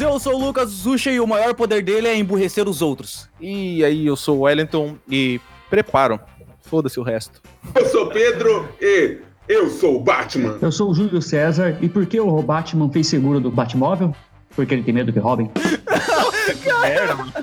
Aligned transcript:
eu 0.00 0.18
sou 0.18 0.34
o 0.34 0.38
Lucas 0.38 0.70
Zucha 0.70 1.10
e 1.10 1.20
o 1.20 1.26
maior 1.26 1.54
poder 1.54 1.82
dele 1.82 2.08
é 2.08 2.16
emburrecer 2.16 2.68
os 2.68 2.82
outros. 2.82 3.28
E 3.40 3.84
aí, 3.84 4.06
eu 4.06 4.16
sou 4.16 4.38
o 4.38 4.40
Wellington 4.42 4.96
e 5.08 5.40
preparo. 5.70 6.20
Foda-se 6.62 7.00
o 7.00 7.02
resto. 7.02 7.40
Eu 7.74 7.86
sou 7.86 8.08
Pedro 8.08 8.68
e 8.80 9.18
eu 9.48 9.70
sou 9.70 9.96
o 9.96 10.00
Batman. 10.00 10.58
Eu 10.60 10.70
sou 10.70 10.90
o 10.90 10.94
Júlio 10.94 11.22
César 11.22 11.78
e 11.80 11.88
por 11.88 12.04
que 12.04 12.20
o 12.20 12.42
Batman 12.42 12.90
fez 12.90 13.06
seguro 13.06 13.40
do 13.40 13.50
Batmóvel? 13.50 14.14
Porque 14.54 14.74
ele 14.74 14.82
tem 14.82 14.92
medo 14.92 15.12
que 15.12 15.18
roubem. 15.18 15.50
Merda, 16.82 17.14
mano. 17.14 17.32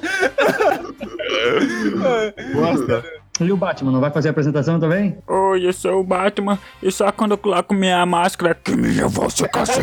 Bosta. 2.54 3.04
E 3.40 3.52
o 3.52 3.58
Batman 3.58 3.92
não 3.92 4.00
vai 4.00 4.12
fazer 4.12 4.30
a 4.30 4.32
apresentação 4.32 4.80
também? 4.80 5.18
Oi, 5.28 5.68
eu 5.68 5.74
sou 5.74 6.00
o 6.00 6.04
Batman 6.04 6.58
e 6.82 6.90
só 6.90 7.12
quando 7.12 7.32
eu 7.32 7.38
coloco 7.38 7.74
minha 7.74 8.06
máscara 8.06 8.56
que 8.56 8.74
minha 8.76 9.10
voz 9.10 9.34
fica 9.34 9.62
assim. 9.62 9.82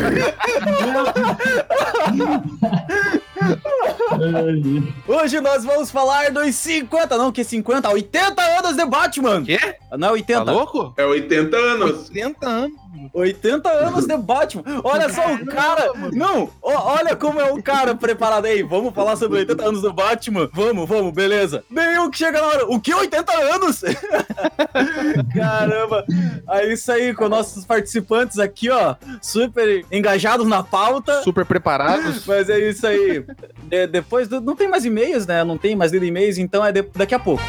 Hoje 5.07 5.39
nós 5.39 5.63
vamos 5.63 5.91
falar 5.91 6.31
dos 6.31 6.55
50, 6.55 7.15
não, 7.17 7.31
que 7.31 7.43
50, 7.43 7.89
80 7.89 8.41
anos 8.41 8.75
de 8.75 8.85
Batman. 8.85 9.43
Quê? 9.43 9.59
Não 9.97 10.07
é 10.09 10.11
80. 10.13 10.45
Tá 10.45 10.51
louco? 10.51 10.93
É 10.97 11.05
80 11.05 11.55
anos. 11.55 12.09
80 12.09 12.47
anos. 12.47 12.82
80 13.13 13.69
anos 13.69 14.05
de 14.05 14.17
Batman. 14.17 14.63
Olha 14.83 15.09
só 15.09 15.33
o 15.33 15.45
cara. 15.45 15.91
Não, 16.11 16.49
ó, 16.61 16.95
olha 16.97 17.15
como 17.15 17.39
é 17.39 17.51
o 17.51 17.61
cara 17.61 17.95
preparado 17.95 18.45
aí. 18.45 18.63
Vamos 18.63 18.93
falar 18.93 19.15
sobre 19.15 19.39
80 19.39 19.63
anos 19.67 19.81
do 19.81 19.91
Batman? 19.93 20.49
Vamos, 20.53 20.87
vamos, 20.87 21.13
beleza. 21.13 21.63
Bem, 21.69 21.97
o 21.99 22.09
que 22.09 22.17
chega 22.17 22.39
na 22.41 22.47
hora. 22.47 22.65
O 22.67 22.79
que 22.79 22.93
80 22.93 23.31
anos? 23.55 23.81
Caramba. 25.33 26.05
É 26.49 26.71
isso 26.71 26.91
aí 26.91 27.13
com 27.13 27.27
nossos 27.29 27.65
participantes 27.65 28.39
aqui, 28.39 28.69
ó, 28.69 28.95
super 29.21 29.85
engajados 29.91 30.47
na 30.47 30.63
pauta. 30.63 31.21
Super 31.23 31.45
preparados. 31.45 32.25
Mas 32.25 32.49
é 32.49 32.59
isso 32.69 32.85
aí. 32.85 33.25
De- 33.63 33.87
depois 33.87 34.27
do- 34.27 34.41
não 34.41 34.55
tem 34.55 34.67
mais 34.67 34.85
e-mails, 34.85 35.25
né? 35.25 35.43
Não 35.43 35.57
tem 35.57 35.75
mais 35.75 35.91
lido 35.91 36.05
e-mails, 36.05 36.37
então 36.37 36.65
é 36.65 36.71
de- 36.71 36.83
daqui 36.95 37.15
a 37.15 37.19
pouco. 37.19 37.43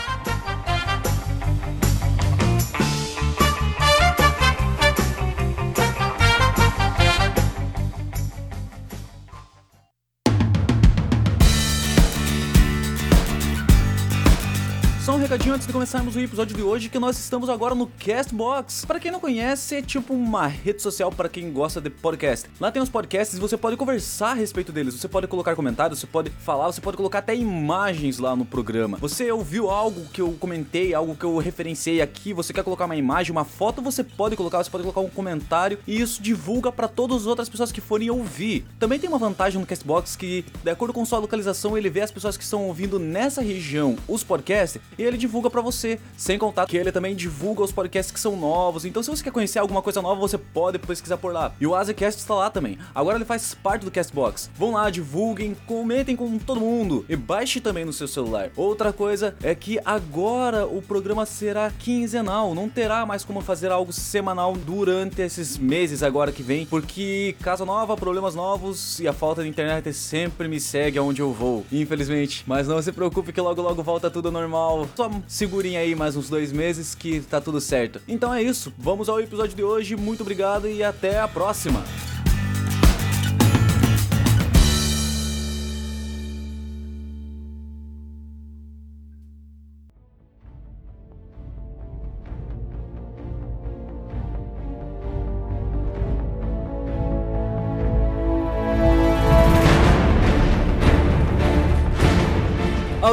Recadinho 15.25 15.55
antes 15.55 15.67
de 15.67 15.73
começarmos 15.73 16.15
o 16.15 16.21
episódio 16.21 16.55
de 16.55 16.63
hoje, 16.63 16.91
que 16.91 16.99
nós 16.99 17.19
estamos 17.19 17.49
agora 17.49 17.75
no 17.75 17.87
Castbox. 17.87 18.85
Para 18.85 19.01
quem 19.01 19.11
não 19.11 19.19
conhece, 19.19 19.77
é 19.77 19.81
tipo 19.81 20.13
uma 20.13 20.47
rede 20.47 20.83
social 20.83 21.11
para 21.11 21.31
quem 21.31 21.51
gosta 21.51 21.81
de 21.81 21.89
podcast. 21.89 22.47
Lá 22.61 22.71
tem 22.71 22.83
os 22.83 22.91
podcasts 22.91 23.35
e 23.35 23.41
você 23.41 23.57
pode 23.57 23.75
conversar 23.79 24.33
a 24.33 24.35
respeito 24.35 24.71
deles. 24.71 24.93
Você 24.93 25.09
pode 25.09 25.27
colocar 25.27 25.57
comentários, 25.57 25.99
você 25.99 26.07
pode 26.07 26.29
falar, 26.29 26.67
você 26.67 26.81
pode 26.83 26.99
colocar 26.99 27.21
até 27.21 27.35
imagens 27.35 28.19
lá 28.19 28.37
no 28.37 28.45
programa. 28.45 28.99
Você 28.99 29.33
ouviu 29.33 29.71
algo 29.71 30.05
que 30.13 30.21
eu 30.21 30.31
comentei, 30.33 30.93
algo 30.93 31.17
que 31.17 31.25
eu 31.25 31.39
referenciei 31.39 32.03
aqui, 32.03 32.35
você 32.35 32.53
quer 32.53 32.63
colocar 32.63 32.85
uma 32.85 32.97
imagem, 32.97 33.33
uma 33.33 33.47
foto, 33.47 33.81
você 33.81 34.05
pode 34.05 34.37
colocar, 34.37 34.63
você 34.63 34.71
pode 34.71 34.83
colocar 34.83 35.01
um 35.01 35.09
comentário 35.09 35.79
e 35.87 36.03
isso 36.03 36.21
divulga 36.21 36.71
para 36.71 36.87
todas 36.87 37.23
as 37.23 37.27
outras 37.27 37.49
pessoas 37.49 37.73
que 37.73 37.81
forem 37.81 38.11
ouvir. 38.11 38.67
Também 38.79 38.99
tem 38.99 39.09
uma 39.09 39.19
vantagem 39.19 39.59
no 39.59 39.67
Castbox 39.67 40.17
que, 40.17 40.45
de 40.63 40.71
acordo 40.71 40.93
com 40.93 41.03
sua 41.07 41.19
localização, 41.19 41.79
ele 41.79 41.89
vê 41.89 42.03
as 42.03 42.11
pessoas 42.11 42.37
que 42.37 42.45
estão 42.45 42.67
ouvindo 42.67 42.99
nessa 42.99 43.41
região 43.41 43.97
os 44.07 44.23
podcasts 44.23 44.83
e 44.99 45.03
ele 45.03 45.14
divulga 45.17 45.51
pra 45.51 45.61
você. 45.61 45.99
Sem 46.17 46.39
contar 46.39 46.67
que 46.67 46.77
ele 46.77 46.93
também 46.93 47.15
divulga 47.15 47.63
os 47.63 47.73
podcasts 47.73 48.13
que 48.13 48.21
são 48.21 48.37
novos. 48.37 48.85
Então, 48.85 49.03
se 49.03 49.11
você 49.11 49.23
quer 49.23 49.31
conhecer 49.33 49.59
alguma 49.59 49.83
coisa 49.83 50.01
nova, 50.01 50.21
você 50.21 50.39
pode 50.39 50.79
pesquisar 50.79 51.17
por 51.17 51.33
lá. 51.33 51.53
E 51.61 51.67
o 51.67 51.75
Azecast 51.75 52.21
está 52.21 52.35
lá 52.35 52.51
também. 52.51 52.79
Agora 52.95 53.17
ele 53.17 53.25
faz 53.25 53.55
parte 53.55 53.85
do 53.85 53.91
Castbox. 53.91 54.51
Vão 54.57 54.73
lá, 54.73 54.91
divulguem, 54.91 55.57
comentem 55.67 56.17
com 56.17 56.39
todo 56.39 56.61
mundo 56.61 57.05
e 57.09 57.17
baixe 57.17 57.61
também 57.61 57.85
no 57.85 57.93
seu 57.93 58.07
celular. 58.09 58.51
Outra 58.57 58.93
coisa 58.93 59.35
é 59.43 59.55
que 59.55 59.79
agora 59.85 60.67
o 60.67 60.83
programa 60.83 61.27
será 61.27 61.71
quinzenal, 61.71 62.55
não 62.55 62.69
terá 62.69 63.07
mais 63.07 63.25
como 63.25 63.41
fazer 63.41 63.71
algo 63.71 63.93
semanal 63.93 64.55
durante 64.55 65.23
esses 65.23 65.59
meses 65.59 66.03
agora 66.03 66.33
que 66.33 66.43
vem, 66.43 66.67
porque 66.67 67.35
casa 67.41 67.65
nova, 67.65 67.97
problemas 67.97 68.35
novos 68.35 69.01
e 69.01 69.09
a 69.09 69.13
falta 69.13 69.43
de 69.43 69.49
internet 69.49 69.93
sempre 69.93 70.49
me 70.49 70.61
segue 70.61 70.99
aonde 70.99 71.23
eu 71.23 71.33
vou, 71.33 71.65
infelizmente. 71.73 72.45
Mas 72.47 72.69
não 72.69 72.81
se 72.81 72.93
preocupe 72.93 73.33
que 73.33 73.41
logo 73.41 73.63
logo 73.63 73.83
volta 73.83 74.11
tudo 74.11 74.31
normal. 74.31 74.87
Só 74.95 75.04
segurem 75.27 75.77
aí 75.77 75.95
mais 75.95 76.17
uns 76.17 76.29
dois 76.29 76.53
meses 76.53 76.95
que 76.95 77.21
tá 77.21 77.41
tudo 77.41 77.61
certo. 77.61 78.01
Então 78.07 78.33
é 78.33 78.43
isso, 78.43 78.73
vamos 78.79 79.09
ao 79.09 79.21
episódio 79.21 79.57
de 79.57 79.63
hoje. 79.63 79.97
Muito 79.97 80.23
obrigado 80.23 80.69
e 80.69 80.83
até 80.83 81.21
a 81.21 81.29
próxima. 81.29 81.83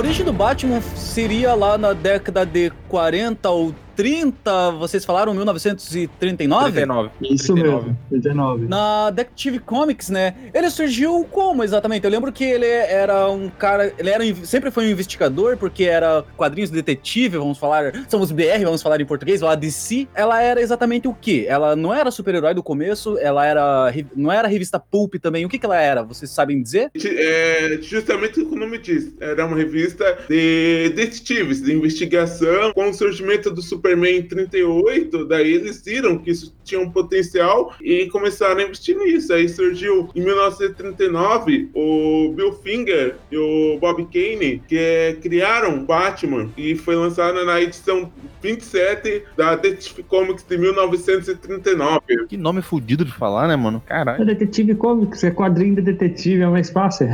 Origem 0.02 0.26
do 0.26 0.34
Batman 0.34 0.82
seria 0.96 1.54
lá 1.54 1.78
na 1.78 1.94
década 1.94 2.44
de 2.44 2.72
40 2.90 3.48
ou 3.52 3.76
30, 4.02 4.72
vocês 4.80 5.06
falaram 5.06 5.32
1939? 5.32 6.72
39. 6.72 7.10
Isso 7.22 7.54
39. 7.54 7.86
mesmo, 7.86 7.98
19. 8.10 8.68
Na 8.68 9.12
Detective 9.12 9.60
Comics, 9.60 10.10
né? 10.10 10.34
Ele 10.52 10.72
surgiu 10.72 11.24
como 11.30 11.64
exatamente? 11.64 12.04
Eu 12.04 12.10
lembro 12.10 12.32
que 12.32 12.44
ele 12.44 12.66
era 12.66 13.30
um 13.30 13.48
cara. 13.48 13.94
Ele 14.00 14.10
era, 14.10 14.24
sempre 14.44 14.72
foi 14.72 14.88
um 14.88 14.90
investigador, 14.90 15.56
porque 15.56 15.84
era 15.84 16.26
quadrinhos 16.36 16.72
de 16.72 16.78
detetive, 16.78 17.38
vamos 17.38 17.60
falar. 17.60 17.94
Somos 18.10 18.32
BR, 18.32 18.64
vamos 18.64 18.82
falar 18.82 19.00
em 19.00 19.06
português, 19.06 19.42
lá 19.42 19.54
DC. 19.54 20.08
Ela 20.16 20.42
era 20.42 20.60
exatamente 20.60 21.08
o 21.08 21.14
quê? 21.14 21.46
Ela 21.48 21.76
não 21.76 21.94
era 21.94 22.10
super-herói 22.10 22.56
do 22.56 22.64
começo, 22.64 23.20
ela 23.20 23.46
era. 23.46 23.94
Não 24.16 24.32
era 24.32 24.48
revista 24.48 24.80
Pulp 24.80 25.14
também. 25.22 25.46
O 25.46 25.50
que, 25.50 25.60
que 25.60 25.66
ela 25.68 25.80
era? 25.80 26.02
Vocês 26.02 26.32
sabem 26.32 26.60
dizer? 26.60 26.90
É, 26.96 27.78
justamente 27.84 28.42
o 28.42 28.50
que 28.50 28.56
o 28.56 28.58
nome 28.58 28.80
diz. 28.80 29.14
Era 29.20 29.46
uma 29.46 29.56
revista 29.56 30.18
de 30.28 30.92
detetives, 30.96 31.62
de 31.62 31.72
investigação. 31.72 32.74
Com 32.74 32.90
o 32.90 32.94
surgimento 32.96 33.52
do 33.52 33.62
Superman 33.92 34.18
em 34.18 34.24
38, 34.24 35.26
daí 35.26 35.54
eles 35.54 35.82
viram 35.84 36.18
que 36.18 36.32
isso 36.32 36.54
tinha 36.64 36.80
um 36.80 36.90
potencial 36.90 37.74
e 37.82 38.08
começaram 38.08 38.60
a 38.60 38.64
investir 38.64 38.98
nisso. 38.98 39.34
Aí 39.34 39.50
surgiu 39.50 40.10
em 40.16 40.22
1939 40.22 41.70
o 41.74 42.34
Bill 42.36 42.54
Finger 42.54 43.16
e 43.32 43.38
o 43.38 43.78
Bob 43.80 44.06
Kane, 44.06 44.62
que 44.68 44.78
é, 44.78 45.14
criaram 45.22 45.84
Batman 45.84 46.50
e 46.58 46.76
foi 46.76 46.96
lançada 46.96 47.44
na 47.44 47.60
edição 47.62 48.12
27 48.42 49.24
da 49.36 49.56
Detective 49.56 50.04
Comics 50.04 50.44
de 50.44 50.58
1939. 50.58 52.28
Que 52.28 52.38
nome 52.38 52.62
fudido 52.62 53.04
de 53.04 53.12
falar, 53.12 53.48
né, 53.48 53.56
mano? 53.56 53.82
É 53.86 53.90
Caralho. 53.90 54.26
detetive 54.26 54.76
Comics, 54.76 55.24
é 55.24 55.32
quadrinho 55.32 55.76
de 55.76 55.82
detetive, 55.82 56.42
é 56.42 56.48
mais 56.48 56.70
fácil. 56.70 57.08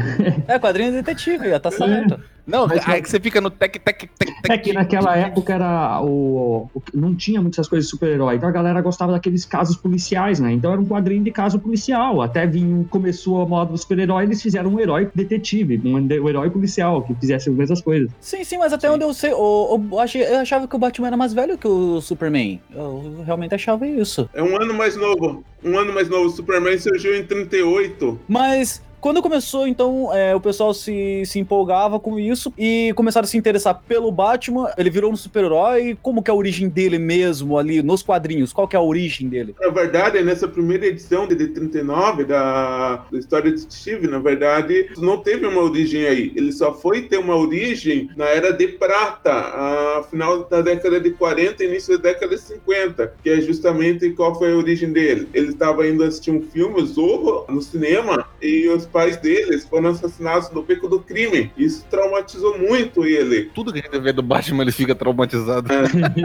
É, 0.48 0.60
quadrinho 0.60 0.92
de 0.92 0.98
detetive, 0.98 1.50
já 1.50 1.60
tá 1.60 1.72
certo. 1.72 2.20
Não, 2.48 2.66
Mas- 2.66 2.88
aí 2.88 3.02
que 3.02 3.10
você 3.10 3.20
fica 3.20 3.42
no 3.42 3.50
tec, 3.50 3.78
tec, 3.78 4.00
tec, 4.00 4.10
tec. 4.18 4.50
É 4.50 4.58
que 4.58 4.72
naquela 4.72 5.16
época 5.18 5.54
era 5.54 6.02
o, 6.02 6.70
o- 6.74 6.82
não 6.94 7.14
tinha 7.14 7.42
muitas 7.42 7.68
coisas 7.68 7.86
de 7.86 7.92
super-herói, 7.92 8.36
então 8.38 8.48
a 8.48 8.52
galera 8.52 8.82
gostava 8.82 9.12
daqueles 9.12 9.44
casos 9.44 9.76
policiais, 9.76 10.40
né? 10.40 10.54
Então 10.54 10.72
era 10.72 10.80
um 10.80 10.86
quadrinho 10.86 11.24
de 11.24 11.32
caso 11.32 11.60
policial. 11.60 12.22
Até 12.22 12.48
vinha, 12.48 12.86
começou 12.90 13.42
a 13.42 13.46
moda 13.46 13.72
do 13.72 13.78
super-herói, 13.78 14.24
eles 14.24 14.42
fizeram 14.42 14.70
um 14.74 14.80
herói 14.80 15.10
detetive, 15.14 15.82
um, 15.84 15.96
um 15.98 16.30
herói 16.30 16.50
policial 16.50 17.02
que 17.02 17.14
fizesse 17.16 17.50
as 17.50 17.56
mesmas 17.56 17.82
coisas. 17.82 18.10
Sim, 18.22 18.44
sim, 18.46 18.58
mas 18.58 18.72
até 18.72 18.90
onde 18.90 19.04
eu 19.04 19.14
sei, 19.14 19.32
eu, 19.34 19.86
eu, 19.92 20.00
achei- 20.00 20.24
eu 20.24 20.38
achava 20.40 20.68
que 20.68 20.76
o 20.76 20.80
Batman 20.80 21.08
era 21.08 21.18
mais 21.18 21.34
velho 21.34 21.58
que 21.58 21.68
o 21.68 22.00
Superman. 22.00 22.62
Eu 22.74 23.24
realmente 23.26 23.54
achava 23.56 23.86
isso. 23.86 24.30
É 24.34 24.42
um 24.42 24.56
ano 24.62 24.74
mais 24.74 24.96
novo. 24.96 25.44
Um 25.64 25.78
ano 25.78 25.94
mais 25.94 26.08
novo. 26.08 26.26
O 26.28 26.30
Superman 26.30 26.78
surgiu 26.80 27.14
em 27.16 27.26
38. 27.26 28.20
Mas 28.28 28.82
quando 29.00 29.22
começou, 29.22 29.68
então, 29.68 30.14
é, 30.14 30.36
o 30.36 30.42
pessoal 30.42 30.74
se, 30.74 31.24
se 31.26 31.40
empolgava 31.40 32.00
com 32.00 32.20
isso 32.20 32.54
e 32.58 32.92
começaram 32.96 33.26
a 33.26 33.28
se 33.28 33.38
interessar 33.38 33.82
pelo 33.88 34.12
Batman. 34.12 34.72
Ele 34.78 34.90
virou 34.90 35.12
um 35.12 35.16
super-herói. 35.16 35.98
Como 36.02 36.22
que 36.22 36.30
é 36.30 36.34
a 36.34 36.38
origem 36.38 36.68
dele 36.68 37.00
mesmo 37.00 37.58
ali 37.58 37.82
nos 37.82 38.04
quadrinhos? 38.04 38.52
Qual 38.52 38.68
que 38.68 38.76
é 38.76 38.80
a 38.80 38.82
origem 38.82 39.30
dele? 39.30 39.56
Na 39.60 39.70
verdade, 39.70 40.22
nessa 40.24 40.48
primeira 40.48 40.88
edição 40.88 41.28
de 41.28 41.38
de 41.38 41.48
39 41.50 42.26
da, 42.26 43.06
da 43.12 43.18
história 43.18 43.52
de 43.52 43.62
Steve, 43.62 44.08
na 44.08 44.20
verdade, 44.20 44.90
não 44.98 45.18
teve 45.20 45.46
uma 45.46 45.62
origem 45.62 46.06
aí. 46.06 46.34
Ele 46.36 46.52
só 46.52 46.74
foi 46.74 47.04
ter 47.04 47.18
uma 47.18 47.36
origem 47.36 48.10
na 48.18 48.26
Era 48.26 48.52
de 48.52 48.68
Prata, 48.68 49.32
a 49.32 50.04
final 50.10 50.44
da 50.44 50.62
década 50.62 51.00
de 51.00 51.12
40 51.12 51.64
e 51.64 51.68
início 51.68 51.98
da 51.98 52.10
década 52.10 52.36
de 52.36 52.42
50, 52.42 53.14
que 53.24 53.30
é 53.30 53.42
justamente 53.42 54.10
qual 54.12 54.36
foi 54.36 54.52
a 54.52 54.58
origem 54.58 54.92
dele. 54.92 55.30
Ele 55.34 55.50
estava 55.50 55.88
indo 55.88 56.04
assistir 56.04 56.32
um 56.32 56.42
filme, 56.42 56.84
Zorro, 56.86 57.46
no 57.48 57.62
cinema, 57.62 58.26
e 58.42 58.68
os 58.70 58.87
pais 58.88 59.18
deles 59.18 59.66
foram 59.66 59.90
assassinados 59.90 60.50
no 60.52 60.64
beco 60.64 60.88
do 60.88 61.00
crime. 61.00 61.52
Isso 61.58 61.86
traumatizou 61.90 62.58
muito 62.58 63.06
ele. 63.06 63.52
Tudo 63.54 63.72
que 63.72 63.80
a 63.80 63.82
gente 63.82 64.00
vê 64.00 64.12
do 64.12 64.24
Batman, 64.24 64.64
ele 64.64 64.72
fica 64.72 64.96
traumatizado. 64.96 65.68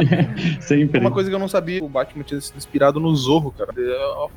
Sempre. 0.60 1.00
Uma 1.00 1.10
coisa 1.10 1.28
que 1.28 1.34
eu 1.34 1.38
não 1.38 1.48
sabia, 1.48 1.82
o 1.82 1.88
Batman 1.88 2.22
tinha 2.22 2.40
sido 2.40 2.56
inspirado 2.56 2.98
no 3.00 3.14
Zorro, 3.14 3.52
cara. 3.52 3.72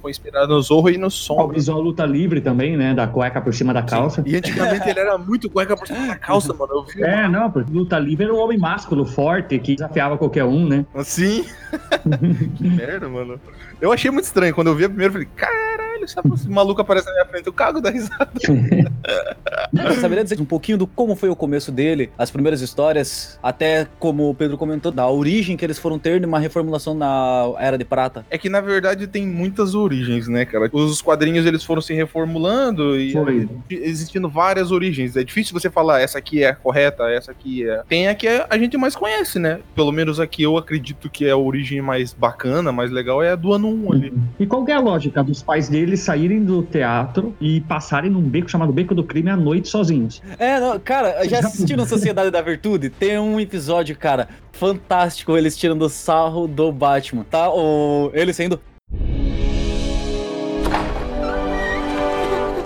Foi 0.02 0.12
inspirado 0.12 0.54
no 0.54 0.62
Zorro 0.62 0.90
e 0.90 0.98
no 0.98 1.08
O 1.08 1.12
Som. 1.12 1.48
visual 1.50 1.80
luta 1.80 2.06
livre 2.06 2.42
também, 2.42 2.76
né? 2.76 2.94
Da 2.94 3.08
cueca 3.08 3.40
por 3.42 3.54
cima 3.54 3.74
da 3.74 3.84
calça. 3.84 4.24
E 4.26 4.36
antigamente 4.36 4.90
ele 4.90 5.00
era 5.00 5.18
muito 5.18 5.50
cueca 5.50 5.76
por 5.76 5.88
cima 5.88 6.08
da 6.08 6.16
calça, 6.16 6.54
mano. 6.54 6.74
Eu 6.74 6.84
vi. 6.84 7.04
É, 7.04 7.28
não, 7.28 7.50
porque 7.52 7.72
luta 7.72 7.98
livre 8.00 8.26
era 8.26 8.34
um 8.34 8.40
homem 8.40 8.58
másculo, 8.58 9.06
forte, 9.06 9.58
que 9.60 9.76
desafiava 9.76 10.18
qualquer 10.18 10.44
um, 10.44 10.68
né? 10.68 10.86
Assim. 10.94 11.46
que 12.58 12.68
merda, 12.68 13.08
mano. 13.08 13.40
Eu 13.80 13.92
achei 13.92 14.10
muito 14.10 14.26
estranho. 14.26 14.54
Quando 14.54 14.68
eu 14.68 14.76
vi 14.76 14.86
a 14.86 14.90
primeira, 14.90 15.10
eu 15.10 15.14
falei, 15.14 15.28
esse 16.06 16.16
esse 16.34 16.50
maluco 16.50 16.82
aparece 16.82 17.08
na 17.08 17.14
minha 17.14 17.26
frente, 17.26 17.48
eu 17.48 17.54
cago 17.54 17.82
da 17.82 17.90
risada. 17.90 18.30
Você 19.74 20.00
saberia 20.00 20.24
dizer 20.24 20.40
um 20.40 20.46
pouquinho 20.46 20.78
do 20.78 20.88
como 20.88 21.16
foi 21.16 21.30
o 21.30 21.36
começo 21.36 21.72
dele, 21.72 22.10
as 22.18 22.32
primeiras 22.32 22.62
histórias, 22.62 23.38
até 23.42 23.88
como 24.00 24.30
o 24.30 24.36
Pedro 24.36 24.58
comentou, 24.58 24.92
da 24.92 25.08
origem 25.08 25.58
que 25.58 25.66
eles 25.66 25.78
foram 25.78 26.00
ter 26.00 26.22
numa 26.22 26.40
reformulação 26.40 26.94
na 26.94 27.54
Era 27.60 27.78
de 27.78 27.86
Prata? 27.86 28.26
É 28.30 28.38
que 28.38 28.50
na 28.50 28.62
verdade 28.62 29.08
tem 29.08 29.28
muitas 29.28 29.76
origens, 29.76 30.28
né, 30.28 30.46
cara? 30.46 30.70
Os 30.72 31.02
quadrinhos 31.02 31.46
eles 31.46 31.64
foram 31.64 31.82
se 31.82 31.94
reformulando 31.94 33.00
e 33.00 33.12
Foi. 33.12 33.50
existindo 33.70 34.30
várias 34.30 34.72
origens. 34.72 35.16
É 35.16 35.24
difícil 35.24 35.54
você 35.54 35.70
falar 35.70 36.02
essa 36.02 36.18
aqui 36.18 36.44
é 36.44 36.50
a 36.50 36.56
correta, 36.56 37.04
essa 37.10 37.32
aqui 37.32 37.68
é. 37.68 37.84
Tem 37.88 38.08
a 38.08 38.16
que 38.16 38.28
a 38.28 38.58
gente 38.58 38.78
mais 38.78 38.96
conhece, 38.96 39.40
né? 39.40 39.60
Pelo 39.76 39.92
menos 39.92 40.20
aqui 40.20 40.44
eu 40.44 40.58
acredito 40.58 41.10
que 41.10 41.26
é 41.26 41.32
a 41.32 41.38
origem 41.38 41.82
mais 41.82 42.14
bacana, 42.14 42.72
mais 42.72 42.92
legal 42.92 43.22
é 43.22 43.32
a 43.32 43.36
do 43.36 43.54
ano 43.54 43.68
1 43.68 43.94
ali. 43.94 44.14
E 44.40 44.46
qual 44.46 44.64
que 44.64 44.72
é 44.72 44.76
a 44.76 44.80
lógica 44.80 45.24
dos 45.24 45.42
pais 45.42 45.70
deles 45.96 46.02
saírem 46.02 46.44
do 46.44 46.62
teatro 46.62 47.34
e 47.40 47.62
passarem 47.62 48.12
num 48.12 48.22
beco 48.22 48.50
chamado 48.50 48.72
Beco 48.72 48.94
do 48.94 49.04
Crime 49.04 49.30
à 49.30 49.38
noite 49.38 49.70
sozinhos? 49.70 50.22
É, 50.38 50.60
não, 50.60 50.80
cara, 50.80 51.28
já 51.28 51.40
assistiram 51.40 51.86
Sociedade 51.86 52.30
da 52.30 52.42
Virtude? 52.42 52.90
Tem 52.90 53.18
um 53.18 53.40
episódio, 53.40 53.96
cara, 53.98 54.28
fantástico, 54.52 55.38
eles 55.38 55.58
tirando 55.58 55.88
sarro 55.90 56.48
do 56.48 56.72
Batman, 56.72 57.26
tá? 57.30 57.50
O, 57.50 58.12
ele 58.14 58.34
sendo 58.34 58.60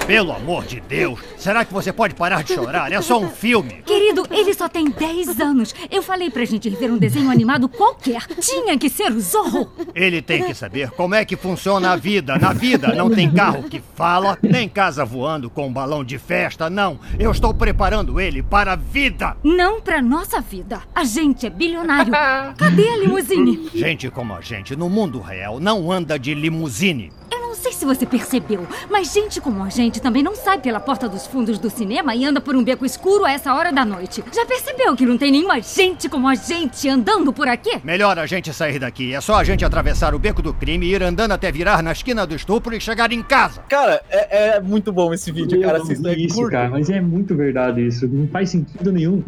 Pelo 0.09 0.31
amor 0.31 0.65
de 0.65 0.79
Deus, 0.79 1.19
será 1.37 1.63
que 1.63 1.71
você 1.71 1.93
pode 1.93 2.15
parar 2.15 2.43
de 2.43 2.55
chorar? 2.55 2.91
É 2.91 2.99
só 2.99 3.19
um 3.19 3.29
filme. 3.29 3.83
Querido, 3.85 4.25
ele 4.31 4.55
só 4.55 4.67
tem 4.67 4.89
10 4.89 5.39
anos. 5.39 5.75
Eu 5.91 6.01
falei 6.01 6.31
pra 6.31 6.43
gente 6.45 6.67
ver 6.67 6.91
um 6.91 6.97
desenho 6.97 7.29
animado 7.29 7.69
qualquer. 7.69 8.25
Tinha 8.39 8.75
que 8.75 8.89
ser 8.89 9.11
o 9.11 9.19
Zorro. 9.19 9.71
Ele 9.93 10.19
tem 10.19 10.43
que 10.43 10.55
saber 10.55 10.89
como 10.89 11.13
é 11.13 11.23
que 11.23 11.35
funciona 11.35 11.91
a 11.91 11.95
vida. 11.95 12.39
Na 12.39 12.53
vida 12.53 12.95
não 12.95 13.07
tem 13.11 13.29
carro 13.29 13.69
que 13.69 13.79
fala, 13.93 14.35
nem 14.41 14.67
casa 14.67 15.05
voando 15.05 15.47
com 15.47 15.67
um 15.67 15.71
balão 15.71 16.03
de 16.03 16.17
festa, 16.17 16.71
não. 16.71 16.99
Eu 17.19 17.29
estou 17.29 17.53
preparando 17.53 18.19
ele 18.19 18.41
para 18.41 18.73
a 18.73 18.75
vida. 18.75 19.37
Não 19.43 19.79
pra 19.79 20.01
nossa 20.01 20.41
vida. 20.41 20.81
A 20.95 21.03
gente 21.03 21.45
é 21.45 21.51
bilionário. 21.51 22.11
Cadê 22.57 22.89
a 22.89 22.97
limusine? 22.97 23.69
Gente 23.75 24.09
como 24.09 24.33
a 24.33 24.41
gente 24.41 24.75
no 24.75 24.89
mundo 24.89 25.19
real 25.19 25.59
não 25.59 25.91
anda 25.91 26.17
de 26.17 26.33
limusine. 26.33 27.11
Não 27.49 27.55
sei 27.55 27.71
se 27.73 27.83
você 27.83 28.05
percebeu, 28.05 28.67
mas 28.91 29.11
gente 29.11 29.41
como 29.41 29.63
a 29.63 29.69
gente 29.69 29.99
também 29.99 30.21
não 30.21 30.35
sai 30.35 30.59
pela 30.59 30.79
porta 30.79 31.09
dos 31.09 31.25
fundos 31.25 31.57
do 31.57 31.67
cinema 31.67 32.13
e 32.13 32.23
anda 32.23 32.39
por 32.39 32.55
um 32.55 32.63
beco 32.63 32.85
escuro 32.85 33.25
a 33.25 33.31
essa 33.31 33.55
hora 33.55 33.71
da 33.71 33.83
noite. 33.83 34.23
Já 34.31 34.45
percebeu 34.45 34.95
que 34.95 35.03
não 35.03 35.17
tem 35.17 35.31
nenhuma 35.31 35.59
gente 35.59 36.07
como 36.07 36.27
a 36.27 36.35
gente 36.35 36.87
andando 36.87 37.33
por 37.33 37.47
aqui? 37.47 37.79
Melhor 37.83 38.19
a 38.19 38.27
gente 38.27 38.53
sair 38.53 38.77
daqui. 38.77 39.15
É 39.15 39.19
só 39.19 39.33
a 39.33 39.43
gente 39.43 39.65
atravessar 39.65 40.13
o 40.13 40.19
beco 40.19 40.43
do 40.43 40.53
crime, 40.53 40.85
ir 40.85 41.01
andando 41.01 41.31
até 41.31 41.51
virar 41.51 41.81
na 41.81 41.91
esquina 41.91 42.23
do 42.27 42.35
estupro 42.35 42.75
e 42.75 42.79
chegar 42.79 43.11
em 43.11 43.23
casa. 43.23 43.63
Cara, 43.67 43.99
é, 44.11 44.57
é 44.57 44.61
muito 44.61 44.93
bom 44.93 45.11
esse 45.11 45.31
vídeo, 45.31 45.59
cara. 45.59 45.79
Não 45.79 45.85
Assista, 45.85 46.13
vi 46.13 46.21
é 46.21 46.25
isso, 46.27 46.47
cara, 46.49 46.69
mas 46.69 46.87
é 46.91 47.01
muito 47.01 47.35
verdade 47.35 47.83
isso. 47.83 48.07
Não 48.07 48.27
faz 48.27 48.51
sentido 48.51 48.91
nenhum. 48.91 49.23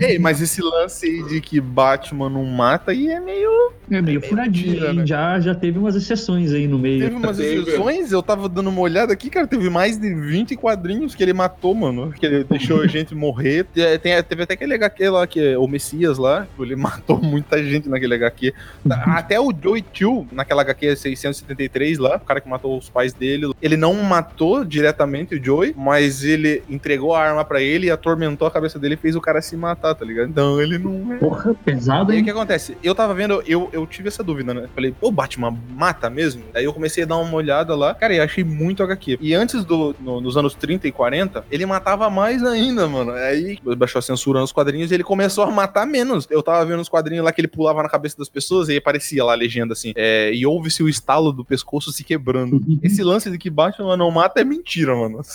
Ei, 0.00 0.18
mas 0.18 0.40
esse 0.40 0.60
lance 0.60 1.06
aí 1.06 1.22
de 1.28 1.40
que 1.40 1.60
Batman 1.60 2.28
não 2.28 2.44
mata 2.44 2.90
aí 2.92 3.08
é 3.08 3.20
meio. 3.20 3.72
É 3.90 4.00
meio 4.00 4.20
furadinho. 4.20 4.68
mentira, 4.72 4.92
né? 4.92 5.06
Já, 5.06 5.38
já 5.40 5.54
teve 5.54 5.78
umas 5.78 5.94
exceções 5.94 6.52
aí 6.52 6.66
no 6.66 6.78
meio. 6.78 7.00
Teve 7.04 7.16
umas 7.16 7.36
Teve. 7.36 7.60
exceções, 7.62 8.10
eu 8.12 8.22
tava 8.22 8.48
dando 8.48 8.70
uma 8.70 8.80
olhada 8.80 9.12
aqui, 9.12 9.28
cara, 9.28 9.46
teve 9.46 9.68
mais 9.68 9.98
de 9.98 10.14
20 10.14 10.56
quadrinhos 10.56 11.14
que 11.14 11.22
ele 11.22 11.32
matou, 11.32 11.74
mano. 11.74 12.10
Que 12.12 12.24
ele 12.24 12.44
deixou 12.44 12.80
a 12.80 12.86
gente 12.86 13.14
morrer. 13.14 13.64
Te- 13.64 13.98
Tem, 14.02 14.20
teve 14.22 14.42
até 14.44 14.54
aquele 14.54 14.74
HQ 14.74 15.10
lá, 15.10 15.26
que 15.26 15.40
é 15.40 15.58
o 15.58 15.66
Messias 15.68 16.16
lá, 16.18 16.46
ele 16.58 16.74
matou 16.76 17.20
muita 17.20 17.62
gente 17.62 17.88
naquele 17.88 18.14
HQ. 18.14 18.54
Até 18.88 19.38
o 19.38 19.52
Joey 19.52 19.84
Chill, 19.92 20.26
naquela 20.32 20.62
HQ 20.62 20.96
673 20.96 21.98
lá, 21.98 22.16
o 22.16 22.20
cara 22.20 22.40
que 22.40 22.48
matou 22.48 22.76
os 22.78 22.88
pais 22.88 23.12
dele, 23.12 23.52
ele 23.60 23.76
não 23.76 23.94
matou 24.02 24.64
diretamente 24.64 25.34
o 25.34 25.44
Joey, 25.44 25.74
mas 25.76 26.24
ele 26.24 26.62
entregou 26.68 27.14
a 27.14 27.20
arma 27.22 27.44
pra 27.44 27.60
ele 27.60 27.86
e 27.86 27.90
atormentou 27.90 28.46
a 28.48 28.50
cabeça 28.50 28.78
dele 28.78 28.94
e 28.94 28.96
fez 28.96 29.14
o 29.16 29.20
cara 29.20 29.42
se 29.42 29.51
matar, 29.56 29.94
tá 29.94 30.04
ligado? 30.04 30.28
Então 30.28 30.60
ele 30.60 30.78
não 30.78 31.12
é 31.12 31.18
Porra, 31.18 31.54
pesado, 31.54 32.10
e 32.10 32.14
aí 32.14 32.16
o 32.16 32.20
hein? 32.20 32.24
que 32.24 32.30
acontece? 32.30 32.76
Eu 32.82 32.94
tava 32.94 33.14
vendo, 33.14 33.42
eu, 33.46 33.68
eu 33.72 33.86
tive 33.86 34.08
essa 34.08 34.22
dúvida, 34.22 34.52
né? 34.54 34.68
Falei, 34.74 34.92
pô, 34.92 35.10
Batman 35.10 35.56
mata 35.76 36.08
mesmo? 36.10 36.42
Aí 36.54 36.64
eu 36.64 36.72
comecei 36.72 37.04
a 37.04 37.06
dar 37.06 37.16
uma 37.18 37.34
olhada 37.34 37.74
lá. 37.74 37.94
Cara, 37.94 38.14
eu 38.14 38.22
achei 38.22 38.42
muito 38.44 38.82
HQ. 38.82 39.18
E 39.20 39.34
antes 39.34 39.64
do, 39.64 39.94
no- 40.00 40.20
nos 40.20 40.36
anos 40.36 40.54
30 40.54 40.88
e 40.88 40.92
40, 40.92 41.44
ele 41.50 41.66
matava 41.66 42.08
mais 42.10 42.42
ainda, 42.44 42.86
mano. 42.88 43.12
Aí 43.12 43.58
baixou 43.76 43.98
a 43.98 44.02
censura 44.02 44.40
nos 44.40 44.52
quadrinhos 44.52 44.90
e 44.90 44.94
ele 44.94 45.04
começou 45.04 45.44
a 45.44 45.50
matar 45.50 45.86
menos. 45.86 46.26
Eu 46.30 46.42
tava 46.42 46.64
vendo 46.64 46.80
os 46.80 46.88
quadrinhos 46.88 47.24
lá 47.24 47.32
que 47.32 47.40
ele 47.40 47.48
pulava 47.48 47.82
na 47.82 47.88
cabeça 47.88 48.16
das 48.18 48.28
pessoas 48.28 48.68
e 48.68 48.72
aí 48.72 48.78
aparecia 48.78 49.24
lá 49.24 49.32
a 49.32 49.36
legenda 49.36 49.72
assim. 49.72 49.92
é, 49.96 50.32
e 50.34 50.44
ouve-se 50.46 50.82
o 50.82 50.88
estalo 50.88 51.32
do 51.32 51.44
pescoço 51.44 51.92
se 51.92 52.02
quebrando. 52.04 52.60
Esse 52.82 53.02
lance 53.02 53.30
de 53.30 53.38
que 53.38 53.50
Batman 53.50 53.96
não 53.96 54.10
mata 54.10 54.40
é 54.40 54.44
mentira, 54.44 54.94
mano. 54.94 55.20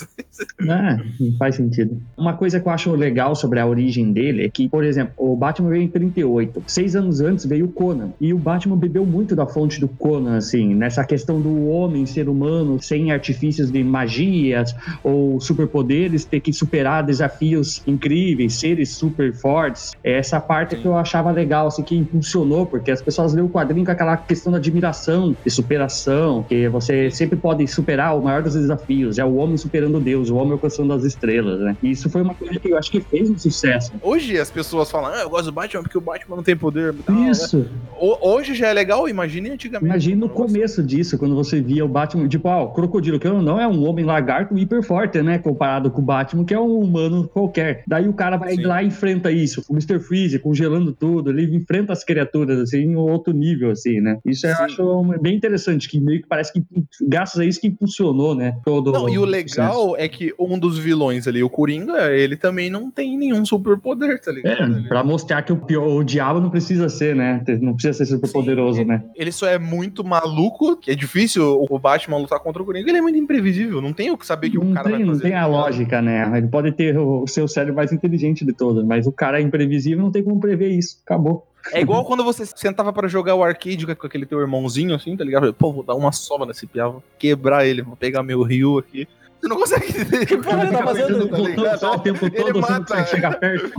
É, 0.62 0.98
não 1.20 1.36
faz 1.38 1.56
sentido. 1.56 2.00
Uma 2.16 2.34
coisa 2.34 2.60
que 2.60 2.68
eu 2.68 2.72
acho 2.72 2.92
legal 2.92 3.36
sobre 3.36 3.60
a 3.60 3.66
origem 3.66 4.07
dele 4.12 4.46
é 4.46 4.50
que, 4.50 4.68
por 4.70 4.84
exemplo, 4.84 5.14
o 5.18 5.36
Batman 5.36 5.70
veio 5.70 5.84
em 5.84 5.88
38. 5.88 6.64
Seis 6.68 6.96
anos 6.96 7.22
antes 7.22 7.46
veio 7.46 7.66
o 7.66 7.72
Conan. 7.72 8.12
E 8.20 8.34
o 8.34 8.38
Batman 8.38 8.78
bebeu 8.78 9.06
muito 9.06 9.36
da 9.36 9.46
fonte 9.46 9.80
do 9.80 9.88
Conan, 9.88 10.38
assim, 10.38 10.74
nessa 10.74 11.04
questão 11.04 11.40
do 11.42 11.68
homem, 11.68 12.06
ser 12.06 12.30
humano, 12.30 12.82
sem 12.82 13.12
artifícios 13.12 13.72
de 13.72 13.84
magias 13.84 14.76
ou 15.04 15.40
superpoderes, 15.40 16.26
ter 16.26 16.40
que 16.40 16.52
superar 16.52 17.04
desafios 17.04 17.82
incríveis, 17.86 18.60
seres 18.60 18.96
super 18.96 19.34
fortes. 19.34 19.92
É 20.04 20.18
essa 20.18 20.40
parte 20.40 20.76
que 20.76 20.86
eu 20.86 20.96
achava 20.96 21.32
legal, 21.32 21.68
assim, 21.68 21.84
que 21.84 21.96
impulsionou, 21.96 22.66
porque 22.66 22.92
as 22.92 23.02
pessoas 23.02 23.34
lêem 23.34 23.46
o 23.46 23.50
quadrinho 23.50 23.86
com 23.86 23.92
aquela 23.92 24.18
questão 24.18 24.52
da 24.52 24.58
admiração, 24.58 25.36
de 25.44 25.52
superação, 25.52 26.44
que 26.44 26.68
você 26.70 27.10
sempre 27.12 27.38
pode 27.38 27.68
superar 27.68 28.18
o 28.18 28.24
maior 28.24 28.42
dos 28.42 28.54
desafios. 28.54 29.18
É 29.18 29.26
o 29.26 29.36
homem 29.36 29.58
superando 29.58 30.00
Deus, 30.00 30.30
o 30.30 30.36
homem 30.36 30.54
alcançando 30.54 30.94
as 30.94 31.04
estrelas, 31.04 31.60
né? 31.60 31.78
E 31.82 31.92
isso 31.92 32.10
foi 32.10 32.22
uma 32.22 32.36
coisa 32.36 32.60
que 32.60 32.72
eu 32.72 32.78
acho 32.78 32.92
que 32.92 33.02
fez 33.02 33.30
um 33.30 33.38
sucesso. 33.38 33.92
Hoje 34.02 34.38
as 34.40 34.50
pessoas 34.52 34.90
falam, 34.90 35.12
ah, 35.14 35.22
eu 35.22 35.30
gosto 35.30 35.46
do 35.46 35.52
Batman 35.52 35.82
porque 35.84 35.98
o 35.98 36.02
Batman 36.02 36.36
não 36.38 36.44
tem 36.44 36.56
poder. 36.56 36.94
né? 36.94 37.30
Isso. 37.30 37.66
Ho- 38.00 38.18
Hoje 38.22 38.54
já 38.54 38.68
é 38.68 38.74
legal, 38.74 39.08
imagine 39.10 39.50
antigamente. 39.50 39.86
Imagina 39.90 40.26
o 40.26 40.28
Nossa. 40.30 40.34
começo 40.42 40.84
disso, 40.84 41.18
quando 41.18 41.36
você 41.36 41.62
via 41.62 41.84
o 41.84 41.88
Batman, 41.88 42.28
tipo, 42.28 42.48
ah, 42.48 42.64
o 42.64 42.72
crocodilo, 42.74 43.20
que 43.20 43.28
não 43.28 43.60
é 43.60 43.68
um 43.68 43.86
homem 43.88 44.06
lagarto 44.06 44.58
hiper 44.58 44.84
forte, 44.84 45.22
né? 45.22 45.38
Comparado 45.40 45.90
com 45.92 46.02
o 46.02 46.06
Batman, 46.06 46.44
que 46.46 46.54
é 46.54 46.60
um 46.60 46.80
humano 46.80 47.28
qualquer. 47.28 47.84
Daí 47.88 48.08
o 48.08 48.14
cara 48.14 48.38
vai 48.38 48.56
Sim. 48.56 48.64
lá 48.64 48.84
e 48.84 48.88
enfrenta 48.88 49.32
isso. 49.32 49.64
O 49.70 49.74
Mr. 49.74 50.00
Freeze 50.00 50.40
congelando 50.40 50.92
tudo, 50.92 51.30
ele 51.32 51.56
enfrenta 51.56 51.94
as 51.94 52.04
criaturas, 52.04 52.60
assim, 52.60 52.78
em 52.80 52.96
outro 52.96 53.34
nível, 53.34 53.72
assim, 53.72 54.00
né? 54.00 54.20
Isso 54.26 54.46
eu 54.48 54.56
Sim. 54.56 54.64
acho 54.64 55.04
bem 55.22 55.36
interessante, 55.36 55.88
que 55.90 56.00
meio 56.00 56.22
que 56.22 56.28
parece 56.28 56.54
que, 56.54 56.64
graças 57.02 57.40
a 57.40 57.46
isso 57.46 57.60
que 57.60 57.68
impulsionou, 57.68 58.36
né? 58.36 58.58
Todo 58.64 58.92
Não, 58.92 59.10
e 59.10 59.18
o 59.18 59.26
legal 59.26 59.96
é 59.98 60.08
que 60.08 60.34
um 60.40 60.58
dos 60.60 60.78
vilões 60.78 61.28
ali, 61.28 61.42
o 61.44 61.50
Coringa, 61.50 62.12
ele 62.12 62.36
também 62.36 62.70
não 62.70 62.92
tem 62.92 63.18
nenhum 63.18 63.44
superpoder, 63.46 63.87
tá 63.96 64.32
ligado? 64.32 64.62
É, 64.62 64.66
Ele- 64.66 64.88
pra 64.88 65.04
mostrar 65.04 65.42
que 65.44 65.54
o, 65.54 65.58
pior, 65.58 65.88
o 65.88 66.04
diabo 66.04 66.40
não 66.40 66.50
precisa 66.50 66.90
ser, 66.90 67.16
né? 67.16 67.44
Não 67.62 67.74
precisa 67.74 67.94
ser 67.94 68.06
super 68.06 68.32
poderoso, 68.32 68.84
né? 68.84 69.04
Ele 69.16 69.32
só 69.32 69.48
é 69.48 69.58
muito 69.60 70.04
maluco, 70.04 70.76
que 70.78 70.92
é 70.92 70.96
difícil 70.96 71.66
o 71.70 71.80
Batman 71.80 72.18
lutar 72.18 72.40
contra 72.40 72.62
o 72.62 72.66
Coringa, 72.66 72.90
ele 72.90 72.98
é 72.98 73.02
muito 73.02 73.18
imprevisível, 73.18 73.82
não 73.82 73.94
tem 73.94 74.12
o 74.12 74.18
que 74.18 74.26
saber 74.26 74.50
que 74.50 74.58
o 74.58 74.64
não 74.64 74.74
cara 74.74 74.86
tem, 74.90 74.98
vai 74.98 75.02
não 75.06 75.14
fazer. 75.14 75.24
tem 75.24 75.34
a 75.36 75.42
tá 75.42 75.48
lógica, 75.48 76.02
né? 76.02 76.38
Ele 76.38 76.48
pode 76.48 76.72
ter 76.72 76.98
o 76.98 77.18
o 77.18 77.28
seu 77.28 77.48
cérebro 77.48 77.76
mais 77.76 77.92
inteligente 77.92 78.46
de 78.46 78.54
todos, 78.54 78.84
mas 78.84 79.08
o 79.08 79.12
cara 79.12 79.40
é 79.40 79.42
imprevisível, 79.44 80.04
não 80.04 80.12
tem 80.12 80.24
como 80.24 80.40
prever 80.40 80.70
isso. 80.70 81.00
Acabou. 81.06 81.48
É 81.74 81.82
igual 81.82 82.06
quando 82.06 82.24
você 82.24 82.46
sentava 82.46 82.94
pra 82.94 83.08
jogar 83.08 83.36
o 83.36 83.44
arcade 83.44 83.86
com 83.96 84.08
aquele 84.08 84.26
teu 84.26 84.40
irmãozinho 84.40 84.96
assim, 84.96 85.18
tá 85.18 85.24
ligado? 85.24 85.54
Pô, 85.54 85.74
vou 85.74 85.84
dar 85.84 85.96
uma 85.96 86.12
sova 86.12 86.46
nesse 86.46 86.66
piá, 86.66 86.88
vou 86.88 87.04
quebrar 87.20 87.66
ele, 87.66 87.82
vou 87.82 87.96
pegar 87.96 88.24
meu 88.24 88.42
rio 88.44 88.78
aqui. 88.78 89.08
Você 89.40 89.48
não 89.48 89.56
consegue 89.58 89.88
entender. 89.90 90.26
Que 90.26 90.38
porra 90.38 90.64
ele 90.64 90.72
tá 90.72 90.84
fazendo? 90.84 91.56
tá 91.64 91.78
só 91.78 91.94
o 91.96 92.00
tempo 92.00 92.26
Ele 92.26 92.36
todo, 92.36 92.54
você 92.54 92.54
não 92.54 92.80
mata. 92.80 92.86
consegue 92.86 93.10
chegar 93.10 93.40
perto. 93.40 93.72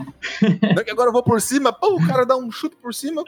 Não 0.75 0.81
é 0.81 0.85
que 0.85 0.91
agora 0.91 1.09
eu 1.09 1.13
vou 1.13 1.23
por 1.23 1.41
cima, 1.41 1.73
pô, 1.73 1.97
o 1.97 2.07
cara 2.07 2.25
dá 2.25 2.37
um 2.37 2.51
chute 2.51 2.77
por 2.77 2.95
cima. 2.95 3.25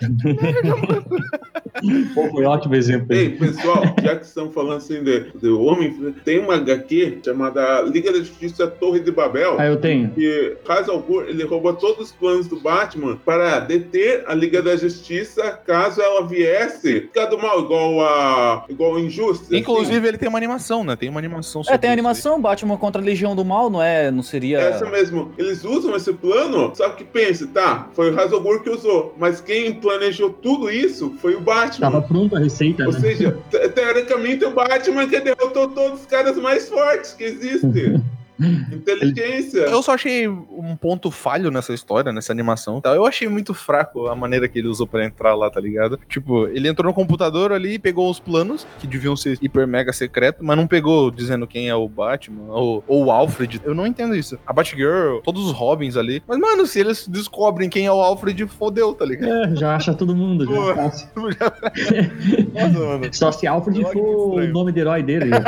Pô, 2.15 2.29
foi 2.31 2.45
um 2.45 2.49
ótimo 2.49 2.75
exemplo. 2.75 3.15
Ei, 3.15 3.31
pessoal, 3.31 3.83
já 4.03 4.17
que 4.17 4.25
estão 4.27 4.51
falando 4.51 4.77
assim 4.79 5.03
de, 5.03 5.31
de 5.35 5.49
Homem, 5.49 6.15
tem 6.25 6.39
uma 6.39 6.55
HQ 6.57 7.21
chamada 7.25 7.83
Liga 7.83 8.13
da 8.13 8.19
Justiça 8.19 8.67
Torre 8.67 9.01
de 9.01 9.11
Babel. 9.11 9.57
Ah, 9.59 9.67
eu 9.67 9.77
tenho. 9.77 10.11
que 10.11 10.57
Ra's 10.67 10.89
al 10.89 11.01
Ghul, 11.01 11.25
ele 11.25 11.45
rouba 11.45 11.73
todos 11.75 12.07
os 12.07 12.13
planos 12.13 12.47
do 12.49 12.61
Batman 12.61 13.17
para 13.25 13.61
deter 13.61 14.25
a 14.27 14.35
Liga 14.35 14.63
da 14.63 14.77
Justiça 14.77 15.51
caso 15.67 16.01
ela 16.01 16.27
viesse 16.27 17.01
ficar 17.03 17.27
do 17.27 17.39
mal, 17.39 17.61
igual 17.61 18.01
a 18.05 18.65
igual 18.69 18.97
a 18.97 19.01
Injustice. 19.01 19.57
Inclusive, 19.57 20.07
ele 20.07 20.19
tem 20.19 20.29
uma 20.29 20.39
animação, 20.39 20.85
né? 20.85 20.97
Tem 20.97 21.09
uma 21.09 21.19
animação 21.19 21.61
É, 21.63 21.65
sobre 21.65 21.79
tem 21.79 21.89
isso 21.89 21.93
aí. 21.93 21.93
animação 21.93 22.41
Batman 22.41 22.77
contra 22.77 23.01
a 23.01 23.05
Legião 23.05 23.35
do 23.35 23.45
Mal, 23.45 23.71
não 23.71 23.83
é? 23.83 24.11
Não 24.11 24.23
seria. 24.23 24.59
Essa 24.61 24.89
mesmo. 24.89 25.33
Eles 25.39 25.65
usam 25.65 25.95
esse 25.97 26.13
plano, 26.13 26.73
só 26.75 26.89
que 26.91 27.05
pense, 27.05 27.47
tá, 27.49 27.89
foi 27.95 28.11
o 28.11 28.15
Ra's 28.15 28.33
al 28.33 28.41
Ghul 28.41 28.61
que 28.61 28.71
usou, 28.71 29.15
mas 29.19 29.41
quem 29.41 29.73
planejou 29.75 30.31
tudo 30.31 30.71
isso 30.71 31.15
foi 31.21 31.35
o 31.35 31.41
Batman. 31.41 31.70
Tava 31.79 32.03
pronta 32.03 32.37
a 32.37 32.41
receita, 32.41 32.85
Ou 32.87 32.93
né? 32.93 33.00
seja, 33.00 33.37
te- 33.50 33.69
teoricamente 33.69 34.45
o 34.45 34.50
Batman 34.53 35.09
que 35.09 35.21
derrotou 35.21 35.69
todos 35.69 36.00
os 36.00 36.07
caras 36.07 36.37
mais 36.37 36.69
fortes 36.69 37.12
que 37.12 37.25
existem. 37.25 38.03
Inteligência. 38.73 39.61
Eu 39.61 39.82
só 39.82 39.94
achei 39.94 40.28
um 40.28 40.76
ponto 40.76 41.11
falho 41.11 41.50
nessa 41.50 41.73
história, 41.73 42.12
nessa 42.12 42.32
animação. 42.32 42.80
e. 42.85 42.88
Eu 42.88 43.06
achei 43.06 43.28
muito 43.28 43.52
fraco 43.54 44.06
a 44.06 44.14
maneira 44.14 44.49
que 44.49 44.59
ele 44.59 44.68
usou 44.68 44.87
pra 44.87 45.04
entrar 45.04 45.35
lá, 45.35 45.50
tá 45.50 45.61
ligado? 45.61 45.99
Tipo, 46.09 46.47
ele 46.49 46.68
entrou 46.68 46.88
no 46.90 46.94
computador 46.94 47.52
ali, 47.52 47.78
pegou 47.78 48.11
os 48.11 48.18
planos, 48.18 48.66
que 48.78 48.87
deviam 48.87 49.16
ser 49.16 49.38
hiper 49.40 49.66
mega 49.66 49.92
secreto, 49.92 50.44
mas 50.44 50.56
não 50.56 50.66
pegou 50.66 51.11
dizendo 51.11 51.47
quem 51.47 51.68
é 51.68 51.75
o 51.75 51.88
Batman 51.88 52.52
ou, 52.52 52.85
ou 52.87 53.04
o 53.06 53.11
Alfred. 53.11 53.61
Eu 53.64 53.75
não 53.75 53.87
entendo 53.87 54.14
isso. 54.14 54.38
A 54.47 54.52
Batgirl, 54.52 55.18
todos 55.23 55.44
os 55.47 55.52
Robins 55.52 55.97
ali. 55.97 56.23
Mas, 56.26 56.38
mano, 56.38 56.66
se 56.66 56.80
eles 56.80 57.06
descobrem 57.06 57.68
quem 57.68 57.87
é 57.87 57.92
o 57.92 58.00
Alfred, 58.00 58.47
fodeu, 58.47 58.94
tá 58.94 59.04
ligado? 59.04 59.32
É, 59.32 59.56
já 59.56 59.76
acha 59.76 59.94
todo 59.94 60.14
mundo. 60.14 60.44
Já 60.44 60.50
Pô. 60.50 60.75
Nossa, 60.75 61.11
mano. 61.14 63.09
Só 63.12 63.32
se 63.32 63.47
Alfred 63.47 63.82
for 63.92 64.40
o 64.40 64.47
nome 64.49 64.73
do 64.73 64.78
herói 64.78 65.02
dele. 65.02 65.30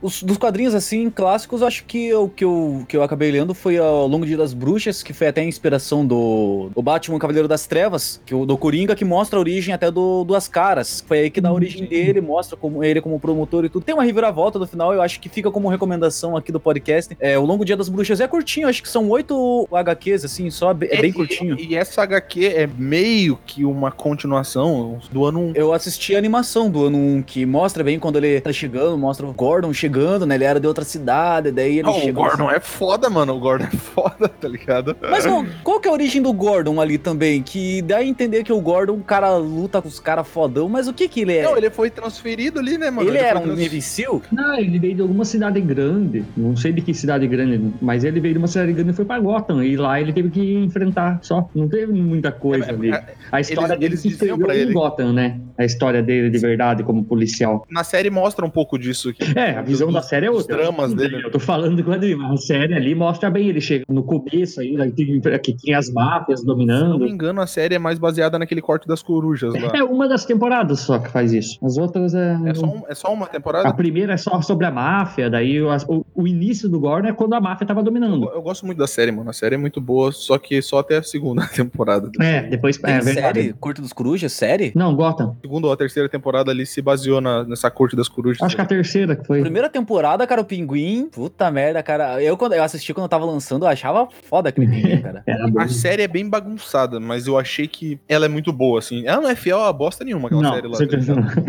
Os, 0.00 0.22
dos 0.22 0.36
quadrinhos, 0.36 0.74
assim, 0.74 1.10
clássicos, 1.10 1.62
acho 1.62 1.84
que 1.84 2.12
o 2.14 2.28
que 2.28 2.44
eu, 2.44 2.84
que 2.88 2.96
eu 2.96 3.02
acabei 3.02 3.30
lendo 3.30 3.54
foi 3.54 3.78
ao 3.78 4.06
Longo 4.06 4.26
Dia 4.26 4.36
das 4.36 4.52
Bruxas, 4.52 5.02
que 5.02 5.12
foi 5.12 5.26
até 5.28 5.40
a 5.40 5.44
inspiração 5.44 6.06
do, 6.06 6.70
do 6.74 6.82
Batman 6.82 7.18
Cavaleiro 7.18 7.48
das 7.48 7.66
Trevas, 7.66 8.20
que 8.24 8.34
o 8.34 8.44
do 8.44 8.56
Coringa, 8.58 8.94
que 8.94 9.04
mostra 9.04 9.38
a 9.38 9.40
origem 9.40 9.74
até 9.74 9.90
do 9.90 10.24
Duas 10.24 10.48
Caras. 10.48 11.02
Foi 11.06 11.20
aí 11.20 11.30
que 11.30 11.40
dá 11.40 11.48
a 11.48 11.52
origem 11.52 11.86
dele, 11.86 12.20
mostra 12.20 12.56
como 12.56 12.84
ele 12.84 13.00
como 13.00 13.18
promotor 13.18 13.64
e 13.64 13.68
tudo. 13.68 13.84
Tem 13.84 13.94
uma 13.94 14.04
reviravolta 14.04 14.58
no 14.58 14.66
final, 14.66 14.92
eu 14.92 15.02
acho 15.02 15.18
que 15.20 15.28
fica 15.28 15.50
como 15.50 15.68
recomendação 15.68 16.36
aqui 16.36 16.52
do 16.52 16.60
podcast. 16.60 17.16
É, 17.18 17.38
o 17.38 17.44
Longo 17.44 17.64
Dia 17.64 17.76
das 17.76 17.88
Bruxas 17.88 18.20
é 18.20 18.28
curtinho, 18.28 18.68
acho 18.68 18.82
que 18.82 18.88
são 18.88 19.08
oito 19.10 19.66
HQs, 19.72 20.24
assim, 20.24 20.50
só, 20.50 20.70
é 20.70 21.00
bem 21.00 21.12
curtinho. 21.12 21.58
E, 21.58 21.72
e 21.72 21.76
essa 21.76 22.02
HQ 22.02 22.46
é 22.46 22.66
meio 22.66 23.38
que 23.46 23.64
uma 23.64 23.90
continuação 23.90 24.98
do 25.10 25.24
ano 25.24 25.40
1. 25.40 25.52
Eu 25.54 25.72
assisti 25.72 26.14
a 26.14 26.18
animação 26.18 26.70
do 26.70 26.86
ano 26.86 26.98
1, 26.98 27.22
que 27.22 27.46
mostra 27.46 27.82
bem 27.82 27.98
quando 27.98 28.16
ele 28.16 28.40
tá 28.40 28.52
chegando, 28.52 28.98
mostra 28.98 29.26
o 29.26 29.32
Gordon 29.32 29.72
chegando, 29.72 29.85
né? 30.26 30.34
Ele 30.34 30.44
era 30.44 30.58
de 30.60 30.66
outra 30.66 30.84
cidade, 30.84 31.50
daí 31.50 31.74
ele 31.78 31.82
Não, 31.82 31.96
o 31.96 32.00
chegou. 32.00 32.24
Gordon 32.24 32.50
é 32.50 32.60
foda, 32.60 33.08
mano. 33.10 33.34
O 33.34 33.40
Gordon 33.40 33.64
é 33.66 33.70
foda, 33.76 34.28
tá 34.28 34.48
ligado? 34.48 34.96
Mas 35.00 35.24
não, 35.24 35.46
qual 35.62 35.80
que 35.80 35.88
é 35.88 35.90
a 35.90 35.94
origem 35.94 36.20
do 36.22 36.32
Gordon 36.32 36.80
ali 36.80 36.98
também? 36.98 37.42
Que 37.42 37.82
dá 37.82 37.98
a 37.98 38.04
entender 38.04 38.42
que 38.44 38.52
o 38.52 38.60
Gordon, 38.60 38.94
o 38.94 39.02
cara 39.02 39.36
luta 39.36 39.80
com 39.82 39.88
os 39.88 40.00
caras 40.00 40.26
fodão, 40.26 40.68
mas 40.68 40.88
o 40.88 40.92
que 40.92 41.08
que 41.08 41.20
ele 41.20 41.36
é? 41.36 41.42
Não, 41.44 41.56
ele 41.56 41.70
foi 41.70 41.90
transferido 41.90 42.58
ali, 42.58 42.78
né, 42.78 42.90
mano? 42.90 43.08
ele 43.08 43.18
era 43.18 43.40
foi 43.40 43.50
um 43.50 43.52
imbecil? 43.60 44.22
Não, 44.32 44.58
ele 44.58 44.78
veio 44.78 44.94
de 44.94 45.02
alguma 45.02 45.24
cidade 45.24 45.60
grande. 45.60 46.24
Não 46.36 46.56
sei 46.56 46.72
de 46.72 46.80
que 46.82 46.92
cidade 46.94 47.26
grande, 47.26 47.72
mas 47.80 48.04
ele 48.04 48.20
veio 48.20 48.34
de 48.34 48.38
uma 48.38 48.46
cidade 48.48 48.72
grande 48.72 48.90
e 48.90 48.94
foi 48.94 49.04
pra 49.04 49.18
Gotham. 49.18 49.62
E 49.62 49.76
lá 49.76 50.00
ele 50.00 50.12
teve 50.12 50.30
que 50.30 50.54
enfrentar 50.54 51.18
só. 51.22 51.48
Não 51.54 51.68
teve 51.68 51.92
muita 51.92 52.30
coisa 52.32 52.66
É, 52.66 52.70
ali. 52.70 52.90
é, 52.92 53.04
A 53.32 53.40
história 53.40 53.68
eles- 53.74 53.78
dele 53.80 53.92
eles 53.94 54.00
se 54.00 54.08
estreou 54.08 54.38
pra 54.38 54.54
em 54.56 54.60
ele. 54.60 54.72
Gotham, 54.72 55.12
né? 55.12 55.40
A 55.58 55.64
história 55.64 56.02
dele 56.02 56.30
de 56.30 56.38
verdade 56.38 56.82
como 56.82 57.04
policial. 57.04 57.64
Na 57.70 57.82
série 57.84 58.10
mostra 58.10 58.44
um 58.44 58.50
pouco 58.50 58.78
disso. 58.78 59.12
Que, 59.12 59.38
É, 59.38 59.58
a 59.82 59.86
visão 59.86 59.92
da 59.92 60.02
série 60.02 60.26
é 60.26 60.28
dos 60.30 60.40
outra. 60.40 60.56
dramas 60.56 60.94
dele. 60.94 61.22
Eu 61.24 61.30
tô 61.30 61.38
falando 61.38 61.76
do 61.76 61.84
quadrinho, 61.84 62.18
mas 62.18 62.32
a 62.32 62.36
série 62.46 62.74
ali 62.74 62.94
mostra 62.94 63.30
bem. 63.30 63.48
Ele 63.48 63.60
chega 63.60 63.84
no 63.88 64.02
começo 64.02 64.60
aí, 64.60 64.72
né, 64.72 64.90
que, 64.90 65.52
tinha 65.56 65.78
as 65.78 65.90
máfias 65.92 66.40
Se 66.40 66.46
não 66.46 66.54
dominando. 66.54 66.98
me 66.98 67.10
engano, 67.10 67.40
a 67.40 67.46
série 67.46 67.74
é 67.74 67.78
mais 67.78 67.98
baseada 67.98 68.38
naquele 68.38 68.60
corte 68.60 68.86
das 68.88 69.02
corujas 69.02 69.54
lá. 69.54 69.72
É 69.74 69.82
uma 69.82 70.08
das 70.08 70.24
temporadas 70.24 70.80
só 70.80 70.98
que 70.98 71.10
faz 71.10 71.32
isso. 71.32 71.58
As 71.64 71.76
outras 71.76 72.14
é. 72.14 72.36
É 72.46 72.54
só, 72.54 72.66
um- 72.66 72.82
é 72.88 72.94
só 72.94 73.12
uma 73.12 73.26
A 73.26 73.28
temporada? 73.28 73.72
primeira 73.74 74.14
é 74.14 74.16
só 74.16 74.40
sobre 74.42 74.66
a 74.66 74.70
máfia, 74.70 75.28
daí 75.30 75.60
o, 75.62 75.68
o, 76.14 76.26
início 76.26 76.68
do 76.68 76.78
Gordon 76.80 77.08
é 77.08 77.12
quando 77.12 77.34
a 77.34 77.40
máfia 77.40 77.66
tava 77.66 77.80
Eu, 77.80 77.84
dominando. 77.84 78.30
eu 78.32 78.42
gosto 78.42 78.64
muito 78.66 78.78
da 78.78 78.86
série, 78.86 79.10
mano. 79.12 79.30
A 79.30 79.32
série 79.32 79.54
é 79.54 79.58
muito 79.58 79.80
boa, 79.80 80.12
só 80.12 80.38
que 80.38 80.60
só 80.62 80.78
até 80.78 80.98
a 80.98 81.02
segunda 81.02 81.46
temporada. 81.54 82.10
É, 82.20 82.42
depois 82.42 82.76
Tem 82.78 82.94
é 82.94 83.00
verdade. 83.00 83.40
série? 83.42 83.52
Curto 83.54 83.82
dos 83.82 83.92
Corujas? 83.92 84.32
Série? 84.32 84.72
Não, 84.74 84.94
Gotham. 84.94 85.36
A 85.38 85.40
segunda 85.40 85.66
ou 85.66 85.72
a 85.72 85.76
terceira 85.76 86.08
temporada 86.08 86.50
ali 86.50 86.64
se 86.66 86.80
baseou 86.82 87.20
na- 87.20 87.44
nessa 87.44 87.70
corte 87.70 87.94
das 87.96 88.08
corujas. 88.08 88.42
Acho 88.42 88.54
que 88.56 88.62
a 88.62 88.66
terceira 88.66 89.16
que 89.16 89.26
foi. 89.26 89.40
Primeira 89.40 89.65
temporada, 89.68 90.26
cara, 90.26 90.40
o 90.40 90.44
Pinguim, 90.44 91.08
puta 91.10 91.50
merda, 91.50 91.82
cara. 91.82 92.22
Eu, 92.22 92.36
quando 92.36 92.52
eu 92.54 92.62
assisti 92.62 92.92
quando 92.94 93.04
eu 93.04 93.08
tava 93.08 93.24
lançando, 93.24 93.64
eu 93.64 93.68
achava 93.68 94.08
foda 94.24 94.48
aquele 94.48 94.66
Pinguim, 94.66 95.00
cara. 95.02 95.24
A 95.58 95.68
série 95.68 96.02
é 96.02 96.08
bem 96.08 96.28
bagunçada, 96.28 96.98
mas 97.00 97.26
eu 97.26 97.38
achei 97.38 97.66
que 97.66 97.98
ela 98.08 98.26
é 98.26 98.28
muito 98.28 98.52
boa, 98.52 98.78
assim. 98.78 99.06
Ela 99.06 99.20
não 99.20 99.28
é 99.30 99.34
fiel 99.34 99.62
a 99.62 99.72
bosta 99.72 100.04
nenhuma, 100.04 100.28
aquela 100.28 100.54
série 100.54 100.62
Não, 100.62 100.70
lá. 100.70 100.76
você 100.78 100.86
tá? 100.86 101.42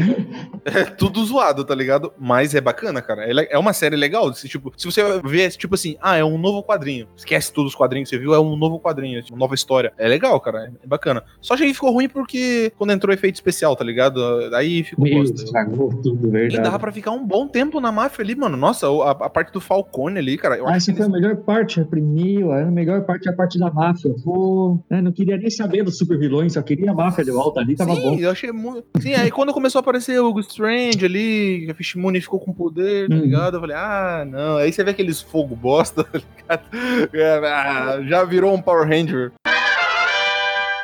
É 0.79 0.83
tudo 0.85 1.23
zoado, 1.23 1.63
tá 1.63 1.73
ligado? 1.73 2.11
Mas 2.19 2.53
é 2.53 2.61
bacana, 2.61 3.01
cara. 3.01 3.23
Ela 3.29 3.43
É 3.43 3.57
uma 3.57 3.73
série 3.73 3.95
legal. 3.95 4.33
Se, 4.33 4.47
tipo, 4.49 4.71
se 4.77 4.85
você 4.85 5.01
vê, 5.23 5.49
tipo 5.49 5.75
assim, 5.75 5.95
ah, 6.01 6.17
é 6.17 6.23
um 6.23 6.37
novo 6.37 6.61
quadrinho. 6.63 7.07
Esquece 7.15 7.51
todos 7.53 7.71
os 7.71 7.75
quadrinhos 7.75 8.09
que 8.09 8.15
você 8.15 8.21
viu, 8.21 8.33
é 8.33 8.39
um 8.39 8.55
novo 8.57 8.79
quadrinho, 8.79 9.23
uma 9.29 9.37
nova 9.37 9.55
história. 9.55 9.93
É 9.97 10.07
legal, 10.07 10.39
cara. 10.39 10.71
É 10.83 10.87
bacana. 10.87 11.23
Só 11.41 11.53
achei 11.53 11.67
que 11.67 11.73
ficou 11.73 11.91
ruim 11.91 12.09
porque 12.09 12.71
quando 12.77 12.91
entrou 12.91 13.13
efeito 13.13 13.35
especial, 13.35 13.75
tá 13.75 13.83
ligado? 13.83 14.19
Aí 14.53 14.83
ficou 14.83 15.05
Meu, 15.05 15.19
bosta. 15.19 15.43
estragou 15.43 15.89
tudo, 16.01 16.27
E 16.27 16.31
verdade. 16.31 16.61
dava 16.63 16.79
pra 16.79 16.91
ficar 16.91 17.11
um 17.11 17.25
bom 17.25 17.47
tempo 17.47 17.79
na 17.79 17.91
máfia 18.07 18.23
ali, 18.23 18.35
mano. 18.35 18.57
Nossa, 18.57 18.87
a, 18.87 19.11
a 19.11 19.29
parte 19.29 19.51
do 19.51 19.59
Falcone 19.61 20.17
ali, 20.19 20.37
cara. 20.37 20.57
Eu 20.57 20.67
Ah, 20.67 20.75
essa 20.75 20.91
foi 20.93 21.01
a 21.01 21.05
eles- 21.05 21.11
melhor 21.21 21.35
parte, 21.37 21.79
a 21.81 21.85
primeira, 21.85 22.63
a 22.67 22.71
melhor 22.71 23.01
parte 23.05 23.27
é 23.27 23.31
a 23.31 23.35
parte 23.35 23.59
da 23.59 23.71
máfia. 23.71 24.13
Pô, 24.23 24.79
eu 24.89 25.01
não 25.03 25.11
queria 25.11 25.37
nem 25.37 25.49
saber 25.49 25.83
dos 25.83 25.97
super 25.97 26.17
vilões, 26.17 26.53
só 26.53 26.61
queria 26.61 26.91
a 26.91 26.93
máfia 26.93 27.23
de 27.23 27.31
volta 27.31 27.59
ali, 27.59 27.75
tava 27.75 27.93
Sim, 27.95 28.01
bom. 28.01 28.15
eu 28.19 28.29
achei 28.31 28.51
muito. 28.51 28.85
Sim, 28.99 29.13
aí 29.13 29.29
quando 29.31 29.53
começou 29.53 29.79
a 29.79 29.81
aparecer 29.81 30.19
o 30.19 30.27
Hugo 30.29 30.39
Strange 30.39 31.03
ali, 31.05 31.63
que 31.65 31.71
a 31.71 31.75
Fishmoon 31.75 32.13
ficou 32.21 32.39
com 32.39 32.53
poder, 32.53 33.09
tá 33.09 33.15
Uhum. 33.15 33.21
ligado? 33.21 33.57
Eu 33.57 33.61
falei, 33.61 33.75
ah, 33.75 34.25
não. 34.27 34.57
Aí 34.57 34.71
você 34.71 34.83
vê 34.83 34.91
aqueles 34.91 35.21
fogo 35.21 35.55
bosta, 35.55 36.03
tá 36.05 36.19
ligado? 36.19 36.61
É, 37.13 37.47
ah, 37.47 38.01
já 38.07 38.23
virou 38.23 38.53
um 38.53 38.61
Power 38.61 38.87
Ranger. 38.87 39.31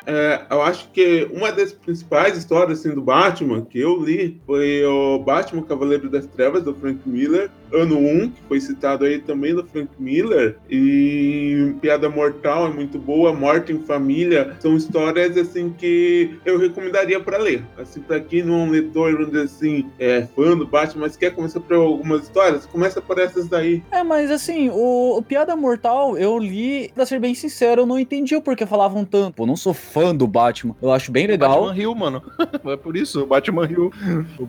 É, 0.05 0.41
eu 0.49 0.61
acho 0.61 0.89
que 0.89 1.27
uma 1.31 1.51
das 1.51 1.73
principais 1.73 2.37
histórias 2.37 2.79
assim, 2.79 2.93
do 2.93 3.01
Batman 3.01 3.61
que 3.61 3.79
eu 3.79 4.01
li 4.01 4.41
foi 4.45 4.83
o 4.85 5.19
Batman 5.19 5.63
Cavaleiro 5.63 6.09
das 6.09 6.25
Trevas, 6.25 6.63
do 6.63 6.73
Frank 6.75 6.99
Miller, 7.07 7.49
ano 7.71 7.97
1, 7.97 8.29
que 8.29 8.41
foi 8.47 8.61
citado 8.61 9.05
aí 9.05 9.19
também 9.19 9.55
do 9.55 9.65
Frank 9.65 9.89
Miller. 9.97 10.57
E 10.69 11.73
Piada 11.81 12.09
Mortal 12.09 12.67
é 12.67 12.69
muito 12.69 12.99
boa, 12.99 13.33
Morte 13.33 13.71
em 13.71 13.79
Família, 13.79 14.55
são 14.59 14.75
histórias 14.75 15.37
assim 15.37 15.73
que 15.77 16.37
eu 16.45 16.57
recomendaria 16.57 17.19
para 17.19 17.37
ler. 17.37 17.63
Assim, 17.77 18.01
para 18.01 18.19
quem 18.19 18.43
não 18.43 18.61
é 18.61 18.63
um 18.63 18.69
leitor, 18.69 19.11
vamos 19.13 19.27
dizer 19.27 19.43
assim, 19.43 19.89
é 19.99 20.27
fã 20.35 20.55
do 20.55 20.67
Batman, 20.67 21.03
mas 21.03 21.17
quer 21.17 21.31
começar 21.31 21.59
por 21.59 21.75
algumas 21.75 22.23
histórias, 22.23 22.65
começa 22.65 23.01
por 23.01 23.19
essas 23.19 23.47
daí. 23.47 23.81
É, 23.91 24.03
mas 24.03 24.29
assim, 24.29 24.69
o, 24.69 25.17
o 25.17 25.21
Piada 25.21 25.55
Mortal, 25.55 26.17
eu 26.17 26.37
li, 26.37 26.91
pra 26.93 27.05
ser 27.05 27.19
bem 27.19 27.33
sincero, 27.33 27.81
eu 27.81 27.85
não 27.85 27.99
entendi 27.99 28.35
o 28.35 28.41
porquê 28.41 28.65
falavam 28.65 29.03
tanto. 29.03 29.35
Pô, 29.35 29.45
não 29.45 29.55
sou 29.55 29.73
fã 29.93 30.15
do 30.15 30.25
Batman. 30.25 30.75
Eu 30.81 30.91
acho 30.91 31.11
bem 31.11 31.27
legal. 31.27 31.65
Batman 31.65 31.81
Hill, 31.81 31.95
mano. 31.95 32.23
é 32.65 32.75
por 32.75 32.97
isso, 32.97 33.21
o 33.21 33.27
Batman 33.27 33.69
Hill. 33.69 33.91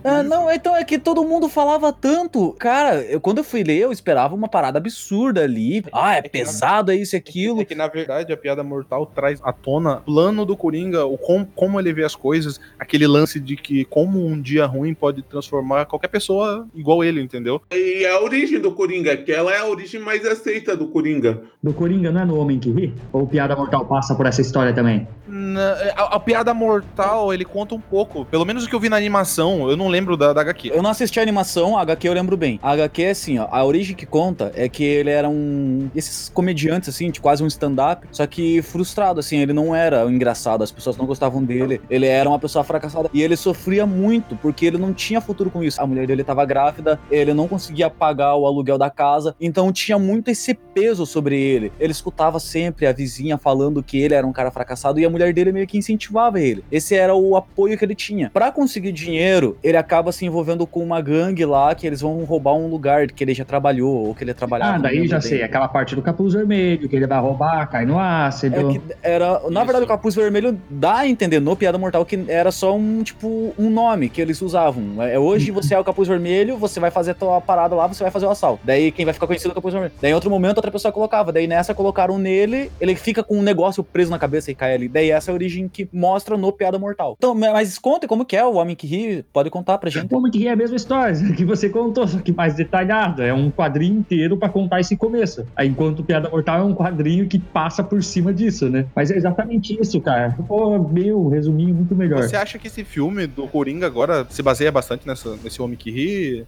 Ah, 0.03 0.23
não, 0.23 0.51
então 0.51 0.75
é 0.75 0.83
que 0.83 0.99
todo 0.99 1.23
mundo 1.23 1.51
falava 1.51 1.93
tanto. 1.93 2.53
Cara, 2.59 3.03
eu, 3.03 3.21
quando 3.21 3.39
eu 3.39 3.45
fui 3.45 3.63
ler, 3.63 3.81
eu 3.81 3.93
esperava 3.93 4.35
uma 4.35 4.49
parada 4.49 4.79
absurda 4.79 5.43
ali. 5.43 5.85
Ah, 5.93 6.17
é, 6.17 6.23
que 6.23 6.31
pesado, 6.31 6.91
é 6.91 6.97
isso 6.97 7.15
e 7.15 7.19
aquilo. 7.19 7.61
É 7.61 7.65
que, 7.65 7.75
na 7.75 7.87
verdade, 7.87 8.33
a 8.33 8.37
piada 8.37 8.63
mortal 8.63 9.05
traz 9.07 9.39
à 9.43 9.53
tona 9.53 9.99
o 9.99 10.01
plano 10.01 10.47
do 10.47 10.57
Coringa, 10.57 11.05
o 11.05 11.19
com, 11.19 11.45
como 11.45 11.79
ele 11.79 11.93
vê 11.93 12.05
as 12.05 12.17
coisas, 12.17 12.59
aquele 12.79 13.07
lance 13.07 13.39
de 13.39 13.57
que 13.57 13.85
como 13.85 14.25
um 14.25 14.41
dia 14.41 14.65
ruim 14.65 14.95
pode 14.95 15.23
transformar 15.23 15.85
qualquer 15.85 16.09
pessoa 16.09 16.67
igual 16.75 17.05
ele, 17.05 17.21
entendeu? 17.21 17.61
E 17.71 18.07
a 18.07 18.21
origem 18.23 18.59
do 18.61 18.73
Coringa, 18.73 19.17
que 19.17 19.33
ela 19.33 19.53
é 19.53 19.59
a 19.59 19.67
origem 19.67 20.01
mais 20.01 20.25
aceita 20.25 20.77
do 20.77 20.89
Coringa. 20.89 21.43
Do 21.63 21.75
Coringa, 21.75 22.11
não 22.11 22.21
é 22.21 22.25
no 22.25 22.39
Homem 22.39 22.59
que 22.59 22.71
Ri? 22.71 22.95
Ou 23.13 23.27
Piada 23.27 23.55
Mortal 23.55 23.85
passa 23.85 24.15
por 24.15 24.27
essa 24.27 24.41
história 24.41 24.73
também? 24.73 25.07
Na- 25.37 25.73
a, 25.97 26.15
a 26.15 26.21
piada 26.21 26.55
mortal, 26.55 27.35
ele 27.35 27.45
conta 27.45 27.75
um 27.75 27.81
pouco. 27.81 28.25
Pelo 28.27 28.45
menos 28.45 28.65
o 28.65 28.69
que 28.69 28.75
eu 28.75 28.79
vi 28.79 28.89
na 28.89 28.97
animação, 28.97 29.69
eu 29.69 29.77
não 29.77 29.89
lembro 29.89 30.17
da, 30.17 30.33
da 30.33 30.43
HQ. 30.43 30.71
Eu 30.73 30.81
não 30.81 30.91
assisti 30.91 31.19
a 31.19 31.23
animação, 31.23 31.77
a 31.77 31.83
HQ 31.83 32.09
eu 32.09 32.13
lembro 32.13 32.37
bem. 32.37 32.61
A 32.63 32.71
HQ 32.73 33.03
é 33.03 33.11
assim, 33.11 33.39
ó. 33.41 33.49
A 33.51 33.65
origem 33.65 33.97
que 33.97 34.07
conta 34.07 34.53
é 34.55 34.69
que 34.69 34.85
ele 34.85 35.11
era 35.11 35.29
um. 35.29 35.91
Esses 35.93 36.29
comediantes, 36.29 36.89
assim, 36.89 37.11
de 37.11 37.21
quase 37.21 37.43
um 37.43 37.49
stand-up. 37.49 38.07
Só 38.13 38.25
que 38.29 38.63
frustrado, 38.63 39.19
assim. 39.19 39.39
Ele 39.39 39.53
não 39.53 39.75
era 39.75 40.05
engraçado, 40.05 40.63
as 40.63 40.71
pessoas 40.71 40.97
não 40.97 41.05
gostavam 41.05 41.43
dele. 41.43 41.81
Ele 41.91 42.07
era 42.07 42.29
uma 42.29 42.39
pessoa 42.39 42.63
fracassada. 42.63 43.11
E 43.13 43.21
ele 43.21 43.37
sofria 43.37 43.85
muito, 43.85 44.37
porque 44.37 44.65
ele 44.67 44.79
não 44.79 44.95
tinha 44.95 45.21
futuro 45.21 45.51
com 45.51 45.65
isso. 45.65 45.81
A 45.83 45.87
mulher 45.87 46.07
dele 46.07 46.23
tava 46.23 46.45
grávida, 46.45 47.01
ele 47.11 47.35
não 47.35 47.49
conseguia 47.49 47.91
pagar 47.91 48.37
o 48.37 48.47
aluguel 48.47 48.79
da 48.79 48.89
casa. 48.89 49.35
Então 49.41 49.73
tinha 49.73 49.99
muito 49.99 50.31
esse 50.31 50.55
peso 50.55 51.05
sobre 51.05 51.37
ele. 51.41 51.73
Ele 51.81 51.91
escutava 51.91 52.39
sempre 52.39 52.87
a 52.87 52.93
vizinha 52.93 53.37
falando 53.37 53.83
que 53.83 53.99
ele 53.99 54.15
era 54.15 54.25
um 54.25 54.33
cara 54.33 54.53
fracassado. 54.53 55.01
E 55.01 55.05
a 55.05 55.11
mulher 55.11 55.24
dele 55.33 55.45
ele 55.45 55.53
meio 55.53 55.67
que 55.67 55.79
incentivava 55.79 56.41
ele. 56.41 56.65
Esse 56.71 56.95
era 56.95 57.15
o 57.15 57.37
apoio 57.37 57.77
que 57.79 57.85
ele 57.85 57.95
tinha. 57.95 58.31
Pra 58.31 58.51
conseguir 58.51 58.93
dinheiro, 58.93 59.57
ele 59.63 59.77
acaba 59.77 60.11
se 60.11 60.25
envolvendo 60.25 60.67
com 60.67 60.83
uma 60.83 61.01
gangue 61.01 61.45
lá, 61.45 61.75
que 61.75 61.87
eles 61.87 62.01
vão 62.01 62.25
roubar 62.25 62.55
um 62.55 62.67
lugar 62.67 63.07
que 63.07 63.23
ele 63.23 63.35
já 63.35 63.45
trabalhou, 63.45 64.07
ou 64.09 64.15
que 64.15 64.25
ele 64.25 64.35
trabalhava. 64.35 64.77
Ah, 64.77 64.79
daí 64.79 65.07
já 65.07 65.19
bem. 65.19 65.29
sei, 65.29 65.43
aquela 65.43 65.69
parte 65.69 65.95
do 65.95 66.03
capuz 66.03 66.35
vermelho, 66.35 66.89
que 66.89 66.97
ele 66.97 67.07
vai 67.07 67.21
roubar, 67.21 67.69
cai 67.71 67.85
no 67.85 67.99
ácido. 67.99 68.71
É 68.71 68.73
que 68.73 68.81
era. 69.03 69.41
Na 69.51 69.61
Isso. 69.61 69.65
verdade, 69.65 69.85
o 69.85 69.87
capuz 69.87 70.15
vermelho 70.15 70.59
dá 70.71 70.99
a 70.99 71.09
entender 71.09 71.41
no 71.41 71.57
Piada 71.57 71.79
Mortal 71.79 72.05
que 72.05 72.25
era 72.29 72.51
só 72.51 72.75
um, 72.77 73.03
tipo, 73.03 73.55
um 73.59 73.71
nome 73.71 74.09
que 74.09 74.21
eles 74.21 74.41
usavam. 74.41 75.03
É, 75.03 75.19
hoje 75.19 75.51
você 75.51 75.75
é 75.75 75.79
o 75.79 75.85
capuz 75.85 76.09
vermelho, 76.09 76.57
você 76.57 76.81
vai 76.81 76.91
fazer 76.91 77.13
a 77.13 77.15
tua 77.15 77.41
parada 77.41 77.75
lá, 77.75 77.87
você 77.87 78.03
vai 78.03 78.11
fazer 78.11 78.27
o 78.27 78.31
assalto. 78.31 78.61
Daí 78.65 78.91
quem 78.91 79.05
vai 79.05 79.15
ficar 79.15 79.27
conhecido 79.27 79.51
é 79.51 79.53
o 79.53 79.55
capuz 79.55 79.73
vermelho. 79.73 79.93
Daí 80.01 80.11
em 80.11 80.15
outro 80.15 80.31
momento 80.31 80.57
outra 80.57 80.71
pessoa 80.71 80.93
colocava. 80.93 81.33
Daí 81.33 81.47
nessa 81.47 81.75
colocaram 81.75 82.19
nele, 82.19 82.71
ele 82.81 82.95
fica 82.95 83.23
com 83.23 83.39
um 83.39 83.43
negócio 83.43 83.83
preso 83.83 84.11
na 84.11 84.19
cabeça 84.19 84.51
e 84.51 84.55
cai 84.55 84.75
ali. 84.75 84.89
Daí 84.89 85.11
essa 85.15 85.31
é 85.31 85.33
a 85.33 85.35
origem 85.35 85.69
que 85.69 85.89
mostra 85.93 86.37
no 86.37 86.53
Piada 86.53 86.79
Mortal. 86.79 87.15
Então, 87.19 87.35
mas 87.35 87.79
conte 87.79 88.07
como 88.07 88.25
que 88.25 88.37
é 88.37 88.45
o 88.45 88.55
Homem 88.55 88.77
que 88.77 88.87
Ri, 88.87 89.25
pode 89.33 89.51
contar 89.51 89.79
pra 89.79 89.91
gente. 89.91 90.09
Como 90.09 90.31
que 90.31 90.47
é 90.47 90.53
a 90.53 90.57
mesma 90.57 90.77
história 90.77 91.15
que 91.35 91.45
você 91.45 91.69
contou, 91.69 92.07
só 92.07 92.19
que 92.19 92.33
mais 92.33 92.55
detalhado. 92.55 93.23
É 93.23 93.33
um 93.33 93.51
quadrinho 93.51 93.99
inteiro 93.99 94.37
pra 94.37 94.49
contar 94.49 94.81
esse 94.81 94.97
começo. 94.97 95.47
Aí, 95.57 95.69
enquanto 95.69 96.01
o 96.01 96.05
Piada 96.05 96.29
Mortal 96.29 96.61
é 96.61 96.63
um 96.65 96.75
quadrinho 96.75 97.27
que 97.27 97.39
passa 97.39 97.83
por 97.83 98.03
cima 98.03 98.33
disso, 98.33 98.69
né? 98.69 98.87
Mas 98.95 99.11
é 99.11 99.17
exatamente 99.17 99.79
isso, 99.81 100.01
cara. 100.01 100.37
Pô, 100.47 100.79
meu, 100.79 101.29
resuminho 101.29 101.75
muito 101.75 101.95
melhor. 101.95 102.23
Você 102.23 102.37
acha 102.37 102.59
que 102.59 102.67
esse 102.67 102.85
filme 102.85 103.27
do 103.27 103.47
Coringa 103.47 103.87
agora 103.87 104.27
se 104.29 104.43
baseia 104.43 104.73
bastante 104.73 105.07
nessa, 105.07 105.37
nesse 105.43 105.61
Homem 105.61 105.77
que 105.77 105.91
Ri? 105.91 106.47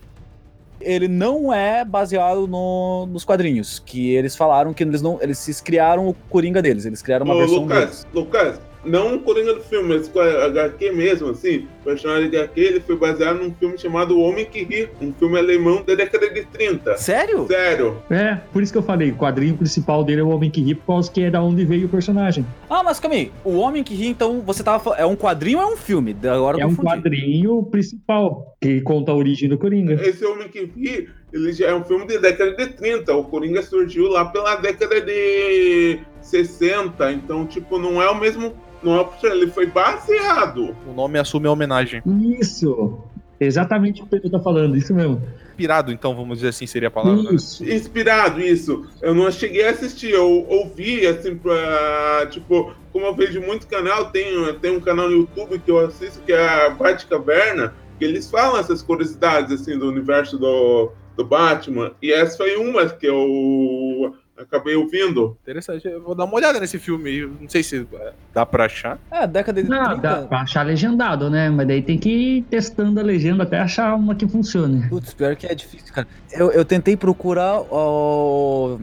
Ele 0.86 1.08
não 1.08 1.52
é 1.52 1.84
baseado 1.84 2.46
no- 2.46 3.06
nos 3.06 3.24
quadrinhos, 3.24 3.82
que 3.84 4.14
eles 4.14 4.36
falaram 4.36 4.72
que 4.72 4.84
eles 4.84 5.02
não, 5.02 5.18
eles 5.20 5.60
criaram 5.60 6.08
o 6.08 6.14
Coringa 6.30 6.62
deles, 6.62 6.86
eles 6.86 7.02
criaram 7.02 7.26
uma 7.26 7.34
Ô, 7.34 7.38
versão 7.38 7.66
deles. 7.66 8.06
Lucas, 8.14 8.54
Lucas, 8.54 8.60
não 8.86 9.16
o 9.16 9.20
Coringa 9.20 9.54
do 9.54 9.60
filme, 9.60 9.94
mas 9.94 10.08
com 10.08 10.20
a 10.20 10.44
HQ 10.46 10.92
mesmo, 10.92 11.30
assim. 11.30 11.66
O 11.80 11.84
personagem 11.84 12.30
de 12.30 12.36
HQ 12.36 12.60
ele 12.60 12.80
foi 12.80 12.96
baseado 12.96 13.38
num 13.38 13.52
filme 13.54 13.78
chamado 13.78 14.16
O 14.16 14.20
Homem 14.20 14.44
que 14.44 14.62
Ri, 14.64 14.88
um 15.00 15.12
filme 15.12 15.38
alemão 15.38 15.82
da 15.84 15.94
década 15.94 16.28
de 16.30 16.44
30. 16.44 16.96
Sério? 16.96 17.46
Sério. 17.46 18.02
É, 18.10 18.38
por 18.52 18.62
isso 18.62 18.72
que 18.72 18.78
eu 18.78 18.82
falei, 18.82 19.10
o 19.10 19.16
quadrinho 19.16 19.56
principal 19.56 20.02
dele 20.04 20.20
é 20.20 20.24
o 20.24 20.28
Homem 20.28 20.50
que 20.50 20.60
Ri, 20.60 20.74
por 20.74 20.86
causa 20.86 21.10
que 21.10 21.22
é 21.22 21.30
da 21.30 21.42
onde 21.42 21.64
veio 21.64 21.86
o 21.86 21.88
personagem. 21.88 22.46
Ah, 22.68 22.82
mas 22.82 22.98
calma 22.98 23.16
aí. 23.16 23.30
O 23.44 23.56
Homem 23.56 23.82
que 23.82 23.94
Ri, 23.94 24.08
então, 24.08 24.40
você 24.40 24.62
tava 24.62 24.82
falando. 24.82 24.98
É 24.98 25.06
um 25.06 25.16
quadrinho 25.16 25.58
ou 25.58 25.64
é 25.64 25.66
um 25.72 25.76
filme? 25.76 26.16
Agora 26.24 26.58
eu 26.58 26.62
É 26.62 26.66
um 26.66 26.74
quadrinho 26.74 27.62
principal, 27.64 28.56
que 28.60 28.80
conta 28.80 29.12
a 29.12 29.14
origem 29.14 29.48
do 29.48 29.58
Coringa. 29.58 29.94
Esse 29.94 30.24
Homem 30.24 30.48
que 30.48 30.64
Ri, 30.64 31.08
ele 31.36 31.52
já 31.52 31.66
é 31.68 31.74
um 31.74 31.84
filme 31.84 32.06
de 32.06 32.18
década 32.18 32.52
de 32.54 32.66
30. 32.68 33.14
O 33.14 33.24
Coringa 33.24 33.62
surgiu 33.62 34.08
lá 34.08 34.24
pela 34.24 34.56
década 34.56 35.00
de 35.00 36.00
60. 36.22 37.12
Então, 37.12 37.46
tipo, 37.46 37.78
não 37.78 38.00
é 38.02 38.10
o 38.10 38.18
mesmo. 38.18 38.54
Não 38.82 39.00
é 39.00 39.08
ele 39.24 39.48
foi 39.48 39.66
baseado. 39.66 40.76
O 40.86 40.92
nome 40.92 41.18
assume 41.18 41.46
a 41.48 41.52
homenagem. 41.52 42.02
Isso! 42.38 42.98
Exatamente 43.38 44.00
o 44.00 44.06
que 44.06 44.16
o 44.16 44.20
Pedro 44.20 44.30
tá 44.30 44.40
falando, 44.40 44.76
isso 44.76 44.94
mesmo. 44.94 45.22
Inspirado, 45.50 45.92
então, 45.92 46.14
vamos 46.14 46.38
dizer 46.38 46.48
assim, 46.48 46.66
seria 46.66 46.88
a 46.88 46.90
palavra. 46.90 47.22
né? 47.22 47.30
Isso. 47.34 47.64
Inspirado, 47.64 48.40
isso. 48.40 48.86
Eu 49.00 49.14
não 49.14 49.30
cheguei 49.30 49.66
a 49.66 49.70
assistir, 49.70 50.10
eu 50.10 50.46
ouvi, 50.48 51.06
assim, 51.06 51.36
pra. 51.36 52.26
Tipo, 52.30 52.74
como 52.92 53.06
eu 53.06 53.14
vejo 53.14 53.40
muito 53.40 53.66
canal, 53.66 54.10
tem, 54.10 54.26
tem 54.54 54.76
um 54.76 54.80
canal 54.80 55.08
no 55.08 55.16
YouTube 55.16 55.58
que 55.58 55.70
eu 55.70 55.78
assisto, 55.78 56.20
que 56.22 56.32
é 56.32 56.66
a 56.66 56.70
Batcaverna, 56.70 57.74
que 57.98 58.04
eles 58.04 58.30
falam 58.30 58.58
essas 58.58 58.82
curiosidades, 58.82 59.60
assim, 59.60 59.78
do 59.78 59.88
universo 59.88 60.38
do, 60.38 60.92
do 61.16 61.24
Batman. 61.24 61.92
E 62.02 62.12
essa 62.12 62.36
foi 62.36 62.56
uma 62.56 62.88
que 62.88 63.06
eu 63.06 64.14
acabei 64.36 64.76
ouvindo. 64.76 65.36
Interessante. 65.42 65.88
Eu 65.88 66.02
vou 66.02 66.14
dar 66.14 66.24
uma 66.24 66.34
olhada 66.34 66.60
nesse 66.60 66.78
filme. 66.78 67.26
Não 67.40 67.48
sei 67.48 67.62
se 67.62 67.86
dá 68.34 68.44
pra 68.44 68.66
achar. 68.66 68.98
É, 69.10 69.26
década 69.26 69.62
de 69.62 69.68
Não, 69.68 69.84
30. 69.92 70.00
dá 70.02 70.22
pra 70.26 70.40
achar 70.42 70.62
legendado, 70.64 71.30
né? 71.30 71.48
Mas 71.48 71.66
daí 71.66 71.80
tem 71.82 71.98
que 71.98 72.10
ir 72.10 72.42
testando 72.42 73.00
a 73.00 73.02
legenda 73.02 73.44
até 73.44 73.58
achar 73.58 73.94
uma 73.94 74.14
que 74.14 74.28
funcione. 74.28 74.86
Putz, 74.88 75.14
pior 75.14 75.34
que 75.36 75.46
é 75.46 75.54
difícil, 75.54 75.92
cara. 75.92 76.06
Eu, 76.32 76.50
eu 76.52 76.64
tentei 76.64 76.96
procurar 76.96 77.60
o. 77.62 78.78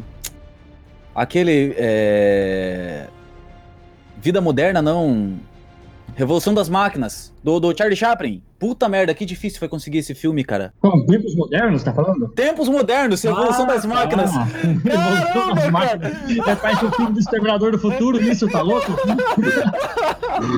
Aquele. 1.14 1.76
É... 1.78 3.08
Vida 4.18 4.42
Moderna, 4.42 4.82
não. 4.82 5.38
Revolução 6.16 6.54
das 6.54 6.70
Máquinas, 6.70 7.34
do, 7.44 7.60
do 7.60 7.76
Charlie 7.76 7.96
Chaplin. 7.98 8.42
Puta 8.60 8.88
merda, 8.88 9.14
que 9.14 9.26
difícil 9.26 9.60
foi 9.60 9.68
conseguir 9.68 9.98
esse 9.98 10.14
filme, 10.16 10.44
cara. 10.44 10.74
Com 10.80 11.06
tempos 11.06 11.36
modernos, 11.36 11.84
tá 11.84 11.92
falando? 11.94 12.30
Tempos 12.30 12.70
modernos, 12.70 13.22
Revolução 13.24 13.66
das 13.68 13.84
Máquinas. 13.86 14.32
Ah, 14.34 14.44
Revolução 14.44 15.54
das 15.56 15.70
Máquinas. 15.70 16.14
É 16.48 16.56
parece 16.56 16.86
o 16.86 16.92
filme 16.92 17.14
do 17.14 17.20
Exterminador 17.20 17.72
do 17.72 17.80
Futuro, 17.80 18.22
isso, 18.22 18.48
tá 18.48 18.62
louco? 18.62 18.92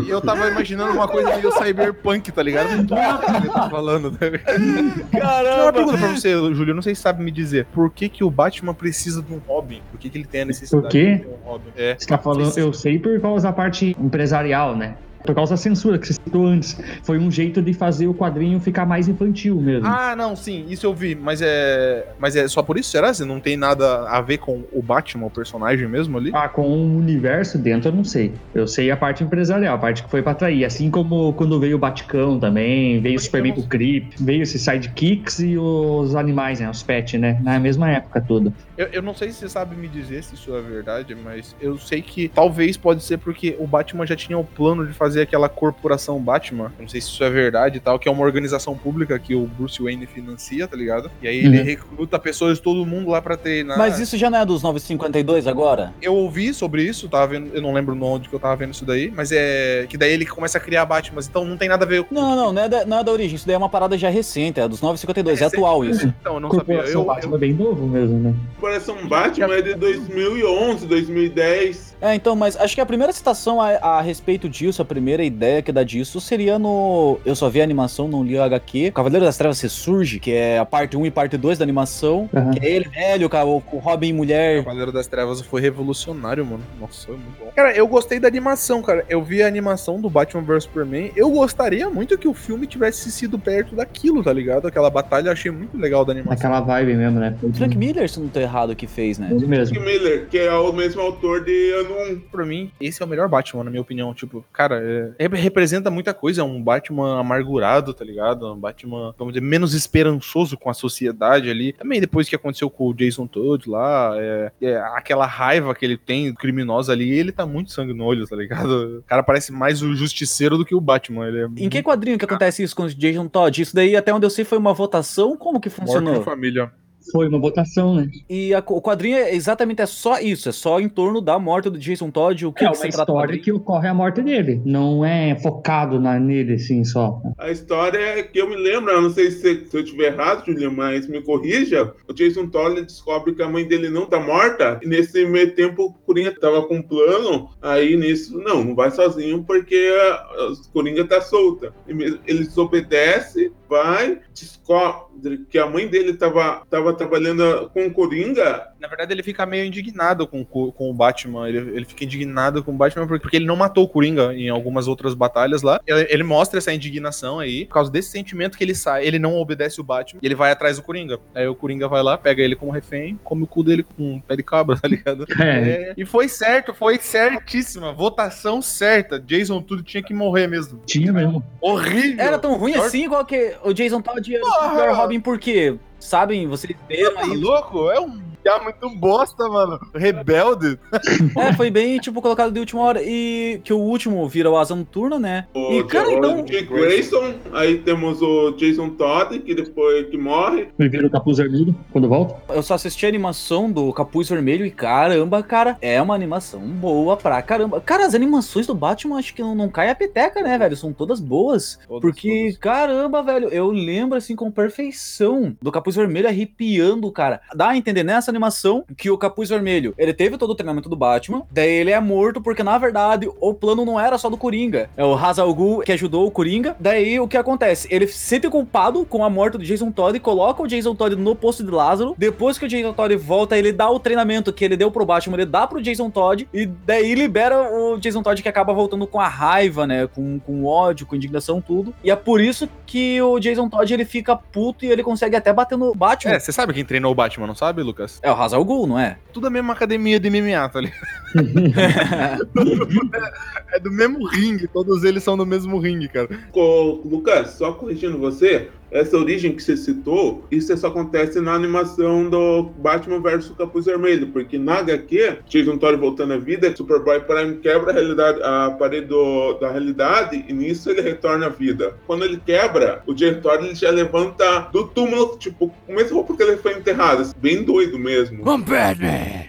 E 0.05 0.09
eu 0.09 0.21
tava 0.21 0.49
imaginando 0.49 0.91
uma 0.93 1.07
coisa 1.07 1.35
meio 1.35 1.51
cyberpunk, 1.51 2.31
tá 2.31 2.43
ligado? 2.43 2.75
Não 2.77 2.85
tô 2.85 2.95
entendendo 2.95 3.15
o 3.15 3.25
que 3.25 3.37
ele 3.37 3.49
tá 3.49 3.69
falando. 3.69 4.11
Tá 4.11 4.25
ligado? 4.29 4.59
Não, 4.59 4.83
uma 4.83 5.19
Caramba! 5.21 5.73
pergunta 5.73 5.97
pra 5.97 6.07
você, 6.09 6.31
Júlio. 6.53 6.75
Não 6.75 6.81
sei 6.81 6.93
se 6.93 7.01
sabe 7.01 7.23
me 7.23 7.31
dizer. 7.31 7.65
Por 7.73 7.89
que, 7.89 8.07
que 8.09 8.23
o 8.23 8.29
Batman 8.29 8.73
precisa 8.73 9.21
de 9.21 9.33
um 9.33 9.39
Robin? 9.47 9.81
Por 9.91 9.99
que, 9.99 10.09
que 10.09 10.17
ele 10.17 10.25
tem 10.25 10.41
a 10.41 10.45
necessidade 10.45 10.83
Por 10.83 10.91
quê? 10.91 11.15
de 11.15 11.19
ter 11.21 11.27
um 11.27 11.49
Robin? 11.49 11.69
É. 11.75 11.95
Você 11.97 12.05
tá 12.07 12.17
falando, 12.17 12.57
eu 12.57 12.71
sei 12.73 12.99
por 12.99 13.19
causa 13.19 13.47
da 13.47 13.53
parte 13.53 13.95
empresarial, 13.99 14.75
né? 14.75 14.95
Por 15.25 15.35
causa 15.35 15.53
da 15.53 15.57
censura 15.57 15.97
que 15.97 16.07
você 16.07 16.13
citou 16.13 16.45
antes. 16.45 16.77
Foi 17.03 17.17
um 17.17 17.31
jeito 17.31 17.61
de 17.61 17.73
fazer 17.73 18.07
o 18.07 18.13
quadrinho 18.13 18.59
ficar 18.59 18.85
mais 18.85 19.07
infantil 19.07 19.59
mesmo. 19.59 19.87
Ah, 19.87 20.15
não, 20.15 20.35
sim, 20.35 20.65
isso 20.69 20.85
eu 20.85 20.93
vi, 20.93 21.15
mas 21.15 21.41
é. 21.41 22.07
Mas 22.19 22.35
é 22.35 22.47
só 22.47 22.61
por 22.61 22.77
isso, 22.77 22.89
será? 22.89 23.13
Você 23.13 23.25
não 23.25 23.39
tem 23.39 23.57
nada 23.57 24.07
a 24.09 24.21
ver 24.21 24.37
com 24.37 24.63
o 24.71 24.81
Batman, 24.81 25.27
o 25.27 25.29
personagem 25.29 25.87
mesmo 25.87 26.17
ali? 26.17 26.31
Ah, 26.33 26.47
com 26.47 26.67
o 26.67 26.97
universo 26.97 27.57
dentro, 27.57 27.89
eu 27.89 27.93
não 27.93 28.03
sei. 28.03 28.33
Eu 28.53 28.67
sei 28.67 28.91
a 28.91 28.97
parte 28.97 29.23
empresarial, 29.23 29.75
a 29.75 29.77
parte 29.77 30.03
que 30.03 30.09
foi 30.09 30.21
pra 30.21 30.31
atrair. 30.31 30.65
Assim 30.65 30.89
como 30.89 31.33
quando 31.33 31.59
veio 31.59 31.75
o 31.75 31.79
Baticão 31.79 32.39
também, 32.39 32.99
veio 33.01 33.15
o 33.15 33.19
Superman 33.19 33.53
com 33.53 33.61
o 33.61 33.67
Creep, 33.67 34.13
veio 34.19 34.43
esses 34.43 34.61
sidekicks 34.61 35.39
e 35.39 35.57
os 35.57 36.15
animais, 36.15 36.59
né? 36.59 36.69
Os 36.69 36.83
pets, 36.83 37.19
né? 37.19 37.39
Na 37.41 37.59
mesma 37.59 37.89
época 37.89 38.21
toda. 38.21 38.53
Eu, 38.77 38.87
eu 38.87 39.01
não 39.01 39.13
sei 39.13 39.31
se 39.31 39.39
você 39.39 39.49
sabe 39.49 39.75
me 39.75 39.87
dizer 39.87 40.23
se 40.23 40.35
isso 40.35 40.55
é 40.55 40.61
verdade, 40.61 41.15
mas 41.15 41.55
eu 41.61 41.77
sei 41.77 42.01
que 42.01 42.27
talvez 42.27 42.77
pode 42.77 43.03
ser 43.03 43.17
porque 43.17 43.55
o 43.59 43.67
Batman 43.67 44.05
já 44.05 44.15
tinha 44.15 44.37
o 44.37 44.43
plano 44.43 44.85
de 44.85 44.93
fazer 44.93 45.14
aquela 45.21 45.49
corporação 45.49 46.19
Batman. 46.19 46.71
Não 46.79 46.87
sei 46.87 47.01
se 47.01 47.07
isso 47.09 47.23
é 47.23 47.29
verdade 47.29 47.77
e 47.77 47.79
tal, 47.79 47.97
que 47.99 48.07
é 48.07 48.11
uma 48.11 48.23
organização 48.23 48.75
pública 48.77 49.17
que 49.19 49.35
o 49.35 49.45
Bruce 49.45 49.81
Wayne 49.81 50.05
financia, 50.05 50.67
tá 50.67 50.75
ligado? 50.77 51.09
E 51.21 51.27
aí 51.27 51.37
ele 51.37 51.59
Uhum. 51.59 51.63
recruta 51.65 52.19
pessoas 52.19 52.57
de 52.57 52.63
todo 52.63 52.85
mundo 52.85 53.09
lá 53.11 53.21
pra 53.21 53.37
treinar. 53.37 53.77
Mas 53.77 53.99
isso 53.99 54.17
já 54.17 54.29
não 54.29 54.39
é 54.39 54.45
dos 54.45 54.61
952 54.63 55.47
agora? 55.47 55.93
Eu 56.01 56.13
ouvi 56.13 56.53
sobre 56.53 56.83
isso, 56.83 57.07
tava 57.09 57.27
vendo, 57.27 57.51
eu 57.53 57.61
não 57.61 57.73
lembro 57.73 57.95
onde 58.03 58.27
que 58.29 58.35
eu 58.35 58.39
tava 58.39 58.55
vendo 58.55 58.73
isso 58.73 58.85
daí, 58.85 59.11
mas 59.15 59.31
é 59.31 59.85
que 59.87 59.97
daí 59.97 60.11
ele 60.13 60.25
começa 60.25 60.57
a 60.57 60.61
criar 60.61 60.85
Batman, 60.85 61.21
então 61.27 61.45
não 61.45 61.57
tem 61.57 61.69
nada 61.69 61.85
a 61.85 61.87
ver 61.87 62.03
com 62.03 62.13
Não, 62.13 62.35
não, 62.35 62.53
não 62.53 62.61
é, 62.61 62.69
da, 62.69 62.85
não 62.85 62.99
é 62.99 63.03
da 63.03 63.11
origem. 63.11 63.35
Isso 63.35 63.45
daí 63.47 63.55
é 63.55 63.57
uma 63.57 63.69
parada 63.69 63.97
já 63.97 64.09
recente, 64.09 64.59
é 64.59 64.67
dos 64.67 64.81
952, 64.81 65.41
é, 65.41 65.45
atual 65.45 65.85
isso. 65.85 66.13
Então, 66.21 66.35
eu 66.35 66.39
não 66.39 66.49
sabia. 66.51 66.65
Corporação 66.75 67.01
Eu, 67.01 67.05
Batman 67.05 67.31
eu, 67.31 67.35
é 67.35 67.39
bem 67.39 67.53
novo 67.53 67.87
mesmo, 67.87 68.19
né? 68.19 68.33
Coração 68.59 69.07
Batman 69.07 69.55
é 69.55 69.61
de 69.61 69.75
2011, 69.75 70.87
2010. 70.87 71.94
É, 72.05 72.13
então, 72.13 72.35
mas 72.35 72.55
acho 72.55 72.75
que 72.75 72.81
a 72.81 72.85
primeira 72.85 73.11
citação 73.11 73.59
a, 73.59 73.69
a 73.69 74.01
respeito 74.01 74.47
disso, 74.47 74.79
a 74.79 74.85
primeira 74.85 75.23
ideia 75.23 75.63
que 75.63 75.71
dá 75.71 75.83
disso 75.83 76.21
seria 76.21 76.59
no. 76.59 77.19
Eu 77.25 77.35
só 77.35 77.49
vi 77.49 77.61
a 77.61 77.63
animação, 77.63 78.07
não 78.07 78.23
li 78.23 78.37
o 78.37 78.43
HQ. 78.43 78.91
Cavaleiro 78.91 79.25
das 79.25 79.37
Trevas 79.37 79.59
Ressurge, 79.59 80.19
que 80.19 80.31
é 80.31 80.59
a 80.59 80.65
parte 80.65 80.95
1 80.95 81.07
e 81.07 81.09
parte 81.09 81.35
2 81.35 81.57
da 81.57 81.63
animação. 81.63 82.29
Aham. 82.31 82.51
Que 82.51 82.63
é 82.63 82.69
ele 82.69 82.89
velho, 82.89 83.27
com 83.27 83.37
o 83.37 83.61
com 83.61 83.77
o 83.77 83.79
Robin 83.79 84.13
mulher. 84.13 84.63
Cavaleiro 84.63 84.91
das 84.91 85.07
Trevas 85.07 85.41
foi 85.41 85.61
revolucionário, 85.61 86.45
mano. 86.45 86.63
Nossa, 86.79 87.07
foi 87.07 87.15
muito 87.15 87.39
bom. 87.39 87.51
Cara, 87.55 87.75
eu 87.75 87.87
gostei 87.87 88.19
da 88.19 88.27
animação, 88.27 88.83
cara. 88.83 89.03
Eu 89.09 89.23
vi 89.23 89.41
a 89.41 89.47
animação 89.47 89.99
do 89.99 90.07
Batman 90.07 90.43
vs 90.43 90.65
Superman. 90.65 91.11
Eu 91.15 91.31
gostaria 91.31 91.89
muito 91.89 92.15
que 92.19 92.27
o 92.27 92.35
filme 92.35 92.67
tivesse 92.67 93.11
sido 93.11 93.39
perto 93.39 93.75
daquilo, 93.75 94.23
tá 94.23 94.31
ligado? 94.31 94.67
Aquela 94.67 94.91
batalha 94.91 95.29
eu 95.29 95.33
achei 95.33 95.49
muito 95.49 95.75
legal 95.75 96.05
da 96.05 96.11
animação. 96.11 96.35
Naquela 96.35 96.59
vibe 96.61 96.93
mesmo, 96.93 97.19
né? 97.19 97.35
Frank 97.55 97.75
Miller, 97.75 98.07
se 98.07 98.19
não 98.19 98.27
tô 98.27 98.39
errado, 98.39 98.75
que 98.75 98.85
fez, 98.85 99.17
né? 99.17 99.29
Ele 99.31 99.47
mesmo. 99.47 99.73
Frank 99.73 99.91
Miller, 99.91 100.27
que 100.29 100.37
é 100.37 100.53
o 100.53 100.71
mesmo 100.71 101.01
autor 101.01 101.43
de 101.43 101.71
Ano 101.71 101.94
1. 101.95 102.19
Pra 102.31 102.45
mim, 102.45 102.71
esse 102.79 103.01
é 103.01 103.05
o 103.05 103.09
melhor 103.09 103.27
Batman, 103.27 103.63
na 103.63 103.69
minha 103.69 103.81
opinião. 103.81 104.13
Tipo, 104.13 104.43
cara, 104.53 104.81
é- 104.83 105.23
rep- 105.23 105.35
representa 105.35 105.89
muita 105.91 106.13
coisa. 106.13 106.41
É 106.41 106.43
um 106.43 106.61
Batman 106.61 107.19
amargurado, 107.19 107.93
tá 107.93 108.03
ligado? 108.03 108.51
Um 108.53 108.57
Batman, 108.59 109.13
vamos 109.17 109.33
dizer, 109.33 109.45
menos 109.45 109.73
esperançoso 109.73 110.57
com 110.57 110.69
a 110.69 110.73
sociedade 110.73 111.49
ali. 111.49 111.73
Também 111.73 111.99
depois 111.99 112.27
que 112.29 112.35
aconteceu 112.35 112.69
com 112.69 112.87
o 112.87 112.93
Jason 112.93 113.27
Todd 113.27 113.69
lá, 113.69 114.13
é, 114.17 114.51
é 114.61 114.77
aquela 114.77 115.25
raiva 115.25 115.73
que 115.73 115.85
ele 115.85 115.97
tem, 115.97 116.33
criminosa 116.33 116.91
ali, 116.91 117.09
ele 117.11 117.31
tá 117.31 117.45
muito 117.45 117.71
sangue 117.71 117.93
no 117.93 118.03
olho, 118.03 118.27
tá 118.27 118.35
ligado? 118.35 118.99
O 118.99 119.03
cara 119.03 119.23
parece 119.23 119.51
mais 119.51 119.81
o 119.81 119.95
justiceiro 119.95 120.57
do 120.57 120.65
que 120.65 120.75
o 120.75 120.81
Batman. 120.81 121.27
Ele 121.27 121.41
é 121.41 121.45
Em 121.57 121.69
que 121.69 121.81
quadrinho 121.81 122.17
que 122.17 122.25
acontece 122.25 122.63
isso 122.63 122.75
com 122.75 122.83
o 122.83 122.89
Jason 122.93 123.27
Todd? 123.27 123.61
Isso 123.61 123.75
daí, 123.75 123.95
até 123.95 124.13
onde 124.13 124.25
eu 124.25 124.29
sei, 124.29 124.43
foi 124.45 124.57
uma 124.57 124.73
votação? 124.73 125.37
Como 125.37 125.59
que 125.59 125.69
Morte 125.69 125.79
funcionou? 125.81 126.23
família. 126.23 126.71
Foi 127.11 127.27
uma 127.27 127.39
votação, 127.39 127.95
né? 127.95 128.09
E 128.29 128.53
a- 128.53 128.63
o 128.67 128.81
quadrinho 128.81 129.17
é 129.17 129.33
exatamente 129.35 129.81
é 129.81 129.85
só 129.85 130.19
isso, 130.19 130.49
é 130.49 130.51
só 130.51 130.79
em 130.79 130.89
torno 130.89 131.21
da 131.21 131.37
morte 131.39 131.69
do 131.69 131.77
Jason 131.77 132.09
Todd, 132.11 132.45
o 132.45 132.51
que, 132.53 132.65
é 132.65 132.71
que 132.71 132.77
uma 132.77 132.87
história 132.87 133.37
que 133.39 133.51
ocorre 133.51 133.87
a 133.87 133.93
morte 133.93 134.21
dele. 134.21 134.61
Não 134.65 135.03
é 135.05 135.35
focado 135.35 135.99
na, 135.99 136.19
nele, 136.19 136.53
assim, 136.55 136.83
só. 136.83 137.21
A 137.37 137.51
história 137.51 137.97
é 137.97 138.23
que 138.23 138.39
eu 138.39 138.49
me 138.49 138.55
lembro, 138.55 138.91
eu 138.91 139.01
não 139.01 139.09
sei 139.09 139.31
se, 139.31 139.65
se 139.67 139.77
eu 139.77 139.81
estiver 139.81 140.13
errado, 140.13 140.45
Julian, 140.45 140.71
mas 140.71 141.07
me 141.07 141.21
corrija. 141.21 141.93
O 142.07 142.13
Jason 142.13 142.47
Todd 142.47 142.81
descobre 142.81 143.33
que 143.33 143.41
a 143.41 143.49
mãe 143.49 143.67
dele 143.67 143.89
não 143.89 144.05
tá 144.05 144.19
morta, 144.19 144.79
e 144.83 144.87
nesse 144.87 145.25
meio 145.25 145.53
tempo 145.55 145.83
o 145.85 145.93
Coringa 146.05 146.33
tava 146.39 146.63
com 146.63 146.77
um 146.77 146.81
plano, 146.81 147.49
aí 147.61 147.95
nisso, 147.95 148.37
não, 148.39 148.63
não 148.63 148.75
vai 148.75 148.91
sozinho 148.91 149.43
porque 149.43 149.75
a, 149.75 150.13
a 150.13 150.53
Coringa 150.73 151.05
tá 151.05 151.21
solta. 151.21 151.73
E 151.87 151.91
Ele 152.25 152.45
desobedece, 152.45 153.51
vai, 153.75 154.19
descobre 154.33 155.45
que 155.49 155.57
a 155.57 155.65
mãe 155.67 155.87
dele 155.87 156.13
tava, 156.13 156.63
tava 156.69 156.93
trabalhando 156.93 157.69
com 157.73 157.85
o 157.87 157.91
Coringa, 157.91 158.67
Na 158.79 158.87
verdade, 158.87 159.13
ele 159.13 159.23
fica 159.23 159.45
meio 159.45 159.65
indignado 159.65 160.27
com, 160.27 160.43
co- 160.45 160.71
com 160.71 160.89
o 160.89 160.93
Batman. 160.93 161.47
Ele, 161.49 161.57
ele 161.75 161.85
fica 161.85 162.03
indignado 162.03 162.63
com 162.63 162.71
o 162.71 162.75
Batman 162.75 163.07
porque, 163.07 163.21
porque 163.21 163.35
ele 163.37 163.45
não 163.45 163.55
matou 163.55 163.83
o 163.83 163.87
Coringa 163.87 164.33
em 164.33 164.49
algumas 164.49 164.87
outras 164.87 165.13
batalhas 165.13 165.61
lá. 165.63 165.79
Ele, 165.87 166.07
ele 166.09 166.23
mostra 166.23 166.57
essa 166.59 166.71
indignação 166.73 167.39
aí, 167.39 167.65
por 167.65 167.73
causa 167.73 167.91
desse 167.91 168.11
sentimento 168.11 168.57
que 168.57 168.63
ele 168.63 168.75
sai. 168.75 169.05
Ele 169.05 169.17
não 169.19 169.35
obedece 169.35 169.81
o 169.81 169.83
Batman 169.83 170.19
e 170.21 170.25
ele 170.25 170.35
vai 170.35 170.51
atrás 170.51 170.77
do 170.77 170.83
Coringa. 170.83 171.19
Aí 171.33 171.47
o 171.47 171.55
Coringa 171.55 171.87
vai 171.87 172.03
lá, 172.03 172.17
pega 172.17 172.41
ele 172.43 172.55
como 172.55 172.71
refém, 172.71 173.19
come 173.23 173.43
o 173.43 173.47
cu 173.47 173.63
dele 173.63 173.83
com 173.83 174.15
um 174.15 174.19
pé 174.19 174.35
de 174.35 174.43
cabra, 174.43 174.77
tá 174.81 174.87
ligado? 174.87 175.25
É. 175.41 175.55
É, 175.55 175.93
e 175.97 176.05
foi 176.05 176.27
certo, 176.27 176.73
foi 176.73 176.97
certíssima. 176.99 177.93
Votação 177.93 178.61
certa. 178.61 179.19
Jason 179.19 179.61
tudo 179.61 179.83
tinha 179.83 180.01
que 180.03 180.13
morrer 180.13 180.47
mesmo. 180.47 180.81
Tinha 180.85 181.11
mesmo. 181.11 181.43
Horrível. 181.61 182.23
Era 182.23 182.37
tão 182.39 182.55
ruim 182.55 182.73
assim 182.75 183.07
qual 183.09 183.25
que 183.25 183.55
o 183.65 183.73
Jason 183.73 184.01
Todd 184.01 184.33
era 184.33 184.43
o 184.45 184.47
Porra! 184.47 184.69
pior 184.75 184.95
Robin 184.95 185.19
por 185.19 185.39
quê? 185.39 185.75
Sabem, 185.99 186.47
vocês 186.47 186.75
viram 186.87 187.15
Tá 187.15 187.21
aí. 187.21 187.37
louco? 187.37 187.89
É 187.89 187.99
um 187.99 188.19
piá 188.43 188.59
muito 188.61 188.89
bosta, 188.97 189.47
mano. 189.49 189.79
Rebelde. 189.93 190.77
É, 191.37 191.53
foi 191.53 191.69
bem, 191.69 191.97
tipo, 191.99 192.21
colocado 192.21 192.51
de 192.51 192.59
última 192.59 192.81
hora. 192.81 193.01
E 193.03 193.59
que 193.63 193.73
o 193.73 193.77
último 193.79 194.27
vira 194.27 194.49
o 194.49 194.57
Asa 194.57 194.75
Noturna, 194.75 195.17
né? 195.19 195.47
o, 195.53 195.73
E, 195.73 195.83
cara, 195.83 196.07
o 196.09 196.11
então- 196.11 196.43
Dick 196.43 196.65
Grayson, 196.65 197.33
aí 197.53 197.79
temos 197.79 198.21
o 198.21 198.51
Jason 198.51 198.89
Todd, 198.91 199.39
que 199.39 199.53
depois 199.55 200.07
que 200.09 200.17
morre, 200.17 200.67
Ele 200.79 200.89
vira 200.89 201.07
o 201.07 201.09
capuz 201.09 201.37
vermelho 201.37 201.75
quando 201.91 202.07
volta. 202.07 202.35
Eu 202.53 202.63
só 202.63 202.73
assisti 202.75 203.05
a 203.05 203.09
animação 203.09 203.71
do 203.71 203.91
Capuz 203.93 204.29
Vermelho 204.29 204.65
e 204.65 204.71
caramba, 204.71 205.41
cara, 205.43 205.77
é 205.81 206.01
uma 206.01 206.15
animação 206.15 206.59
boa 206.61 207.17
pra 207.17 207.41
caramba. 207.41 207.81
Cara, 207.81 208.05
as 208.05 208.15
animações 208.15 208.65
do 208.67 208.73
Batman 208.75 209.17
acho 209.17 209.33
que 209.33 209.41
não, 209.41 209.53
não 209.55 209.69
cai 209.69 209.89
a 209.89 209.95
peteca, 209.95 210.41
né, 210.41 210.57
velho? 210.57 210.75
São 210.77 210.93
todas 210.93 211.19
boas. 211.19 211.79
Todas, 211.87 212.01
porque, 212.01 212.43
todas. 212.45 212.57
caramba, 212.57 213.21
velho, 213.23 213.49
eu 213.49 213.69
lembro 213.71 214.17
assim 214.17 214.35
com 214.35 214.49
perfeição 214.51 215.55
do 215.61 215.71
Capuz 215.71 215.84
Vermelho 215.93 216.29
arrepiando, 216.29 217.11
cara. 217.11 217.41
Dá 217.53 217.69
a 217.69 217.77
entender 217.77 218.03
nessa 218.03 218.31
animação 218.31 218.85
que 218.97 219.11
o 219.11 219.17
Capuz 219.17 219.49
Vermelho, 219.49 219.93
ele 219.97 220.13
teve 220.13 220.37
todo 220.37 220.51
o 220.51 220.55
treinamento 220.55 220.87
do 220.87 220.95
Batman, 220.95 221.43
daí 221.51 221.69
ele 221.69 221.91
é 221.91 221.99
morto 221.99 222.41
porque, 222.41 222.63
na 222.63 222.77
verdade, 222.77 223.29
o 223.39 223.53
plano 223.53 223.83
não 223.83 223.99
era 223.99 224.17
só 224.17 224.29
do 224.29 224.37
Coringa. 224.37 224.89
É 224.95 225.03
o 225.03 225.13
Ra's 225.13 225.37
al 225.37 225.53
Ghul 225.53 225.81
que 225.81 225.91
ajudou 225.91 226.25
o 226.25 226.31
Coringa. 226.31 226.75
Daí, 226.79 227.19
o 227.19 227.27
que 227.27 227.37
acontece? 227.37 227.87
Ele 227.91 228.07
se 228.07 228.17
sente 228.17 228.49
culpado 228.49 229.05
com 229.05 229.23
a 229.23 229.29
morte 229.29 229.57
do 229.57 229.63
Jason 229.63 229.91
Todd 229.91 230.19
coloca 230.19 230.63
o 230.63 230.67
Jason 230.67 230.95
Todd 230.95 231.15
no 231.15 231.35
posto 231.35 231.63
de 231.63 231.69
Lázaro. 231.69 232.15
Depois 232.17 232.57
que 232.57 232.65
o 232.65 232.67
Jason 232.67 232.93
Todd 232.93 233.15
volta, 233.15 233.57
ele 233.57 233.71
dá 233.71 233.89
o 233.89 233.99
treinamento 233.99 234.53
que 234.53 234.63
ele 234.63 234.77
deu 234.77 234.89
pro 234.89 235.05
Batman, 235.05 235.35
ele 235.37 235.45
dá 235.45 235.67
pro 235.67 235.81
Jason 235.81 236.09
Todd 236.09 236.47
e 236.53 236.65
daí 236.65 237.13
libera 237.15 237.71
o 237.71 237.97
Jason 237.97 238.23
Todd 238.23 238.41
que 238.41 238.49
acaba 238.49 238.73
voltando 238.73 239.05
com 239.05 239.19
a 239.19 239.27
raiva, 239.27 239.85
né? 239.85 240.07
Com, 240.07 240.39
com 240.39 240.65
ódio, 240.65 241.05
com 241.05 241.15
indignação, 241.15 241.61
tudo. 241.61 241.93
E 242.03 242.09
é 242.09 242.15
por 242.15 242.41
isso 242.41 242.67
que 242.85 243.21
o 243.21 243.39
Jason 243.39 243.69
Todd 243.69 243.93
ele 243.93 244.05
fica 244.05 244.35
puto 244.35 244.85
e 244.85 244.89
ele 244.89 245.03
consegue 245.03 245.35
até 245.35 245.51
bater 245.51 245.74
no 245.77 245.93
Batman. 245.93 246.33
É, 246.33 246.39
você 246.39 246.51
sabe 246.51 246.73
quem 246.73 246.85
treinou 246.85 247.11
o 247.11 247.15
Batman, 247.15 247.47
não 247.47 247.55
sabe, 247.55 247.83
Lucas? 247.83 248.19
É, 248.21 248.31
o 248.31 248.33
Ra's 248.33 248.53
al 248.53 248.63
Ghul, 248.63 248.87
não 248.87 248.99
é? 248.99 249.17
Tudo 249.33 249.47
a 249.47 249.49
mesma 249.49 249.73
academia 249.73 250.19
de 250.19 250.29
MMA, 250.29 250.69
tá 250.69 250.81
ligado? 250.81 251.05
É 253.75 253.79
do 253.79 253.91
mesmo 253.91 254.25
ringue, 254.25 254.67
todos 254.67 255.03
eles 255.03 255.21
são 255.21 255.35
do 255.35 255.45
mesmo 255.45 255.77
ringue, 255.79 256.07
cara. 256.07 256.29
Ô, 256.53 257.01
Lucas, 257.03 257.51
só 257.51 257.73
corrigindo 257.73 258.17
você, 258.17 258.69
essa 258.99 259.17
origem 259.17 259.51
que 259.53 259.61
você 259.61 259.75
citou, 259.77 260.43
isso 260.51 260.75
só 260.77 260.87
acontece 260.87 261.39
na 261.41 261.53
animação 261.53 262.29
do 262.29 262.63
Batman 262.77 263.19
vs 263.19 263.51
Capuz 263.57 263.85
Vermelho, 263.85 264.27
porque 264.27 264.57
na 264.57 264.75
HQ, 264.79 265.39
Jason 265.47 265.77
Todd 265.77 265.97
voltando 265.97 266.33
à 266.33 266.37
vida, 266.37 266.75
Superboy 266.75 267.19
Prime 267.21 267.55
quebra 267.57 267.91
a, 267.91 267.93
realidade, 267.93 268.39
a 268.43 268.71
parede 268.77 269.07
do- 269.07 269.53
da 269.55 269.71
realidade 269.71 270.45
e 270.47 270.53
nisso 270.53 270.89
ele 270.89 271.01
retorna 271.01 271.47
à 271.47 271.49
vida. 271.49 271.95
Quando 272.07 272.25
ele 272.25 272.39
quebra, 272.45 273.01
o 273.07 273.13
Jason 273.13 273.41
Todd 273.41 273.65
ele 273.65 273.75
já 273.75 273.89
levanta 273.91 274.69
do 274.71 274.85
túmulo, 274.87 275.37
tipo, 275.37 275.71
com 275.85 275.91
a 275.93 275.95
mesma 275.95 276.15
roupa 276.15 276.35
que 276.35 276.43
ele 276.43 276.57
foi 276.57 276.73
enterrado, 276.77 277.21
assim, 277.21 277.33
bem 277.37 277.63
doido 277.63 277.97
mesmo. 277.99 278.37
I'm 278.49 278.63
Batman! 278.63 279.45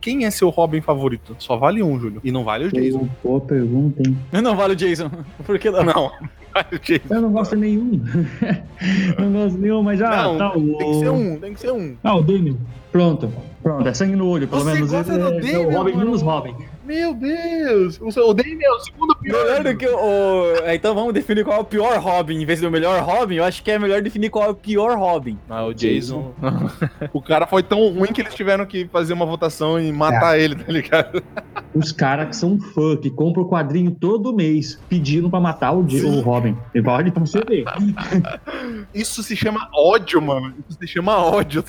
Quem 0.00 0.24
é 0.24 0.30
seu 0.32 0.48
Robin 0.48 0.80
favorito? 0.80 1.36
Só 1.38 1.56
vale 1.56 1.80
um, 1.80 1.98
Júlio. 2.00 2.20
E 2.24 2.32
não 2.32 2.42
vale 2.42 2.64
o 2.64 2.72
Jason. 2.72 3.08
Boa 3.22 3.40
pergunta, 3.40 4.02
hein? 4.04 4.16
Não 4.42 4.56
vale 4.56 4.72
o 4.72 4.76
Jason. 4.76 5.08
Por 5.46 5.56
que 5.60 5.70
não? 5.70 6.10
Eu 7.10 7.20
não 7.20 7.32
gosto 7.32 7.56
de 7.56 7.62
nenhum. 7.62 8.00
não 9.18 9.32
gosto 9.32 9.56
de 9.56 9.62
nenhum, 9.62 9.82
mas 9.82 10.00
ah, 10.02 10.22
não, 10.24 10.38
tá. 10.38 10.56
O... 10.56 10.76
tem 10.76 10.90
que 10.90 10.98
ser 10.98 11.10
um, 11.10 11.38
tem 11.38 11.54
que 11.54 11.60
ser 11.60 11.72
um. 11.72 11.96
Ah, 12.02 12.16
o 12.16 12.22
Damian. 12.22 12.56
Pronto. 12.90 13.32
Pronto, 13.62 13.88
é 13.88 13.94
sangue 13.94 14.16
no 14.16 14.28
olho, 14.28 14.48
pelo 14.48 14.62
Você 14.62 14.74
menos. 14.74 14.90
gosta 14.90 15.16
do 15.16 15.28
é, 15.28 15.36
é 15.36 15.40
Damian, 15.40 15.68
o 15.68 15.72
Robin 15.72 15.96
menos 15.96 16.22
Robin. 16.22 16.54
Meu 16.84 17.14
Deus! 17.14 17.98
O, 18.00 18.34
Damian 18.34 18.58
é 18.62 18.70
o 18.72 18.80
segundo 18.80 19.14
pior. 19.16 19.44
Melhor 19.44 19.62
do 19.64 19.76
que 19.76 19.86
o. 19.86 19.96
o- 19.96 20.56
é, 20.64 20.74
Então 20.74 20.94
vamos 20.94 21.12
definir 21.14 21.44
qual 21.44 21.58
é 21.58 21.60
o 21.60 21.64
pior 21.64 21.98
Robin. 22.00 22.40
Em 22.40 22.44
vez 22.44 22.60
do 22.60 22.70
melhor 22.70 23.00
Robin, 23.02 23.36
eu 23.36 23.44
acho 23.44 23.62
que 23.62 23.70
é 23.70 23.78
melhor 23.78 24.02
definir 24.02 24.30
qual 24.30 24.44
é 24.44 24.48
o 24.48 24.54
pior 24.54 24.98
Robin. 24.98 25.38
Ah, 25.48 25.64
o 25.64 25.72
Jason. 25.72 26.32
o 27.12 27.22
cara 27.22 27.46
foi 27.46 27.62
tão 27.62 27.88
ruim 27.92 28.12
que 28.12 28.20
eles 28.20 28.34
tiveram 28.34 28.66
que 28.66 28.86
fazer 28.88 29.12
uma 29.12 29.24
votação 29.26 29.80
e 29.80 29.92
matar 29.92 30.38
ele, 30.38 30.56
tá 30.56 30.72
ligado? 30.72 31.22
Os 31.74 31.92
caras 31.92 32.28
que 32.28 32.36
são 32.36 32.58
fã, 32.60 32.96
que 32.96 33.10
compram 33.10 33.44
o 33.44 33.48
quadrinho 33.48 33.90
todo 33.92 34.34
mês, 34.34 34.78
pedindo 34.88 35.30
pra 35.30 35.40
matar 35.40 35.72
o, 35.72 35.80
o 35.86 36.20
Robin. 36.20 36.56
E 36.74 36.82
pode 36.82 37.10
pra 37.10 37.20
você 37.24 37.40
ver. 37.44 37.64
Isso 38.92 39.22
se 39.22 39.36
chama 39.36 39.68
ódio, 39.74 40.20
mano. 40.20 40.54
Isso 40.68 40.78
se 40.78 40.86
chama 40.86 41.16
ódio. 41.18 41.64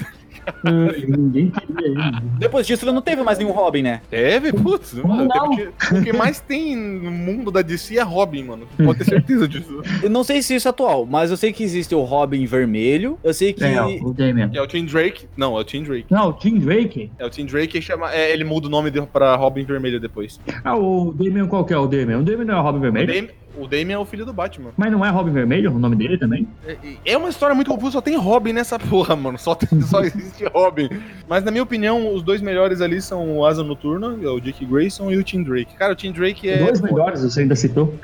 Ninguém 1.07 1.49
queria 1.51 1.87
ele. 1.87 2.19
Depois 2.39 2.65
disso, 2.67 2.85
ele 2.85 2.91
não 2.91 3.01
teve 3.01 3.21
mais 3.23 3.37
nenhum 3.37 3.51
Robin, 3.51 3.81
né? 3.81 4.01
Teve, 4.09 4.51
putz. 4.53 4.93
mano, 4.93 5.27
não? 5.33 5.49
teve- 5.55 5.71
o 5.91 6.03
que 6.03 6.13
mais 6.13 6.39
tem 6.39 6.75
no 6.75 7.11
mundo 7.11 7.51
da 7.51 7.61
DC 7.61 7.97
é 7.97 8.01
Robin, 8.01 8.43
mano. 8.43 8.67
Pode 8.83 8.99
ter 8.99 9.05
certeza 9.05 9.47
disso. 9.47 9.81
Eu 10.01 10.09
não 10.09 10.23
sei 10.23 10.41
se 10.41 10.55
isso 10.55 10.67
é 10.67 10.71
atual, 10.71 11.05
mas 11.05 11.31
eu 11.31 11.37
sei 11.37 11.51
que 11.53 11.63
existe 11.63 11.93
o 11.95 12.01
Robin 12.01 12.45
vermelho. 12.45 13.17
Eu 13.23 13.33
sei 13.33 13.53
que. 13.53 13.63
É, 13.63 13.81
o 13.81 14.13
Damian. 14.13 14.49
É 14.53 14.61
o 14.61 14.67
Tim 14.67 14.85
Drake. 14.85 15.27
Não, 15.35 15.57
é 15.57 15.61
o 15.61 15.63
Tim 15.63 15.83
Drake. 15.83 16.05
Não, 16.09 16.29
o 16.29 16.33
Tim 16.33 16.57
Drake. 16.59 17.11
É 17.17 17.25
o 17.25 17.29
Tim 17.29 17.45
Drake 17.45 17.67
que 17.67 17.81
chama. 17.81 18.13
é, 18.13 18.31
ele 18.31 18.43
muda 18.43 18.67
o 18.67 18.69
nome 18.69 18.89
de, 18.91 19.01
pra 19.01 19.35
Robin 19.35 19.63
Vermelho 19.63 19.99
depois. 19.99 20.39
Ah, 20.63 20.75
o 20.77 21.13
Damian 21.13 21.47
qual 21.47 21.65
que 21.65 21.73
é 21.73 21.77
o 21.77 21.87
Damian? 21.87 22.19
O 22.19 22.23
Damian 22.23 22.45
não 22.45 22.55
é 22.55 22.59
o 22.59 22.63
Robin 22.63 22.77
O 22.77 22.81
Vermelho? 22.81 23.29
O 23.57 23.67
Damian 23.67 23.95
é 23.95 23.97
o 23.99 24.05
filho 24.05 24.25
do 24.25 24.33
Batman. 24.33 24.71
Mas 24.77 24.91
não 24.91 25.05
é 25.05 25.09
Robin 25.09 25.31
Vermelho 25.31 25.71
o 25.73 25.79
nome 25.79 25.95
dele 25.95 26.17
também? 26.17 26.47
É, 26.67 26.75
é 27.05 27.17
uma 27.17 27.29
história 27.29 27.55
muito 27.55 27.69
confusa, 27.69 27.93
só 27.93 28.01
tem 28.01 28.15
Robin 28.17 28.53
nessa 28.53 28.77
porra, 28.79 29.15
mano. 29.15 29.37
Só, 29.37 29.55
tem- 29.55 29.81
só 29.81 30.01
existe 30.03 30.45
Robin. 30.45 30.89
Mas 31.27 31.43
na 31.43 31.51
minha 31.51 31.63
opinião, 31.63 32.13
os 32.13 32.21
dois 32.23 32.41
melhores 32.41 32.81
ali 32.81 33.01
são 33.01 33.37
o 33.37 33.45
Asa 33.45 33.63
Noturna, 33.63 34.17
é 34.21 34.27
o 34.27 34.39
Dick 34.39 34.65
Grayson 34.65 35.09
e 35.11 35.17
o 35.17 35.23
Tim 35.23 35.43
Drake. 35.43 35.75
Cara, 35.75 35.93
o 35.93 35.95
Tim 35.95 36.11
Drake 36.11 36.49
é. 36.49 36.57
Dois 36.57 36.81
melhores, 36.81 37.21
você 37.23 37.41
ainda 37.41 37.55
citou. 37.55 37.93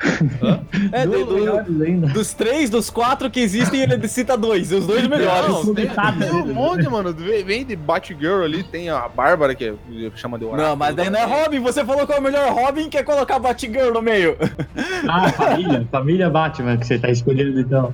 É, 0.92 1.06
Dois 1.06 1.26
do- 1.26 1.34
melhores 1.34 1.82
ainda. 1.82 2.06
dos 2.08 2.32
três, 2.32 2.70
dos 2.70 2.90
quatro 2.90 3.30
que 3.30 3.40
existem, 3.40 3.80
ele 3.82 4.08
cita 4.08 4.36
dois. 4.36 4.72
Os 4.72 4.86
dois 4.86 5.06
melhores. 5.06 5.48
Não, 5.48 5.74
tem, 5.74 5.86
tem 5.88 6.30
um 6.32 6.42
dele. 6.42 6.52
monte, 6.54 6.88
mano. 6.88 7.12
Vem 7.12 7.64
de 7.64 7.76
Batgirl 7.76 8.42
ali, 8.44 8.62
tem 8.62 8.88
a 8.88 9.08
Bárbara, 9.08 9.54
que 9.54 9.64
é, 9.66 9.74
chama 10.16 10.38
de 10.38 10.44
Oráculo. 10.44 10.68
Não, 10.68 10.76
mas 10.76 10.94
daí 10.94 11.10
não 11.10 11.18
é 11.18 11.24
Robin. 11.24 11.60
Você 11.60 11.84
falou 11.84 12.06
que 12.06 12.12
é 12.12 12.18
o 12.18 12.22
melhor 12.22 12.52
Robin 12.52 12.88
quer 12.88 13.04
colocar 13.04 13.38
Batgirl 13.38 13.92
no 13.92 14.02
meio. 14.02 14.36
Ah, 15.08 15.30
família. 15.40 15.88
família 15.90 16.30
Batman 16.30 16.76
que 16.76 16.86
você 16.86 16.98
tá 16.98 17.08
escolhendo 17.10 17.60
então. 17.60 17.92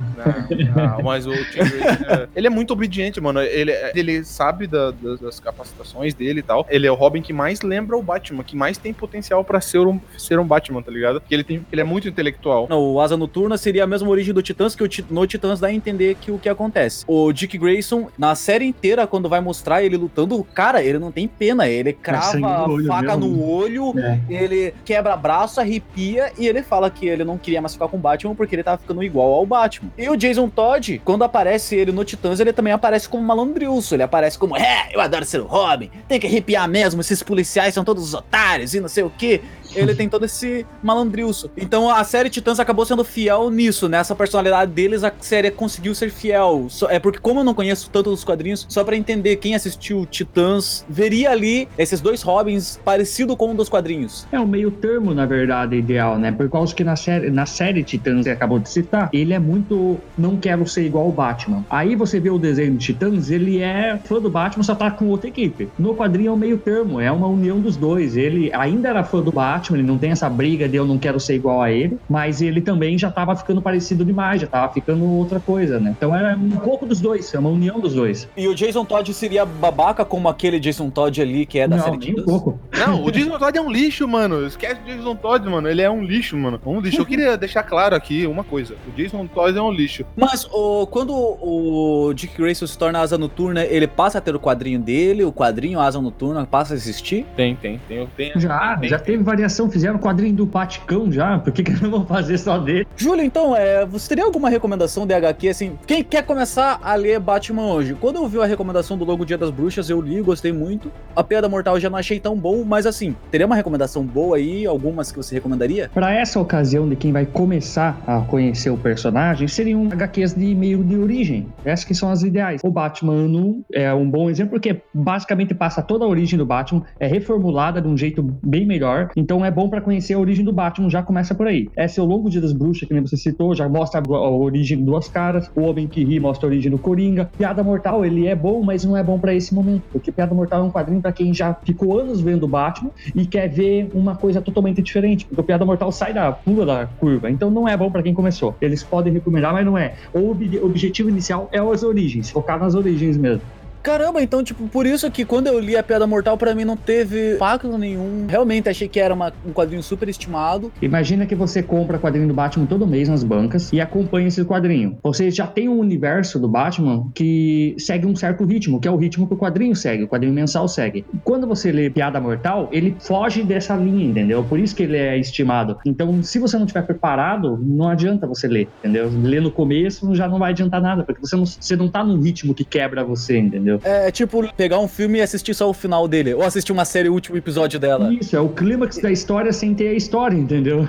Não, 0.74 0.96
não, 0.96 1.02
mas 1.02 1.26
o 1.26 1.32
Tim 1.32 1.61
é, 1.61 2.28
ele 2.35 2.46
é 2.46 2.50
muito 2.50 2.72
obediente, 2.72 3.20
mano. 3.20 3.40
Ele, 3.40 3.72
ele 3.94 4.24
sabe 4.24 4.66
da- 4.66 4.90
das, 4.90 5.20
das 5.20 5.40
capacitações 5.40 6.14
dele 6.14 6.40
e 6.40 6.42
tal. 6.42 6.66
Ele 6.68 6.87
é 6.87 6.90
o 6.90 6.94
Robin 6.94 7.22
que 7.22 7.32
mais 7.32 7.62
lembra 7.62 7.96
o 7.96 8.02
Batman, 8.02 8.42
que 8.42 8.56
mais 8.56 8.78
tem 8.78 8.92
potencial 8.92 9.44
pra 9.44 9.61
ser 9.61 9.78
um, 9.80 10.00
ser 10.18 10.38
um 10.38 10.44
Batman, 10.44 10.82
tá 10.82 10.90
ligado? 10.90 11.20
Porque 11.20 11.35
ele, 11.35 11.44
tem, 11.44 11.64
ele 11.72 11.80
é 11.80 11.85
muito 11.85 12.09
intelectual. 12.09 12.66
Não, 12.68 12.80
o 12.94 13.00
Asa 13.00 13.16
Noturna 13.16 13.56
seria 13.56 13.85
a 13.85 13.87
mesma 13.87 14.09
origem 14.09 14.32
do 14.35 14.42
Titãs, 14.42 14.74
que 14.74 14.82
o 14.82 14.88
no 15.11 15.26
Titãs 15.26 15.61
dá 15.61 15.68
a 15.68 15.72
entender 15.72 16.16
que 16.20 16.30
o 16.30 16.38
que 16.38 16.48
acontece. 16.48 17.04
O 17.06 17.32
Dick 17.32 17.56
Grayson, 17.59 18.09
na 18.18 18.35
série 18.35 18.64
inteira, 18.64 19.06
quando 19.06 19.28
vai 19.28 19.40
mostrar 19.40 19.82
ele 19.82 19.96
lutando, 19.96 20.42
cara, 20.54 20.82
ele 20.82 20.98
não 20.98 21.11
tem 21.12 21.26
pena. 21.28 21.68
Ele 21.68 21.92
crava 21.92 22.24
sangue 22.32 22.40
no 22.42 22.48
a 22.48 22.68
olho 22.68 22.87
faca 22.87 23.16
mesmo. 23.16 23.35
no 23.37 23.42
olho, 23.48 23.94
É. 23.98 24.18
ele 24.28 24.74
quebra 24.85 25.16
braço, 25.16 25.61
arrepia 25.61 26.32
e 26.38 26.46
ele 26.46 26.62
fala 26.62 26.90
que 26.90 27.06
ele 27.06 27.24
não 27.24 27.36
queria 27.38 27.61
mais 27.61 27.72
ficar 27.72 27.88
com 27.88 27.96
o 27.96 28.01
Batman 28.01 28.35
porque 28.35 28.55
ele 28.55 28.62
tava 28.62 28.79
ficando 28.79 29.03
igual 29.03 29.33
ao 29.33 29.46
Batman. 29.46 29.90
E 29.96 30.09
o 30.09 30.16
Jason 30.16 30.49
Todd, 30.49 31.01
quando 31.05 31.25
aparece 31.25 31.77
ele 31.77 31.92
no 31.92 32.05
Titãs, 32.05 32.40
ele 32.40 32.53
também 32.53 32.72
aparece 32.72 33.09
como 33.09 33.22
malandrilso. 33.22 33.94
Ele 33.94 34.03
aparece 34.03 34.38
como, 34.38 34.57
é, 34.57 34.88
eu 34.92 35.01
adoro 35.01 35.25
ser 35.25 35.40
o 35.40 35.46
Robin, 35.46 35.90
tem 36.09 36.20
que 36.20 36.27
arrepiar 36.27 36.68
mesmo, 36.68 37.01
esses 37.01 37.22
policiais 37.22 37.75
são 37.75 37.85
todos 37.85 38.03
os 38.03 38.14
otários 38.14 38.75
e 38.75 38.81
não 38.81 38.88
sei 38.88 39.05
o 39.05 39.11
que. 39.11 39.40
Ele 39.76 39.94
tem 39.94 40.08
todo 40.08 40.24
esse 40.24 40.66
malandrilso. 40.82 41.50
Então 41.56 41.90
a 41.90 42.02
série 42.04 42.30
Titãs 42.30 42.58
acabou 42.58 42.84
sendo 42.84 43.04
fiel 43.04 43.50
nisso, 43.50 43.88
nessa 43.88 44.14
personalidade 44.14 44.72
deles, 44.72 45.04
a 45.04 45.12
série 45.20 45.50
conseguiu 45.50 45.94
ser 45.94 46.10
fiel. 46.10 46.66
É 46.88 46.98
porque, 46.98 47.18
como 47.18 47.40
eu 47.40 47.44
não 47.44 47.54
conheço 47.54 47.90
tanto 47.90 48.10
dos 48.10 48.24
quadrinhos, 48.24 48.66
só 48.68 48.84
pra 48.84 48.96
entender 48.96 49.36
quem 49.36 49.54
assistiu 49.54 50.06
Titãs, 50.06 50.84
veria 50.88 51.30
ali 51.30 51.68
esses 51.78 52.00
dois 52.00 52.22
Robins 52.22 52.78
parecido 52.84 53.36
com 53.36 53.50
um 53.50 53.54
dos 53.54 53.68
quadrinhos. 53.68 54.26
É 54.32 54.38
o 54.38 54.46
meio 54.46 54.70
termo, 54.70 55.14
na 55.14 55.26
verdade, 55.26 55.76
ideal, 55.76 56.18
né? 56.18 56.32
Por 56.32 56.48
causa 56.50 56.74
que 56.74 56.84
na 56.84 56.96
série, 56.96 57.30
na 57.30 57.46
série 57.46 57.82
Titãs, 57.82 58.24
você 58.24 58.30
acabou 58.30 58.58
de 58.58 58.68
citar, 58.68 59.08
ele 59.12 59.32
é 59.32 59.38
muito 59.38 59.98
não 60.16 60.36
quero 60.36 60.66
ser 60.66 60.84
igual 60.84 61.06
ao 61.06 61.12
Batman. 61.12 61.64
Aí 61.68 61.94
você 61.94 62.18
vê 62.20 62.30
o 62.30 62.38
desenho 62.38 62.72
de 62.72 62.86
Titãs, 62.86 63.30
ele 63.30 63.60
é 63.60 63.98
fã 64.04 64.20
do 64.20 64.30
Batman, 64.30 64.62
só 64.62 64.74
tá 64.74 64.90
com 64.90 65.06
outra 65.06 65.28
equipe. 65.28 65.68
No 65.78 65.94
quadrinho 65.94 66.30
é 66.30 66.32
o 66.32 66.36
meio 66.36 66.58
termo, 66.58 67.00
é 67.00 67.10
uma 67.10 67.26
união 67.26 67.60
dos 67.60 67.76
dois. 67.76 68.16
Ele 68.16 68.52
ainda 68.52 68.88
era 68.88 69.04
fã 69.04 69.20
do 69.20 69.32
Batman, 69.32 69.65
ele 69.74 69.83
não 69.83 69.98
tem 69.98 70.11
essa 70.11 70.29
briga 70.29 70.68
de 70.68 70.76
eu 70.76 70.85
não 70.85 70.98
quero 70.98 71.18
ser 71.18 71.35
igual 71.35 71.62
a 71.62 71.70
ele, 71.70 71.98
mas 72.09 72.40
ele 72.40 72.61
também 72.61 72.98
já 72.98 73.11
tava 73.11 73.35
ficando 73.35 73.61
parecido 73.62 74.05
demais, 74.05 74.40
já 74.40 74.46
tava 74.46 74.72
ficando 74.72 75.05
outra 75.05 75.40
coisa, 75.40 75.81
né? 75.81 75.94
Então 75.96 76.14
era 76.14 76.37
um 76.37 76.50
pouco 76.50 76.87
dos 76.87 77.00
dois, 77.00 77.33
é 77.35 77.38
uma 77.38 77.48
união 77.48 77.81
dos 77.81 77.94
dois. 77.94 78.29
E 78.37 78.46
o 78.48 78.55
Jason 78.55 78.85
Todd 78.85 79.12
seria 79.12 79.44
babaca 79.44 80.05
como 80.05 80.29
aquele 80.29 80.61
Jason 80.61 80.90
Todd 80.90 81.20
ali 81.20 81.46
que 81.46 81.59
é 81.59 81.66
da 81.66 81.76
não, 81.76 81.85
série 81.85 81.98
nem 81.98 82.20
um 82.20 82.24
pouco. 82.24 82.61
Não, 82.76 83.05
o 83.05 83.11
Jason 83.11 83.38
Todd 83.38 83.57
é 83.57 83.61
um 83.61 83.70
lixo, 83.70 84.07
mano. 84.07 84.46
Esquece 84.46 84.81
o 84.83 84.85
Jason 84.85 85.16
Todd, 85.16 85.48
mano. 85.48 85.68
Ele 85.68 85.83
é 85.83 85.90
um 85.90 86.02
lixo, 86.02 86.37
mano. 86.37 86.61
Um 86.64 86.81
lixo. 86.81 87.00
Eu 87.00 87.07
queria 87.07 87.37
deixar 87.37 87.62
claro 87.62 87.94
aqui 87.94 88.26
uma 88.26 88.44
coisa. 88.44 88.74
O 88.87 88.92
Jason 88.96 89.26
Todd 89.26 89.57
é 89.57 89.62
um 89.62 89.70
lixo. 89.70 90.05
Mas 90.16 90.46
o, 90.52 90.87
quando 90.87 91.12
o 91.14 92.12
Dick 92.14 92.37
Grayson 92.37 92.66
se 92.66 92.76
torna 92.76 93.00
asa 93.00 93.16
noturna, 93.16 93.64
ele 93.64 93.87
passa 93.87 94.18
a 94.18 94.20
ter 94.20 94.35
o 94.35 94.40
quadrinho 94.40 94.79
dele, 94.79 95.24
o 95.24 95.33
quadrinho 95.33 95.81
asa 95.81 96.00
noturna 96.00 96.46
passa 96.46 96.74
a 96.74 96.76
existir? 96.76 97.26
Tem, 97.37 97.55
tem, 97.57 97.81
tem. 97.88 98.07
tem 98.16 98.33
Já, 98.37 98.76
tem, 98.76 98.88
já 98.88 98.98
tem. 98.98 99.14
teve 99.14 99.24
variação, 99.46 99.70
fizeram 99.70 99.98
quadrinho 99.98 100.35
do 100.35 100.46
Paticão 100.46 101.11
já, 101.11 101.38
por 101.38 101.52
que, 101.52 101.62
que 101.62 101.82
não 101.82 101.90
vão 101.90 102.06
fazer 102.06 102.37
só 102.38 102.59
dele? 102.59 102.87
Júlio, 102.96 103.24
então, 103.24 103.56
é, 103.56 103.87
você 103.87 104.09
teria 104.09 104.24
alguma 104.24 104.50
recomendação 104.50 105.06
de 105.06 105.14
HQ, 105.14 105.48
assim, 105.48 105.78
quem 105.87 106.02
quer 106.02 106.22
começar 106.24 106.78
a 106.82 106.94
ler 106.94 107.20
Batman 107.20 107.66
hoje? 107.66 107.94
Quando 107.94 108.16
eu 108.16 108.28
vi 108.28 108.40
a 108.40 108.44
recomendação 108.44 108.98
do 108.98 109.04
logo 109.04 109.24
Dia 109.24 109.38
das 109.38 109.50
Bruxas, 109.50 109.88
eu 109.88 110.00
li, 110.00 110.20
gostei 110.20 110.52
muito. 110.52 110.90
A 111.14 111.22
Piada 111.22 111.48
Mortal 111.48 111.76
eu 111.76 111.80
já 111.80 111.88
não 111.90 111.98
achei 111.98 112.18
tão 112.18 112.37
bom, 112.37 112.64
mas 112.64 112.87
assim, 112.87 113.14
teria 113.30 113.46
uma 113.46 113.56
recomendação 113.56 114.04
boa 114.04 114.37
aí, 114.37 114.66
algumas 114.66 115.11
que 115.11 115.16
você 115.16 115.35
recomendaria? 115.37 115.90
Para 115.92 116.12
essa 116.12 116.40
ocasião 116.40 116.88
de 116.88 116.96
quem 116.96 117.12
vai 117.12 117.24
começar 117.24 118.00
a 118.06 118.20
conhecer 118.22 118.70
o 118.70 118.76
personagem, 118.76 119.46
seriam 119.46 119.88
HQs 119.92 120.35
de 120.35 120.54
meio 120.54 120.82
de 120.82 120.96
origem. 120.96 121.46
Essas 121.64 121.85
que 121.85 121.94
são 121.94 122.11
as 122.11 122.22
ideais. 122.22 122.61
O 122.64 122.70
Batman 122.70 123.12
Ano 123.12 123.38
1 123.38 123.64
é 123.74 123.94
um 123.94 124.09
bom 124.09 124.28
exemplo, 124.28 124.52
porque 124.52 124.82
basicamente 124.92 125.54
passa 125.54 125.82
toda 125.82 126.04
a 126.04 126.09
origem 126.09 126.38
do 126.38 126.46
Batman, 126.46 126.82
é 126.98 127.06
reformulada 127.06 127.80
de 127.80 127.88
um 127.88 127.96
jeito 127.96 128.22
bem 128.42 128.66
melhor, 128.66 129.11
então 129.16 129.36
é 129.44 129.51
bom 129.51 129.68
para 129.68 129.81
conhecer 129.81 130.14
a 130.14 130.18
origem 130.18 130.44
do 130.44 130.53
Batman, 130.53 130.88
já 130.90 131.03
começa 131.03 131.35
por 131.35 131.46
aí. 131.46 131.68
Esse 131.77 132.01
é 132.01 132.03
o 132.03 132.07
Longo 132.07 132.31
Dia 132.31 132.40
das 132.40 132.53
Bruxas, 132.53 132.87
que 132.88 132.94
nem 132.94 133.03
você 133.03 133.16
citou, 133.16 133.55
já 133.55 133.68
mostra 133.68 134.01
a 134.01 134.31
origem 134.31 134.79
de 134.79 134.85
duas 134.85 135.09
caras, 135.09 135.51
o 135.55 135.62
Homem 135.62 135.87
que 135.87 136.05
Ri 136.05 136.20
mostra 136.20 136.46
a 136.46 136.51
origem 136.51 136.70
do 136.70 136.79
Coringa. 136.79 137.31
Piada 137.37 137.62
Mortal, 137.62 138.05
ele 138.05 138.27
é 138.27 138.35
bom, 138.35 138.62
mas 138.62 138.85
não 138.85 138.96
é 138.96 139.03
bom 139.03 139.18
para 139.18 139.35
esse 139.35 139.55
momento, 139.55 139.83
porque 139.92 140.12
Piada 140.12 140.35
Mortal 140.35 140.61
é 140.61 140.62
um 140.64 140.70
quadrinho 140.70 141.01
para 141.01 141.12
quem 141.12 141.33
já 141.35 141.55
ficou 141.64 141.99
anos 141.99 142.20
vendo 142.20 142.44
o 142.44 142.49
Batman 142.49 142.90
e 143.14 143.27
quer 143.27 143.49
ver 143.49 143.90
uma 143.94 144.14
coisa 144.16 144.40
totalmente 144.40 144.83
diferente, 144.83 145.25
porque 145.27 145.40
o 145.40 145.44
Piada 145.44 145.64
Mortal 145.64 145.90
sai 145.92 146.12
da 146.12 146.33
pula 146.33 146.64
da 146.66 146.87
curva, 146.87 147.31
então 147.31 147.51
não 147.51 147.68
é 147.68 147.77
bom 147.77 147.90
pra 147.90 148.03
quem 148.03 148.14
começou. 148.14 148.57
Eles 148.61 148.83
podem 148.83 149.12
recomendar, 149.12 149.53
mas 149.53 149.64
não 149.64 149.77
é. 149.77 149.94
O 150.12 150.31
ob- 150.31 150.61
objetivo 150.62 151.09
inicial 151.09 151.49
é 151.53 151.59
as 151.59 151.83
origens, 151.83 152.31
focar 152.31 152.59
nas 152.59 152.75
origens 152.75 153.16
mesmo. 153.16 153.42
Caramba, 153.87 154.20
então, 154.20 154.42
tipo, 154.42 154.66
por 154.66 154.85
isso 154.85 155.09
que 155.12 155.25
quando 155.25 155.46
eu 155.46 155.61
li 155.61 155.77
a 155.77 155.83
Piada 155.83 156.09
Mortal, 156.09 156.37
pra 156.37 156.57
mim 156.57 156.64
não 156.64 156.77
teve 156.77 157.37
impacto 157.37 157.79
nenhum. 157.79 158.27
Realmente 158.29 158.68
achei 158.68 158.88
que 158.88 158.99
era 158.99 159.14
uma- 159.14 159.33
um 159.46 159.53
quadrinho 159.53 159.81
super 159.81 160.09
estimado. 160.09 160.72
Imagina 160.83 161.25
que 161.25 161.37
você 161.37 161.62
compra 161.62 161.96
quadrinho 161.96 162.27
do 162.27 162.35
Batman 162.35 162.66
todo 162.66 162.85
mês 162.85 163.09
nas 163.09 163.22
bancas 163.22 163.72
e 163.72 163.81
acompanha 163.81 164.27
esse 164.27 164.44
quadrinho. 164.44 164.99
Você 165.05 165.31
já 165.31 165.46
tem 165.46 165.68
um 165.68 165.79
universo 165.79 166.40
do 166.40 166.49
Batman 166.49 167.09
que 167.14 167.77
segue 167.79 168.07
um 168.09 168.16
certo 168.16 168.44
ritmo, 168.44 168.81
que 168.81 168.88
é 168.88 168.90
o 168.90 168.96
ritmo 168.96 169.25
que 169.29 169.35
o 169.35 169.37
quadrinho 169.37 169.77
segue, 169.77 170.03
o 170.03 170.09
quadrinho 170.09 170.35
mensal 170.35 170.66
segue. 170.66 171.07
Quando 171.22 171.46
você 171.46 171.70
lê 171.70 171.88
Piada 171.88 172.20
Mortal, 172.20 172.68
ele 172.72 172.96
foge 172.99 173.44
dessa 173.44 173.77
linha, 173.77 174.05
entendeu? 174.05 174.42
Por 174.42 174.59
isso 174.59 174.75
que 174.75 174.83
ele 174.83 174.96
é 174.96 175.16
estimado. 175.16 175.79
Então, 175.87 176.25
se 176.25 176.40
você 176.40 176.57
não 176.57 176.64
estiver 176.64 176.83
preparado, 176.83 177.57
não 177.62 177.88
adianta 177.88 178.27
você 178.27 178.49
ler, 178.49 178.68
entendeu? 178.81 179.09
Ler 179.22 179.40
no 179.40 179.53
começo 179.53 180.12
já 180.12 180.27
não 180.27 180.40
vai 180.40 180.51
adiantar 180.51 180.83
nada, 180.83 181.05
porque 181.05 181.20
você 181.20 181.37
não, 181.37 181.46
você 181.46 181.77
não 181.77 181.88
tá 181.88 182.03
no 182.03 182.20
ritmo 182.20 182.53
que 182.53 182.64
quebra 182.64 183.05
você, 183.05 183.38
entendeu? 183.38 183.75
É 183.84 184.10
tipo 184.10 184.52
pegar 184.54 184.78
um 184.78 184.88
filme 184.88 185.18
e 185.18 185.22
assistir 185.22 185.54
só 185.54 185.68
o 185.68 185.72
final 185.72 186.06
dele, 186.06 186.34
ou 186.34 186.42
assistir 186.42 186.72
uma 186.72 186.84
série, 186.84 187.08
o 187.08 187.12
último 187.12 187.36
episódio 187.36 187.78
dela. 187.78 188.12
Isso, 188.12 188.36
é 188.36 188.40
o 188.40 188.48
clímax 188.48 188.98
da 188.98 189.10
história 189.10 189.52
sem 189.52 189.74
ter 189.74 189.88
a 189.88 189.94
história, 189.94 190.36
entendeu? 190.36 190.88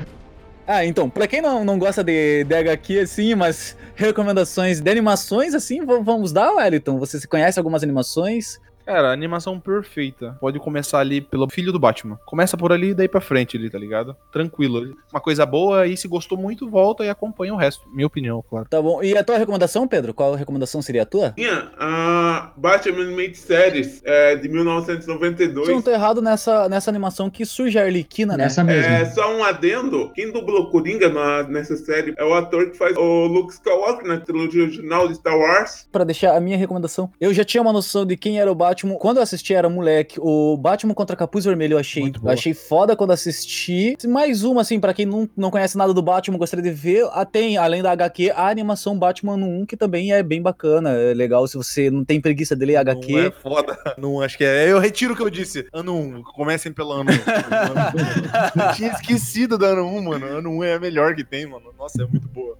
Ah, 0.65 0.85
então, 0.85 1.09
pra 1.09 1.27
quem 1.27 1.41
não, 1.41 1.63
não 1.63 1.79
gosta 1.79 2.03
de, 2.03 2.43
de 2.43 2.53
HQ 2.53 2.99
assim, 2.99 3.35
mas 3.35 3.77
recomendações 3.95 4.81
de 4.81 4.91
animações 4.91 5.53
assim, 5.53 5.85
vamos 5.85 6.33
dar, 6.33 6.51
Wellington? 6.51 6.99
Você 6.99 7.19
se 7.19 7.27
conhece 7.27 7.57
algumas 7.57 7.83
animações? 7.83 8.59
Cara, 8.87 9.11
animação 9.11 9.59
perfeita. 9.59 10.37
Pode 10.39 10.57
começar 10.59 10.99
ali 10.99 11.19
pelo 11.19 11.49
filho 11.49 11.73
do 11.73 11.79
Batman. 11.79 12.17
Começa 12.25 12.55
por 12.55 12.71
ali 12.71 12.91
e 12.91 12.93
daí 12.93 13.09
pra 13.09 13.19
frente 13.19 13.57
ali, 13.57 13.69
tá 13.69 13.77
ligado? 13.77 14.15
Tranquilo. 14.31 14.95
Uma 15.11 15.19
coisa 15.19 15.45
boa 15.45 15.85
e 15.85 15.97
se 15.97 16.07
gostou 16.07 16.37
muito, 16.37 16.69
volta 16.69 17.03
e 17.03 17.09
acompanha 17.09 17.53
o 17.53 17.57
resto. 17.57 17.85
Minha 17.93 18.07
opinião, 18.07 18.41
claro. 18.49 18.65
Tá 18.69 18.81
bom. 18.81 19.03
E 19.03 19.17
a 19.17 19.25
tua 19.25 19.37
recomendação, 19.37 19.85
Pedro? 19.89 20.13
Qual 20.13 20.35
recomendação 20.35 20.81
seria 20.81 21.01
a 21.03 21.05
tua? 21.05 21.31
Tinha 21.31 21.69
a 21.77 22.53
Batman 22.55 23.01
Animated 23.03 23.37
Series 23.37 24.01
é, 24.05 24.37
de 24.37 24.43
Se 24.43 24.47
eu 24.47 24.63
não 24.63 24.79
1992. 24.79 25.83
tô 25.83 25.91
errado 25.91 26.21
nessa, 26.21 26.69
nessa 26.69 26.89
animação 26.89 27.29
que 27.29 27.45
surge 27.45 27.77
a 27.77 27.83
Arlequina, 27.83 28.37
né? 28.37 28.45
Nessa 28.45 28.63
mesmo. 28.63 28.89
É, 28.89 29.03
só 29.05 29.35
um 29.35 29.43
adendo, 29.43 30.11
quem 30.13 30.31
dublou 30.31 30.69
Coringa 30.71 31.09
na- 31.09 31.43
nessa 31.43 31.75
série 31.75 32.13
é 32.17 32.23
o 32.23 32.33
ator 32.33 32.71
que 32.71 32.77
faz 32.77 32.95
o 32.95 33.25
Luke 33.25 33.51
Skywalker 33.51 34.07
na 34.07 34.17
trilogia 34.21 34.63
original 34.63 35.09
de 35.09 35.15
Star 35.15 35.37
Wars. 35.37 35.85
Pra 35.91 36.05
deixar 36.05 36.37
a 36.37 36.39
minha 36.39 36.57
recomendação. 36.57 37.11
Eu 37.19 37.33
já 37.33 37.43
tinha 37.43 37.61
uma 37.61 37.73
noção 37.73 38.05
de 38.05 38.15
quem 38.15 38.39
era 38.39 38.49
o 38.49 38.55
Batman. 38.55 38.76
Quando 38.99 39.17
eu 39.17 39.23
assisti, 39.23 39.53
era 39.53 39.69
moleque. 39.69 40.19
O 40.19 40.57
Batman 40.57 40.93
contra 40.93 41.15
Capuz 41.15 41.45
Vermelho 41.45 41.73
eu 41.73 41.79
achei, 41.79 42.11
achei 42.25 42.53
foda 42.53 42.95
quando 42.95 43.11
assisti. 43.11 43.95
Mais 44.07 44.43
uma, 44.43 44.61
assim, 44.61 44.79
pra 44.79 44.93
quem 44.93 45.05
não, 45.05 45.29
não 45.35 45.49
conhece 45.49 45.77
nada 45.77 45.93
do 45.93 46.01
Batman, 46.01 46.37
gostaria 46.37 46.63
de 46.63 46.71
ver. 46.71 47.07
Ah, 47.11 47.25
Tem, 47.25 47.57
além 47.57 47.81
da 47.81 47.91
HQ, 47.91 48.31
a 48.35 48.47
animação 48.49 48.97
Batman 48.97 49.37
no 49.37 49.47
1, 49.47 49.65
que 49.65 49.77
também 49.77 50.11
é 50.13 50.21
bem 50.21 50.41
bacana. 50.41 50.91
É 50.91 51.13
legal 51.13 51.47
se 51.47 51.57
você 51.57 51.89
não 51.89 52.03
tem 52.03 52.19
preguiça 52.21 52.55
de 52.55 52.65
ler 52.65 52.75
HQ. 52.77 53.11
Não 53.11 53.19
é 53.19 53.31
foda. 53.31 53.77
Não, 53.97 54.21
acho 54.21 54.37
que 54.37 54.43
é. 54.43 54.71
Eu 54.71 54.79
retiro 54.79 55.13
o 55.13 55.15
que 55.17 55.23
eu 55.23 55.29
disse. 55.29 55.65
Ano 55.73 55.95
1. 55.95 56.23
Comecem 56.35 56.71
pelo 56.71 56.91
ano 56.91 57.11
1. 57.11 58.67
eu 58.67 58.73
tinha 58.75 58.91
esquecido 58.91 59.57
do 59.57 59.65
ano 59.65 59.85
1, 59.85 60.01
mano. 60.03 60.25
Ano 60.25 60.49
1 60.57 60.63
é 60.63 60.73
a 60.75 60.79
melhor 60.79 61.15
que 61.15 61.23
tem, 61.23 61.45
mano. 61.45 61.73
Nossa, 61.77 62.03
é 62.03 62.05
muito 62.05 62.27
boa. 62.27 62.57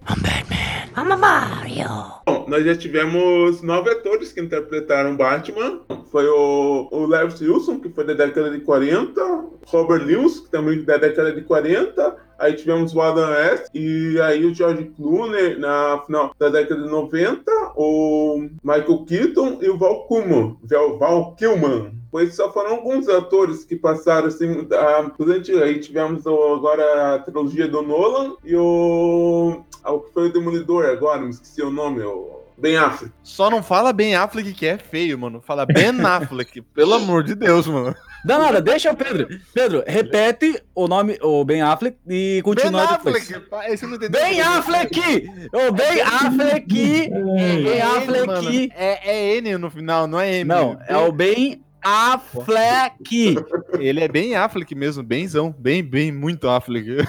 Bom, 2.26 2.44
nós 2.48 2.64
já 2.64 2.76
tivemos 2.76 3.62
nove 3.62 3.90
atores 3.90 4.32
que 4.32 4.40
interpretaram 4.40 5.16
Batman. 5.16 5.80
Foi 6.10 6.26
o, 6.26 6.88
o 6.90 7.06
Lewis 7.06 7.40
Wilson, 7.40 7.80
que 7.80 7.88
foi 7.88 8.04
da 8.04 8.14
década 8.14 8.50
de 8.50 8.60
40, 8.60 9.44
Robert 9.66 10.04
Lewis, 10.04 10.40
que 10.40 10.48
também 10.50 10.82
da 10.82 10.96
década 10.96 11.32
de 11.32 11.42
40, 11.42 12.16
aí 12.38 12.54
tivemos 12.54 12.94
o 12.94 13.00
Adam 13.00 13.28
West, 13.30 13.66
e 13.74 14.20
aí 14.22 14.44
o 14.46 14.54
George 14.54 14.90
Clooney 14.96 15.58
na 15.58 16.02
final 16.06 16.34
da 16.38 16.48
década 16.48 16.82
de 16.82 16.88
90, 16.88 17.42
o 17.76 18.48
Michael 18.62 19.04
Keaton 19.06 19.58
e 19.60 19.68
o 19.68 19.76
Val 19.76 20.06
Kilmer. 20.06 20.54
Val 20.98 21.34
Kilmer. 21.36 21.90
Pois 22.10 22.34
só 22.34 22.50
foram 22.50 22.70
alguns 22.76 23.06
atores 23.08 23.64
que 23.64 23.76
passaram 23.76 24.28
assim 24.28 24.64
da, 24.64 25.02
durante 25.18 25.52
aí 25.52 25.78
tivemos 25.78 26.24
o- 26.24 26.54
agora 26.54 27.16
a 27.16 27.18
trilogia 27.18 27.68
do 27.68 27.82
Nolan 27.82 28.34
e 28.42 28.56
o 28.56 29.60
ah, 29.84 29.92
o 29.92 30.00
que 30.00 30.12
foi 30.14 30.28
o 30.28 30.32
Demolidor 30.32 30.86
agora, 30.86 31.20
me 31.20 31.28
esqueci 31.30 31.60
o 31.60 31.70
nome, 31.70 32.02
o 32.02 32.37
Ben 32.60 32.76
Affleck. 32.76 33.12
Só 33.22 33.48
não 33.50 33.62
fala 33.62 33.92
Ben 33.92 34.14
Affleck 34.16 34.52
que 34.52 34.66
é 34.66 34.76
feio, 34.76 35.18
mano. 35.18 35.40
Fala 35.40 35.64
Ben 35.64 35.90
Affleck. 36.04 36.60
pelo 36.60 36.94
amor 36.94 37.22
de 37.22 37.34
Deus, 37.34 37.66
mano. 37.66 37.94
Dá 38.24 38.36
nada, 38.36 38.60
deixa 38.60 38.90
o 38.90 38.96
Pedro. 38.96 39.28
Pedro, 39.54 39.84
repete 39.86 40.60
o 40.74 40.88
nome, 40.88 41.16
o 41.22 41.44
Ben 41.44 41.62
Affleck, 41.62 41.96
e 42.08 42.40
continua 42.42 42.84
ben 42.84 42.96
depois. 42.96 43.22
Affleck. 43.22 43.48
pá, 43.48 43.70
esse 43.70 43.86
não 43.86 43.94
entendeu. 43.94 44.20
Ben 44.20 44.40
Affleck! 44.40 45.30
Ô, 45.52 45.70
Ben 45.72 46.00
Affleck! 46.02 47.04
É, 47.04 47.08
Ben 47.08 47.76
N, 47.76 47.80
Affleck! 47.80 48.72
É, 48.74 49.10
é 49.10 49.36
N 49.36 49.56
no 49.58 49.70
final, 49.70 50.08
não 50.08 50.20
é 50.20 50.38
M. 50.38 50.48
Não, 50.48 50.78
é 50.88 50.96
o 50.96 51.12
Ben 51.12 51.62
Affleck! 51.80 53.36
Ele 53.78 54.00
é 54.00 54.08
bem 54.08 54.34
Affleck 54.34 54.74
mesmo, 54.74 55.04
benzão. 55.04 55.54
Bem, 55.56 55.82
bem, 55.84 56.10
muito 56.10 56.48
Affleck. 56.48 56.96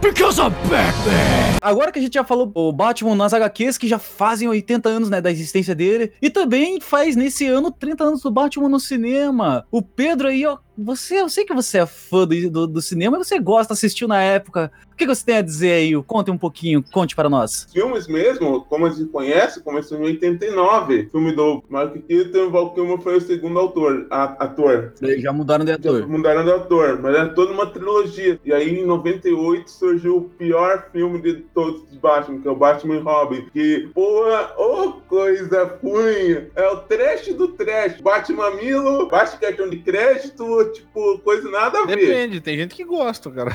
Because 0.00 0.40
I'm 0.40 0.50
Batman! 0.68 1.58
Agora 1.60 1.90
que 1.90 1.98
a 1.98 2.02
gente 2.02 2.14
já 2.14 2.24
falou 2.24 2.50
o 2.54 2.72
Batman 2.72 3.14
nas 3.14 3.32
HQs, 3.32 3.78
que 3.78 3.88
já 3.88 3.98
fazem 3.98 4.46
80 4.48 4.88
anos 4.88 5.10
né, 5.10 5.20
da 5.20 5.30
existência 5.30 5.74
dele, 5.74 6.12
e 6.20 6.30
também 6.30 6.80
faz 6.80 7.16
nesse 7.16 7.46
ano 7.46 7.70
30 7.70 8.04
anos 8.04 8.22
do 8.22 8.30
Batman 8.30 8.68
no 8.68 8.78
cinema. 8.78 9.66
O 9.70 9.82
Pedro 9.82 10.28
aí, 10.28 10.44
ó, 10.46 10.58
você, 10.76 11.20
eu 11.20 11.28
sei 11.28 11.44
que 11.44 11.54
você 11.54 11.78
é 11.78 11.86
fã 11.86 12.26
do, 12.26 12.50
do, 12.50 12.66
do 12.66 12.82
cinema, 12.82 13.16
você 13.18 13.38
gosta, 13.38 13.72
assistiu 13.72 14.06
na 14.06 14.20
época. 14.22 14.70
O 14.92 14.96
que 14.96 15.06
você 15.06 15.24
tem 15.26 15.36
a 15.36 15.42
dizer 15.42 15.72
aí? 15.72 16.02
Conte 16.04 16.30
um 16.30 16.38
pouquinho, 16.38 16.82
conte 16.90 17.14
para 17.14 17.28
nós. 17.28 17.68
Filmes 17.70 18.08
mesmo, 18.08 18.64
como 18.64 18.86
a 18.86 18.90
gente 18.90 19.10
conhece, 19.10 19.62
começou 19.62 19.98
em 19.98 20.04
89. 20.04 21.10
Filme 21.10 21.32
do 21.32 21.62
Mark 21.68 21.94
Keaton, 22.08 22.46
o 22.46 22.50
Val 22.50 22.72
Kilmer 22.72 22.98
foi 23.00 23.18
o 23.18 23.20
segundo 23.20 23.58
autor, 23.58 24.06
a, 24.10 24.44
ator. 24.44 24.94
Daí 24.98 25.20
já 25.20 25.34
mudaram 25.34 25.66
de 25.66 25.72
ator. 25.72 26.00
Já 26.00 26.06
mudaram 26.06 26.44
de 26.44 26.50
ator, 26.50 26.98
mas 27.02 27.14
é 27.14 27.26
toda 27.26 27.52
uma 27.52 27.66
trilogia. 27.66 28.40
E 28.42 28.52
aí, 28.54 28.80
em 28.80 28.86
98, 28.86 29.70
surgiu 29.70 30.16
o 30.16 30.22
pior 30.22 30.88
filme 30.90 31.20
de 31.20 31.34
todos 31.52 31.82
os 31.90 31.96
Batman, 31.98 32.40
que 32.40 32.48
é 32.48 32.50
o 32.50 32.56
Batman 32.56 33.00
Robin. 33.00 33.46
Que, 33.52 33.90
porra, 33.92 34.52
ô 34.56 34.82
oh, 34.82 34.92
coisa 35.08 35.78
ruim! 35.82 36.46
É 36.54 36.68
o 36.68 36.76
trash 36.78 37.34
do 37.34 37.48
trash. 37.48 38.00
Batman 38.00 38.52
Milo, 38.52 39.08
baixa 39.08 39.36
cartão 39.36 39.68
de 39.68 39.76
crédito, 39.78 40.65
tipo, 40.72 41.18
coisa 41.18 41.50
nada 41.50 41.78
a 41.78 41.86
ver. 41.86 41.96
Depende, 41.96 42.40
tem 42.40 42.56
gente 42.56 42.74
que 42.74 42.84
gosta, 42.84 43.30
cara. 43.30 43.52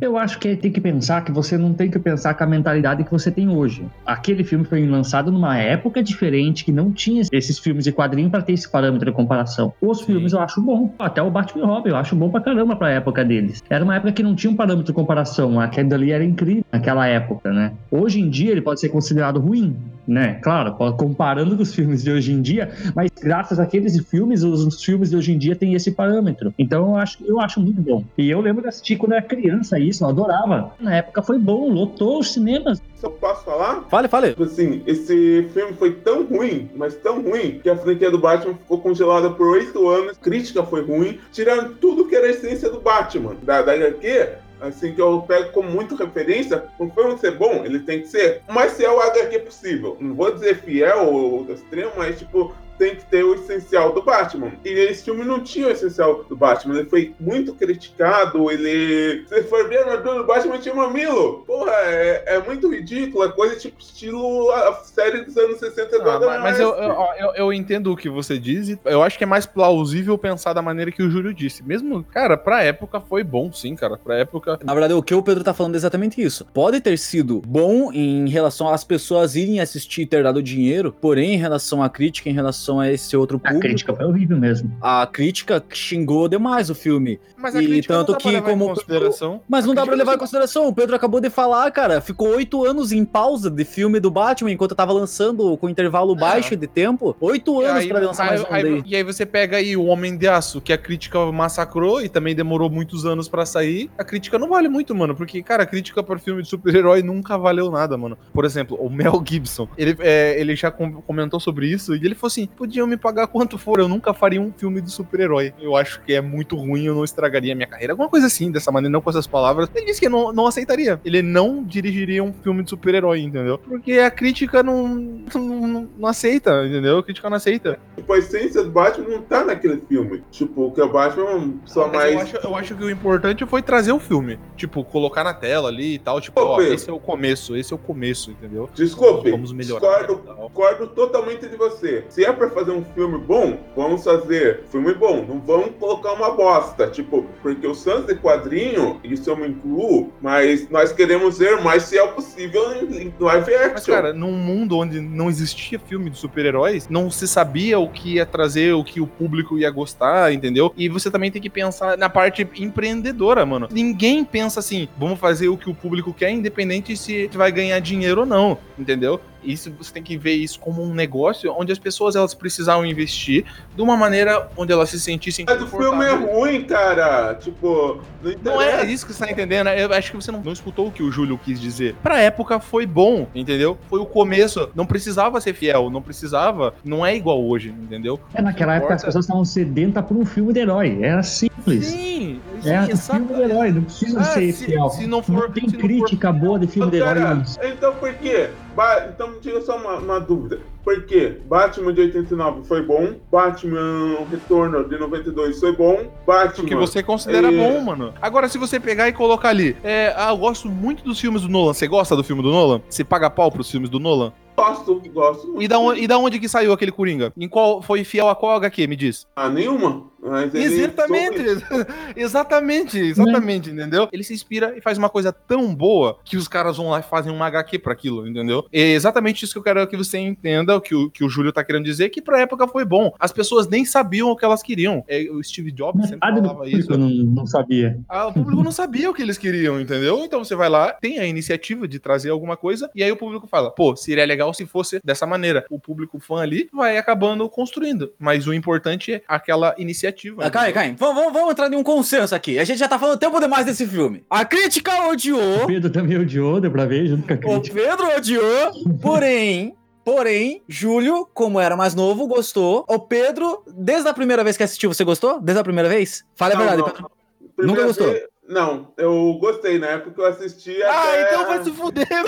Eu 0.00 0.16
acho 0.16 0.38
que 0.38 0.56
tem 0.56 0.70
que 0.70 0.80
pensar 0.80 1.24
que 1.24 1.32
você 1.32 1.56
não 1.56 1.72
tem 1.72 1.90
que 1.90 1.98
pensar 1.98 2.34
com 2.34 2.44
a 2.44 2.46
mentalidade 2.46 3.04
que 3.04 3.10
você 3.10 3.30
tem 3.30 3.48
hoje. 3.48 3.86
Aquele 4.04 4.44
filme 4.44 4.64
foi 4.64 4.86
lançado 4.86 5.30
numa 5.30 5.58
época 5.58 6.02
diferente, 6.02 6.64
que 6.64 6.72
não 6.72 6.92
tinha 6.92 7.22
esses 7.32 7.58
filmes 7.58 7.84
de 7.84 7.92
quadrinho 7.92 8.30
para 8.30 8.42
ter 8.42 8.52
esse 8.52 8.68
parâmetro 8.68 9.10
de 9.10 9.16
comparação. 9.16 9.72
Os 9.80 9.98
Sim. 9.98 10.06
filmes 10.06 10.32
eu 10.32 10.40
acho 10.40 10.60
bom. 10.60 10.94
Até 10.98 11.22
o 11.22 11.30
Batman 11.30 11.66
Robin 11.66 11.90
eu 11.90 11.96
acho 11.96 12.14
bom 12.14 12.30
pra 12.30 12.40
caramba 12.40 12.76
pra 12.76 12.90
época 12.90 13.24
deles. 13.24 13.62
Era 13.68 13.84
uma 13.84 13.96
época 13.96 14.12
que 14.12 14.22
não 14.22 14.34
tinha 14.34 14.50
um 14.50 14.56
parâmetro 14.56 14.86
de 14.86 14.92
comparação. 14.92 15.60
Aquele 15.60 15.88
dali 15.88 16.12
era 16.12 16.24
incrível 16.24 16.64
naquela 16.72 17.06
época, 17.06 17.52
né? 17.52 17.72
Hoje 17.90 18.20
em 18.20 18.28
dia 18.28 18.50
ele 18.50 18.62
pode 18.62 18.80
ser 18.80 18.88
considerado 18.88 19.40
ruim, 19.40 19.76
né? 20.06 20.34
Claro, 20.42 20.74
comparando 20.96 21.56
com 21.56 21.62
os 21.62 21.74
filmes 21.74 22.02
de 22.02 22.10
hoje 22.10 22.32
em 22.32 22.42
dia, 22.42 22.70
mas 22.94 23.10
graças 23.20 23.58
àqueles 23.58 23.98
filmes, 24.08 24.42
os, 24.42 24.64
os 24.64 24.82
filmes 24.82 25.10
de 25.10 25.16
hoje 25.16 25.32
em 25.32 25.38
dia 25.38 25.54
têm 25.54 25.74
esse 25.74 25.92
parâmetro. 25.92 26.31
Então 26.58 26.90
eu 26.90 26.96
acho, 26.96 27.18
eu 27.24 27.40
acho 27.40 27.60
muito 27.60 27.80
bom. 27.80 28.04
E 28.16 28.30
eu 28.30 28.40
lembro 28.40 28.62
de 28.62 28.68
assistir 28.68 28.96
quando 28.96 29.12
eu 29.12 29.18
era 29.18 29.26
criança 29.26 29.78
isso, 29.78 30.04
eu 30.04 30.08
adorava. 30.08 30.72
Na 30.80 30.96
época 30.96 31.22
foi 31.22 31.38
bom, 31.38 31.68
lotou 31.68 32.18
os 32.18 32.32
cinemas. 32.32 32.82
Se 32.96 33.06
eu 33.06 33.10
posso 33.10 33.44
falar? 33.44 33.84
Fale, 33.88 34.08
fale. 34.08 34.28
Tipo 34.28 34.44
assim, 34.44 34.82
esse 34.86 35.48
filme 35.52 35.72
foi 35.74 35.92
tão 35.92 36.24
ruim, 36.24 36.70
mas 36.74 36.94
tão 36.94 37.20
ruim, 37.22 37.60
que 37.62 37.68
a 37.68 37.76
franquia 37.76 38.10
do 38.10 38.18
Batman 38.18 38.54
ficou 38.54 38.78
congelada 38.78 39.30
por 39.30 39.48
oito 39.48 39.88
anos, 39.88 40.16
crítica 40.18 40.62
foi 40.62 40.84
ruim, 40.84 41.18
tirando 41.32 41.74
tudo 41.76 42.06
que 42.06 42.14
era 42.14 42.26
a 42.26 42.30
essência 42.30 42.70
do 42.70 42.80
Batman. 42.80 43.36
Da, 43.42 43.62
da 43.62 43.72
HQ, 43.72 44.28
assim, 44.60 44.94
que 44.94 45.00
eu 45.00 45.22
pego 45.22 45.50
como 45.50 45.68
muito 45.68 45.96
referência, 45.96 46.64
o 46.78 46.88
filme 46.88 47.18
ser 47.18 47.32
bom, 47.32 47.64
ele 47.64 47.80
tem 47.80 48.00
que 48.00 48.08
ser 48.08 48.40
o 48.48 48.52
mais 48.52 48.76
fiel 48.76 49.00
HQ 49.00 49.40
possível. 49.40 49.96
Não 50.00 50.14
vou 50.14 50.32
dizer 50.32 50.62
fiel 50.62 51.12
ou 51.12 51.52
extremo, 51.52 51.92
mas 51.96 52.18
tipo, 52.18 52.54
tem 52.78 52.96
que 52.96 53.04
ter 53.06 53.24
o 53.24 53.34
essencial 53.34 53.92
do 53.92 54.02
Batman. 54.02 54.52
E 54.64 54.68
esse 54.68 55.04
filme 55.04 55.24
não 55.24 55.40
tinha 55.40 55.68
o 55.68 55.70
essencial 55.70 56.24
do 56.24 56.36
Batman. 56.36 56.78
Ele 56.78 56.88
foi 56.88 57.14
muito 57.20 57.54
criticado. 57.54 58.50
Ele. 58.50 59.24
Se 59.26 59.42
for 59.44 59.68
ver 59.68 59.78
a 59.78 59.90
armadura 59.90 60.18
do 60.18 60.26
Batman, 60.26 60.58
tinha 60.58 60.74
mamilo. 60.74 61.44
Porra, 61.46 61.72
é, 61.84 62.24
é 62.26 62.38
muito 62.40 62.72
ridículo. 62.72 63.24
É 63.24 63.32
coisa 63.32 63.56
tipo 63.56 63.80
estilo 63.80 64.50
a 64.50 64.74
série 64.84 65.22
dos 65.22 65.36
anos 65.36 65.58
60 65.58 65.96
ah, 65.96 66.20
Mas, 66.20 66.42
mas 66.42 66.60
eu, 66.60 66.70
eu, 66.70 67.34
eu, 67.34 67.52
entendo 67.52 67.92
o 67.92 67.96
que 67.96 68.08
você 68.08 68.38
diz. 68.38 68.68
E 68.68 68.78
eu 68.84 69.02
acho 69.02 69.18
que 69.18 69.24
é 69.24 69.26
mais 69.26 69.46
plausível 69.46 70.16
pensar 70.18 70.52
da 70.52 70.62
maneira 70.62 70.90
que 70.90 71.02
o 71.02 71.10
Júlio 71.10 71.32
disse. 71.32 71.62
Mesmo, 71.62 72.02
cara, 72.04 72.36
pra 72.36 72.62
época 72.62 73.00
foi 73.00 73.22
bom, 73.22 73.52
sim, 73.52 73.76
cara. 73.76 73.96
Pra 73.96 74.16
época. 74.16 74.58
Na 74.64 74.72
verdade, 74.72 74.94
o 74.94 75.02
que 75.02 75.14
o 75.14 75.22
Pedro 75.22 75.44
tá 75.44 75.54
falando 75.54 75.74
é 75.74 75.78
exatamente 75.78 76.20
isso. 76.20 76.46
Pode 76.52 76.80
ter 76.80 76.98
sido 76.98 77.42
bom 77.46 77.92
em 77.92 78.28
relação 78.28 78.68
às 78.68 78.84
pessoas 78.84 79.36
irem 79.36 79.60
assistir 79.60 80.02
e 80.02 80.06
ter 80.06 80.22
dado 80.22 80.42
dinheiro, 80.42 80.94
porém, 81.00 81.34
em 81.34 81.38
relação 81.38 81.82
à 81.82 81.88
crítica, 81.88 82.28
em 82.28 82.32
relação 82.32 82.61
relação 82.62 82.80
a 82.80 82.90
esse 82.90 83.16
outro 83.16 83.38
público. 83.38 83.58
A 83.58 83.60
crítica 83.60 83.94
foi 83.94 84.04
horrível 84.04 84.38
mesmo. 84.38 84.76
A 84.80 85.06
crítica 85.06 85.62
xingou 85.70 86.28
demais 86.28 86.70
o 86.70 86.74
filme. 86.74 87.18
Mas 87.36 87.56
a 87.56 87.62
e 87.62 87.82
tanto 87.82 88.16
que 88.16 88.40
como 88.40 88.68
consideração. 88.68 89.40
Mas 89.48 89.66
não 89.66 89.74
dá 89.74 89.84
para 89.84 89.96
levar 89.96 90.14
em 90.14 90.18
consideração. 90.18 90.68
O 90.68 90.72
Pedro 90.72 90.94
acabou 90.94 91.20
de 91.20 91.28
falar, 91.28 91.70
cara, 91.72 92.00
ficou 92.00 92.28
oito 92.36 92.64
anos 92.64 92.92
em 92.92 93.04
pausa 93.04 93.50
de 93.50 93.64
filme 93.64 93.98
do 93.98 94.10
Batman 94.10 94.52
enquanto 94.52 94.74
tava 94.74 94.92
lançando 94.92 95.56
com 95.56 95.68
intervalo 95.68 96.14
é. 96.14 96.18
baixo 96.18 96.56
de 96.56 96.66
tempo. 96.66 97.16
Oito 97.20 97.60
anos 97.60 97.86
para 97.86 98.00
lançar 98.00 98.24
aí, 98.24 98.28
mais 98.28 98.42
um 98.42 98.46
aí, 98.52 98.82
E 98.86 98.96
aí 98.96 99.02
você 99.02 99.26
pega 99.26 99.56
aí 99.56 99.76
o 99.76 99.86
Homem 99.86 100.16
de 100.16 100.28
Aço, 100.28 100.60
que 100.60 100.72
a 100.72 100.78
crítica 100.78 101.18
massacrou 101.32 102.00
e 102.00 102.08
também 102.08 102.34
demorou 102.34 102.70
muitos 102.70 103.04
anos 103.04 103.28
para 103.28 103.44
sair. 103.44 103.90
A 103.98 104.04
crítica 104.04 104.38
não 104.38 104.48
vale 104.48 104.68
muito, 104.68 104.94
mano, 104.94 105.14
porque 105.14 105.42
cara, 105.42 105.64
a 105.64 105.66
crítica 105.66 106.02
para 106.02 106.18
filme 106.18 106.42
de 106.42 106.48
super-herói 106.48 107.02
nunca 107.02 107.36
valeu 107.36 107.70
nada, 107.70 107.96
mano. 107.96 108.16
Por 108.32 108.44
exemplo, 108.44 108.76
o 108.80 108.88
Mel 108.88 109.22
Gibson, 109.26 109.68
ele, 109.76 109.96
é, 110.00 110.40
ele 110.40 110.54
já 110.54 110.70
comentou 110.70 111.40
sobre 111.40 111.66
isso 111.66 111.94
e 111.94 112.04
ele 112.04 112.14
falou 112.14 112.28
assim: 112.28 112.48
podiam 112.52 112.86
me 112.86 112.96
pagar 112.96 113.26
quanto 113.26 113.58
for, 113.58 113.80
eu 113.80 113.88
nunca 113.88 114.14
faria 114.14 114.40
um 114.40 114.52
filme 114.52 114.80
de 114.80 114.90
super-herói. 114.90 115.52
Eu 115.60 115.76
acho 115.76 116.00
que 116.02 116.12
é 116.12 116.20
muito 116.20 116.56
ruim, 116.56 116.84
eu 116.84 116.94
não 116.94 117.04
estragaria 117.04 117.54
minha 117.54 117.66
carreira. 117.66 117.92
Alguma 117.92 118.08
coisa 118.08 118.26
assim, 118.26 118.50
dessa 118.50 118.70
maneira, 118.70 118.92
não 118.92 119.00
com 119.00 119.10
essas 119.10 119.26
palavras. 119.26 119.68
Ele 119.74 119.86
disse 119.86 120.00
que 120.00 120.08
não, 120.08 120.32
não 120.32 120.46
aceitaria. 120.46 121.00
Ele 121.04 121.22
não 121.22 121.62
dirigiria 121.62 122.22
um 122.22 122.32
filme 122.32 122.62
de 122.62 122.70
super-herói, 122.70 123.20
entendeu? 123.20 123.58
Porque 123.58 123.92
a 123.98 124.10
crítica 124.10 124.62
não, 124.62 124.88
não, 125.34 125.51
não, 125.98 126.08
aceita, 126.08 126.66
entendeu? 126.66 126.98
A 126.98 127.02
crítica 127.02 127.28
não 127.28 127.36
aceita. 127.36 127.78
Tipo, 127.96 128.12
a 128.12 128.18
essência 128.18 128.62
do 128.62 128.70
Batman 128.70 129.08
não 129.08 129.22
tá 129.22 129.44
naquele 129.44 129.82
filme. 129.88 130.22
Tipo, 130.30 130.70
que 130.72 130.80
o 130.80 130.88
Batman 130.88 131.54
só 131.64 131.88
mais. 131.88 132.14
Eu 132.14 132.20
acho, 132.20 132.36
eu 132.36 132.56
acho 132.56 132.74
que 132.74 132.84
o 132.84 132.90
importante 132.90 133.44
foi 133.46 133.62
trazer 133.62 133.92
o 133.92 133.98
filme. 133.98 134.38
Tipo, 134.56 134.84
colocar 134.84 135.24
na 135.24 135.34
tela 135.34 135.68
ali 135.68 135.94
e 135.94 135.98
tal. 135.98 136.20
Tipo, 136.20 136.40
ó, 136.40 136.60
esse 136.60 136.88
é 136.88 136.92
o 136.92 136.98
começo, 136.98 137.56
esse 137.56 137.72
é 137.72 137.76
o 137.76 137.78
começo, 137.78 138.30
entendeu? 138.30 138.68
Desculpe. 138.74 139.30
Vamos 139.30 139.52
melhorar. 139.52 140.00
Discordo, 140.00 140.36
discordo 140.46 140.86
totalmente 140.88 141.48
de 141.48 141.56
você. 141.56 142.04
Se 142.08 142.24
é 142.24 142.32
pra 142.32 142.50
fazer 142.50 142.72
um 142.72 142.84
filme 142.94 143.18
bom, 143.18 143.58
vamos 143.76 144.04
fazer 144.04 144.64
filme 144.70 144.94
bom. 144.94 145.24
Não 145.26 145.40
vamos 145.40 145.72
colocar 145.78 146.12
uma 146.12 146.30
bosta. 146.30 146.88
Tipo, 146.88 147.26
porque 147.42 147.66
o 147.66 147.74
Sans 147.74 148.06
de 148.06 148.14
quadrinho, 148.14 149.00
isso 149.04 149.28
eu 149.30 149.36
me 149.36 149.48
incluo, 149.48 150.12
mas 150.20 150.68
nós 150.70 150.92
queremos 150.92 151.38
ver 151.38 151.60
mais 151.62 151.84
se 151.84 151.98
é 151.98 152.06
possível 152.06 152.72
em 152.74 153.12
live 153.18 153.54
action. 153.54 153.72
Mas, 153.72 153.86
cara, 153.86 154.12
num 154.12 154.32
mundo 154.32 154.76
onde 154.76 155.00
não 155.00 155.28
existia 155.72 155.78
filme 155.78 156.10
de 156.10 156.18
super-heróis, 156.18 156.88
não 156.88 157.10
se 157.10 157.26
sabia 157.26 157.78
o 157.78 157.88
que 157.88 158.14
ia 158.14 158.26
trazer, 158.26 158.72
o 158.72 158.84
que 158.84 159.00
o 159.00 159.06
público 159.06 159.58
ia 159.58 159.70
gostar, 159.70 160.32
entendeu? 160.32 160.72
E 160.76 160.88
você 160.88 161.10
também 161.10 161.30
tem 161.30 161.40
que 161.40 161.50
pensar 161.50 161.96
na 161.96 162.08
parte 162.08 162.46
empreendedora, 162.56 163.44
mano. 163.46 163.68
Ninguém 163.70 164.24
pensa 164.24 164.60
assim, 164.60 164.88
vamos 164.98 165.18
fazer 165.18 165.48
o 165.48 165.56
que 165.56 165.70
o 165.70 165.74
público 165.74 166.12
quer, 166.12 166.30
independente 166.30 166.96
se 166.96 167.28
vai 167.28 167.50
ganhar 167.50 167.78
dinheiro 167.80 168.20
ou 168.20 168.26
não, 168.26 168.58
entendeu? 168.78 169.20
Isso 169.44 169.72
você 169.76 169.92
tem 169.92 170.02
que 170.02 170.16
ver 170.16 170.34
isso 170.34 170.58
como 170.60 170.82
um 170.82 170.94
negócio 170.94 171.52
onde 171.58 171.72
as 171.72 171.78
pessoas 171.78 172.14
elas 172.14 172.32
precisavam 172.32 172.86
investir 172.86 173.44
de 173.74 173.82
uma 173.82 173.96
maneira 173.96 174.48
onde 174.56 174.72
elas 174.72 174.90
se 174.90 175.00
sentissem. 175.00 175.44
Mas 175.48 175.60
o 175.60 175.66
filme 175.66 176.04
é 176.04 176.14
ruim, 176.14 176.64
cara. 176.64 177.34
Tipo, 177.34 178.00
não, 178.22 178.54
não 178.54 178.62
é 178.62 178.84
isso 178.86 179.04
que 179.04 179.12
você 179.12 179.24
tá 179.24 179.30
entendendo. 179.30 179.68
Eu 179.68 179.92
acho 179.92 180.10
que 180.10 180.16
você 180.16 180.30
não, 180.30 180.40
não 180.40 180.52
escutou 180.52 180.86
o 180.86 180.92
que 180.92 181.02
o 181.02 181.10
Júlio 181.10 181.38
quis 181.38 181.60
dizer. 181.60 181.96
Pra 182.02 182.20
época 182.20 182.60
foi 182.60 182.86
bom, 182.86 183.26
entendeu? 183.34 183.76
Foi 183.88 183.98
o 183.98 184.06
começo. 184.06 184.70
Não 184.74 184.86
precisava 184.86 185.40
ser 185.40 185.54
fiel, 185.62 185.90
não 185.90 186.02
precisava. 186.02 186.74
Não 186.84 187.06
é 187.06 187.14
igual 187.14 187.44
hoje, 187.44 187.68
entendeu? 187.68 188.18
É, 188.34 188.42
naquela 188.42 188.74
época 188.74 188.94
as 188.94 189.04
pessoas 189.04 189.24
estavam 189.24 189.44
sedentas 189.44 190.04
por 190.04 190.16
um 190.16 190.24
filme 190.24 190.52
de 190.52 190.60
herói. 190.60 190.98
Era 191.00 191.22
simples. 191.22 191.86
Sim, 191.86 192.40
sim 192.60 192.70
é 192.70 192.82
um 192.82 192.96
filme 192.96 193.34
de 193.34 193.40
herói, 193.40 193.70
não 193.70 193.82
precisa 193.82 194.20
ah, 194.20 194.24
ser 194.24 194.52
se, 194.52 194.66
fiel. 194.66 194.90
Se 194.90 195.06
não, 195.06 195.22
for, 195.22 195.32
não 195.32 195.50
tem 195.52 195.70
crítica 195.70 196.32
for... 196.32 196.40
boa 196.40 196.58
de 196.58 196.66
filme 196.66 196.90
de 196.90 196.96
herói. 196.96 197.42
Então 197.62 197.94
por 197.94 198.12
quê? 198.14 198.50
Ba 198.74 199.10
então, 199.14 199.34
tira 199.40 199.60
só 199.60 199.76
uma, 199.76 199.98
uma, 199.98 200.18
dúvida. 200.18 200.58
Por 200.82 201.04
quê? 201.04 201.38
Batman 201.46 201.92
de 201.92 202.00
89 202.00 202.64
foi 202.64 202.82
bom, 202.84 203.14
Batman 203.30 204.16
Retorno 204.30 204.88
de 204.88 204.98
92 204.98 205.60
foi 205.60 205.76
bom, 205.76 206.10
Batman... 206.26 206.64
O 206.64 206.66
que 206.66 206.74
você 206.74 207.02
considera 207.02 207.52
é... 207.52 207.56
bom, 207.56 207.80
mano. 207.82 208.12
Agora, 208.20 208.48
se 208.48 208.58
você 208.58 208.80
pegar 208.80 209.08
e 209.08 209.12
colocar 209.12 209.50
ali, 209.50 209.76
é, 209.84 210.12
ah, 210.16 210.30
eu 210.30 210.36
gosto 210.38 210.68
muito 210.68 211.04
dos 211.04 211.20
filmes 211.20 211.42
do 211.42 211.48
Nolan. 211.48 211.74
Você 211.74 211.86
gosta 211.86 212.16
do 212.16 212.24
filme 212.24 212.42
do 212.42 212.50
Nolan? 212.50 212.80
Você 212.88 213.04
paga 213.04 213.30
pau 213.30 213.52
pros 213.52 213.70
filmes 213.70 213.88
do 213.88 214.00
Nolan? 214.00 214.32
Gosto, 214.56 215.00
gosto. 215.12 215.62
E 215.62 215.66
da, 215.66 215.78
onde, 215.78 216.00
e 216.02 216.06
da 216.06 216.18
onde 216.18 216.38
que 216.38 216.48
saiu 216.48 216.72
aquele 216.72 216.92
Coringa? 216.92 217.32
Em 217.36 217.48
qual 217.48 217.82
foi 217.82 218.04
fiel 218.04 218.28
a 218.28 218.34
qual 218.34 218.56
HQ, 218.56 218.86
me 218.86 218.96
diz? 218.96 219.26
Ah, 219.34 219.48
nenhuma. 219.48 220.11
Exatamente, 220.54 221.42
exatamente, 222.16 222.98
exatamente, 222.98 223.70
entendeu? 223.70 224.08
Ele 224.12 224.22
se 224.22 224.32
inspira 224.32 224.74
e 224.76 224.80
faz 224.80 224.96
uma 224.96 225.08
coisa 225.08 225.32
tão 225.32 225.74
boa 225.74 226.18
que 226.24 226.36
os 226.36 226.46
caras 226.46 226.76
vão 226.76 226.90
lá 226.90 227.00
e 227.00 227.02
fazem 227.02 227.32
uma 227.32 227.46
HQ 227.46 227.80
para 227.80 227.92
aquilo, 227.92 228.26
entendeu? 228.26 228.64
É 228.72 228.92
exatamente 228.92 229.44
isso 229.44 229.52
que 229.52 229.58
eu 229.58 229.62
quero 229.62 229.86
que 229.86 229.96
você 229.96 230.18
entenda, 230.18 230.76
o 230.76 230.80
que 230.80 230.94
o, 230.94 231.10
que 231.10 231.24
o 231.24 231.28
Júlio 231.28 231.52
tá 231.52 231.64
querendo 231.64 231.84
dizer, 231.84 232.08
que 232.10 232.22
pra 232.22 232.40
época 232.40 232.68
foi 232.68 232.84
bom. 232.84 233.12
As 233.18 233.32
pessoas 233.32 233.68
nem 233.68 233.84
sabiam 233.84 234.30
o 234.30 234.36
que 234.36 234.44
elas 234.44 234.62
queriam. 234.62 235.04
É, 235.08 235.28
o 235.30 235.42
Steve 235.42 235.72
Jobs 235.72 236.08
sempre 236.08 236.20
falava 236.20 236.68
isso. 236.68 236.90
Não, 236.96 237.08
não 237.08 237.46
sabia. 237.46 237.98
Ah, 238.08 238.28
o 238.28 238.32
público 238.32 238.62
não 238.62 238.72
sabia 238.72 239.10
o 239.10 239.14
que 239.14 239.22
eles 239.22 239.38
queriam, 239.38 239.80
entendeu? 239.80 240.24
Então 240.24 240.44
você 240.44 240.54
vai 240.54 240.68
lá, 240.68 240.92
tem 240.92 241.18
a 241.18 241.26
iniciativa 241.26 241.88
de 241.88 241.98
trazer 241.98 242.30
alguma 242.30 242.56
coisa, 242.56 242.88
e 242.94 243.02
aí 243.02 243.10
o 243.10 243.16
público 243.16 243.48
fala, 243.48 243.70
pô, 243.70 243.96
seria 243.96 244.24
legal 244.24 244.54
se 244.54 244.66
fosse 244.66 245.00
dessa 245.02 245.26
maneira. 245.26 245.64
O 245.68 245.80
público 245.80 246.20
fã 246.20 246.36
ali 246.36 246.68
vai 246.72 246.96
acabando 246.96 247.48
construindo. 247.48 248.12
Mas 248.18 248.46
o 248.46 248.54
importante 248.54 249.14
é 249.14 249.22
aquela 249.26 249.74
iniciativa 249.78 250.11
Ah, 250.38 250.50
Caio, 250.50 250.72
Caio, 250.74 250.96
vamos, 250.98 251.32
vamos 251.32 251.50
entrar 251.50 251.72
em 251.72 251.76
um 251.76 251.82
consenso 251.82 252.34
aqui. 252.34 252.58
A 252.58 252.64
gente 252.64 252.78
já 252.78 252.88
tá 252.88 252.98
falando 252.98 253.18
tempo 253.18 253.38
demais 253.40 253.66
desse 253.66 253.86
filme. 253.86 254.24
A 254.30 254.44
crítica 254.44 255.08
odiou. 255.08 255.64
O 255.64 255.66
Pedro 255.66 255.90
também 255.90 256.18
odiou, 256.18 256.60
deu 256.60 256.70
pra 256.70 256.84
ver 256.86 257.06
junto 257.06 257.26
com 257.26 257.34
a 257.34 257.36
crítica. 257.36 257.78
O 257.80 257.82
Pedro 257.82 258.16
odiou, 258.16 258.72
porém, 259.00 259.74
Porém, 260.04 260.60
Júlio, 260.68 261.28
como 261.32 261.60
era 261.60 261.76
mais 261.76 261.94
novo, 261.94 262.26
gostou. 262.26 262.84
O 262.88 262.98
Pedro, 262.98 263.62
desde 263.72 264.08
a 264.08 264.12
primeira 264.12 264.42
vez 264.42 264.56
que 264.56 264.64
assistiu, 264.64 264.92
você 264.92 265.04
gostou? 265.04 265.40
Desde 265.40 265.60
a 265.60 265.62
primeira 265.62 265.88
vez? 265.88 266.24
Fale 266.34 266.54
a 266.54 266.56
Não, 266.56 266.64
verdade, 266.66 266.82
não. 266.82 266.88
Pedro. 266.92 267.10
Primeira 267.56 267.86
gostou? 267.86 268.08
vez- 268.08 268.24
Não, 268.52 268.92
eu 268.98 269.38
gostei. 269.40 269.78
Na 269.78 269.86
época 269.88 270.10
que 270.10 270.20
eu 270.20 270.26
assisti. 270.26 270.82
Ah, 270.82 270.90
até- 270.90 271.22
então 271.22 271.46
vai 271.46 271.64
se 271.64 271.70
fuder, 271.72 272.06
mano. 272.10 272.26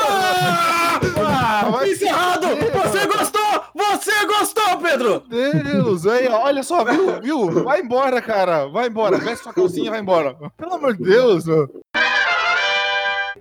Ah, 1.26 1.80
se 1.84 1.90
Encerrado! 1.92 2.46
fuder, 2.48 2.72
Você 2.72 3.06
gostou! 3.06 3.64
Você 3.74 4.26
gostou, 4.26 4.78
Pedro! 4.78 5.20
Deus, 5.28 6.06
aí, 6.06 6.26
olha 6.28 6.62
só, 6.62 6.82
viu, 6.84 7.20
viu? 7.20 7.64
Vai 7.64 7.80
embora, 7.80 8.22
cara. 8.22 8.66
Vai 8.68 8.87
embora. 8.88 9.18
Veste 9.18 9.42
sua 9.44 9.52
calcinha 9.52 9.88
e 9.88 9.90
vai 9.90 10.00
embora. 10.00 10.34
Pelo 10.56 10.74
amor 10.74 10.96
de 10.96 11.02
Deus, 11.04 11.44
mano. 11.46 11.68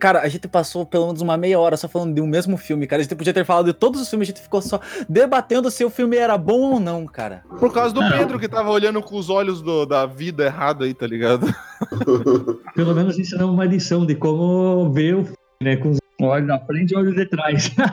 Cara, 0.03 0.19
a 0.19 0.27
gente 0.27 0.49
passou 0.49 0.85
pelo 0.85 1.05
menos 1.05 1.21
uma 1.21 1.37
meia 1.37 1.57
hora 1.57 1.77
só 1.77 1.87
falando 1.87 2.13
de 2.13 2.19
um 2.19 2.27
mesmo 2.27 2.57
filme, 2.57 2.85
cara. 2.85 2.99
A 2.99 3.03
gente 3.03 3.15
podia 3.15 3.33
ter 3.33 3.45
falado 3.45 3.67
de 3.67 3.73
todos 3.73 4.01
os 4.01 4.09
filmes, 4.09 4.27
a 4.27 4.31
gente 4.31 4.41
ficou 4.41 4.61
só 4.61 4.81
debatendo 5.07 5.71
se 5.71 5.85
o 5.85 5.89
filme 5.89 6.17
era 6.17 6.37
bom 6.37 6.73
ou 6.73 6.77
não, 6.77 7.05
cara. 7.05 7.41
Por 7.57 7.71
causa 7.71 7.93
do 7.95 8.01
Pedro 8.09 8.37
que 8.37 8.49
tava 8.49 8.69
olhando 8.69 9.01
com 9.01 9.15
os 9.15 9.29
olhos 9.29 9.61
do- 9.61 9.85
da 9.85 10.05
vida 10.05 10.43
errado 10.43 10.83
aí, 10.83 10.93
tá 10.93 11.07
ligado? 11.07 11.47
Pelo 12.75 12.93
menos 12.93 13.17
ensinamos 13.17 13.53
uma 13.53 13.63
lição 13.63 14.05
de 14.05 14.13
como 14.13 14.91
ver 14.91 15.15
o 15.15 15.23
filme, 15.23 15.37
né? 15.61 15.77
Com 15.77 15.91
os 15.91 15.99
olhos 16.21 16.47
na 16.49 16.59
frente 16.59 16.91
e 16.91 16.97
olhos 16.97 17.15
de 17.15 17.25
trás. 17.25 17.71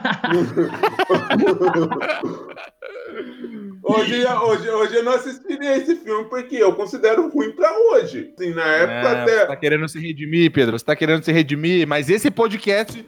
Hoje, 3.90 4.24
hoje, 4.26 4.70
hoje 4.70 4.96
eu 4.96 5.02
não 5.02 5.12
assistiria 5.12 5.76
esse 5.76 5.96
filme 5.96 6.24
porque 6.28 6.56
eu 6.56 6.72
considero 6.74 7.28
ruim 7.28 7.50
pra 7.52 7.72
hoje. 7.92 8.32
Assim, 8.38 8.54
na 8.54 8.64
época 8.64 9.08
É, 9.08 9.22
até. 9.22 9.38
Você 9.40 9.46
tá 9.46 9.56
querendo 9.56 9.88
se 9.88 9.98
redimir, 9.98 10.52
Pedro. 10.52 10.78
Você 10.78 10.84
tá 10.84 10.94
querendo 10.94 11.24
se 11.24 11.32
redimir, 11.32 11.86
mas 11.86 12.08
esse 12.08 12.30
podcast 12.30 13.04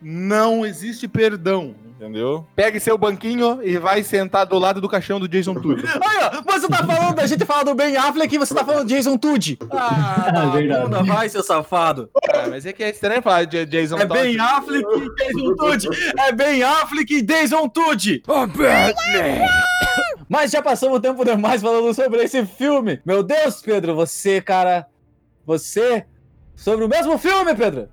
não 0.00 0.64
existe 0.66 1.08
perdão. 1.08 1.74
Entendeu? 2.00 2.46
Pegue 2.56 2.80
seu 2.80 2.96
banquinho 2.96 3.60
e 3.62 3.76
vai 3.76 4.02
sentar 4.02 4.46
do 4.46 4.58
lado 4.58 4.80
do 4.80 4.88
caixão 4.88 5.20
do 5.20 5.28
Jason 5.28 5.52
Todd. 5.52 5.84
Aí, 6.00 6.18
ó, 6.22 6.40
você 6.50 6.66
tá 6.66 6.78
falando 6.78 7.14
da 7.14 7.26
gente 7.26 7.44
falar 7.44 7.62
do 7.62 7.74
Ben 7.74 7.94
Affleck 7.94 8.34
e 8.34 8.38
você 8.38 8.54
tá 8.54 8.64
falando 8.64 8.86
do 8.86 8.88
Jason 8.88 9.18
Tudd. 9.18 9.58
Ah, 9.70 10.30
tá, 10.32 10.46
verdade. 10.56 10.82
bunda, 10.82 11.02
vai, 11.02 11.28
seu 11.28 11.42
safado. 11.42 12.08
Ah, 12.32 12.46
mas 12.48 12.64
é 12.64 12.72
que 12.72 12.82
é 12.82 12.88
estranho 12.88 13.20
falar 13.20 13.44
de 13.44 13.66
Jason 13.66 13.98
É 13.98 14.06
Todd. 14.06 14.18
Ben 14.18 14.40
Affleck 14.40 14.86
e 14.96 15.14
Jason 15.14 15.54
Tudd. 15.56 15.88
É 16.18 16.32
Ben 16.32 16.62
Affleck 16.62 17.14
e 17.14 17.20
Jason 17.20 17.68
Tudd. 17.68 18.22
Mas 20.26 20.50
já 20.50 20.62
passamos 20.62 21.00
tempo 21.00 21.22
demais 21.22 21.60
falando 21.60 21.92
sobre 21.92 22.22
esse 22.24 22.46
filme. 22.46 22.98
Meu 23.04 23.22
Deus, 23.22 23.60
Pedro, 23.60 23.94
você, 23.94 24.40
cara. 24.40 24.86
Você. 25.44 26.06
Sobre 26.56 26.82
o 26.82 26.88
mesmo 26.88 27.18
filme, 27.18 27.54
Pedro. 27.54 27.90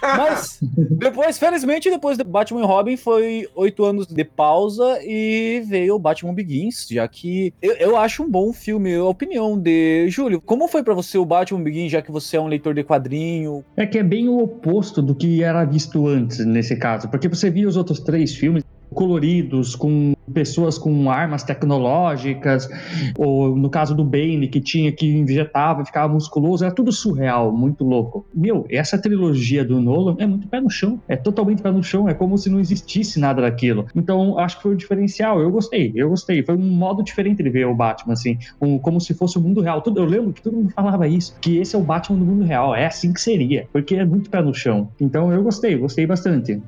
Mas 0.00 0.58
depois, 0.62 1.38
felizmente, 1.38 1.90
depois 1.90 2.16
de 2.16 2.24
Batman 2.24 2.62
e 2.62 2.66
Robin, 2.66 2.96
foi 2.96 3.48
oito 3.54 3.84
anos 3.84 4.06
de 4.06 4.24
pausa 4.24 4.98
e 5.02 5.62
veio 5.66 5.94
o 5.94 5.98
Batman 5.98 6.34
Begins, 6.34 6.86
já 6.90 7.06
que 7.08 7.52
eu, 7.60 7.74
eu 7.74 7.96
acho 7.96 8.22
um 8.22 8.30
bom 8.30 8.52
filme. 8.52 8.94
A 8.94 9.04
opinião 9.04 9.58
de 9.58 10.08
Júlio, 10.08 10.40
como 10.40 10.68
foi 10.68 10.82
pra 10.82 10.94
você 10.94 11.18
o 11.18 11.24
Batman 11.24 11.62
Begins, 11.62 11.92
já 11.92 12.02
que 12.02 12.12
você 12.12 12.36
é 12.36 12.40
um 12.40 12.46
leitor 12.46 12.74
de 12.74 12.84
quadrinho? 12.84 13.64
É 13.76 13.86
que 13.86 13.98
é 13.98 14.02
bem 14.02 14.28
o 14.28 14.38
oposto 14.38 15.02
do 15.02 15.14
que 15.14 15.42
era 15.42 15.64
visto 15.64 16.06
antes, 16.06 16.44
nesse 16.44 16.76
caso. 16.76 17.08
Porque 17.08 17.28
você 17.28 17.50
via 17.50 17.68
os 17.68 17.76
outros 17.76 18.00
três 18.00 18.34
filmes 18.34 18.62
coloridos, 18.96 19.76
com 19.76 20.14
pessoas 20.32 20.76
com 20.78 21.08
armas 21.10 21.44
tecnológicas, 21.44 22.68
ou 23.16 23.54
no 23.56 23.70
caso 23.70 23.94
do 23.94 24.02
Bane, 24.04 24.48
que 24.48 24.60
tinha 24.60 24.90
que 24.90 25.06
injetava, 25.06 25.84
ficava 25.84 26.12
musculoso, 26.12 26.64
era 26.64 26.74
tudo 26.74 26.90
surreal, 26.90 27.52
muito 27.52 27.84
louco. 27.84 28.26
Meu, 28.34 28.64
essa 28.70 29.00
trilogia 29.00 29.64
do 29.64 29.80
Nolan 29.80 30.16
é 30.18 30.26
muito 30.26 30.48
pé 30.48 30.60
no 30.60 30.70
chão, 30.70 31.00
é 31.08 31.14
totalmente 31.16 31.62
pé 31.62 31.70
no 31.70 31.82
chão, 31.82 32.08
é 32.08 32.14
como 32.14 32.36
se 32.38 32.50
não 32.50 32.58
existisse 32.58 33.20
nada 33.20 33.42
daquilo. 33.42 33.86
Então, 33.94 34.38
acho 34.38 34.56
que 34.56 34.62
foi 34.62 34.72
o 34.72 34.76
diferencial, 34.76 35.40
eu 35.40 35.50
gostei, 35.50 35.92
eu 35.94 36.08
gostei. 36.08 36.42
Foi 36.44 36.56
um 36.56 36.70
modo 36.70 37.02
diferente 37.04 37.42
de 37.42 37.50
ver 37.50 37.66
o 37.66 37.74
Batman, 37.74 38.14
assim, 38.14 38.36
um- 38.60 38.78
como 38.78 39.00
se 39.00 39.14
fosse 39.14 39.38
o 39.38 39.42
mundo 39.42 39.60
real. 39.60 39.82
Tudo- 39.82 40.00
eu 40.00 40.06
lembro 40.06 40.32
que 40.32 40.42
todo 40.42 40.56
mundo 40.56 40.72
falava 40.74 41.06
isso, 41.06 41.32
que 41.42 41.58
esse 41.58 41.76
é 41.76 41.78
o 41.78 41.82
Batman 41.84 42.18
do 42.18 42.24
mundo 42.26 42.44
real, 42.44 42.74
é 42.74 42.86
assim 42.86 43.12
que 43.12 43.20
seria, 43.20 43.68
porque 43.72 43.94
é 43.94 44.04
muito 44.04 44.30
pé 44.30 44.42
no 44.42 44.54
chão. 44.54 44.90
Então, 45.00 45.30
eu 45.32 45.42
gostei, 45.42 45.76
gostei 45.76 46.06
bastante. 46.06 46.58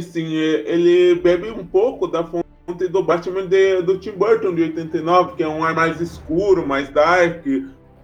Sim, 0.00 0.36
é- 0.36 0.70
ele 0.72 1.14
bebe 1.16 1.50
um 1.50 1.64
pouco 1.64 2.06
da 2.06 2.22
fonte 2.22 2.88
do 2.88 3.02
Batman 3.02 3.46
de- 3.46 3.82
do 3.82 3.98
Tim 3.98 4.12
Burton 4.12 4.54
de 4.54 4.62
89, 4.62 5.36
que 5.36 5.42
é 5.42 5.48
um 5.48 5.64
ar 5.64 5.74
mais 5.74 6.00
escuro, 6.00 6.66
mais 6.66 6.90
dark. 6.90 7.44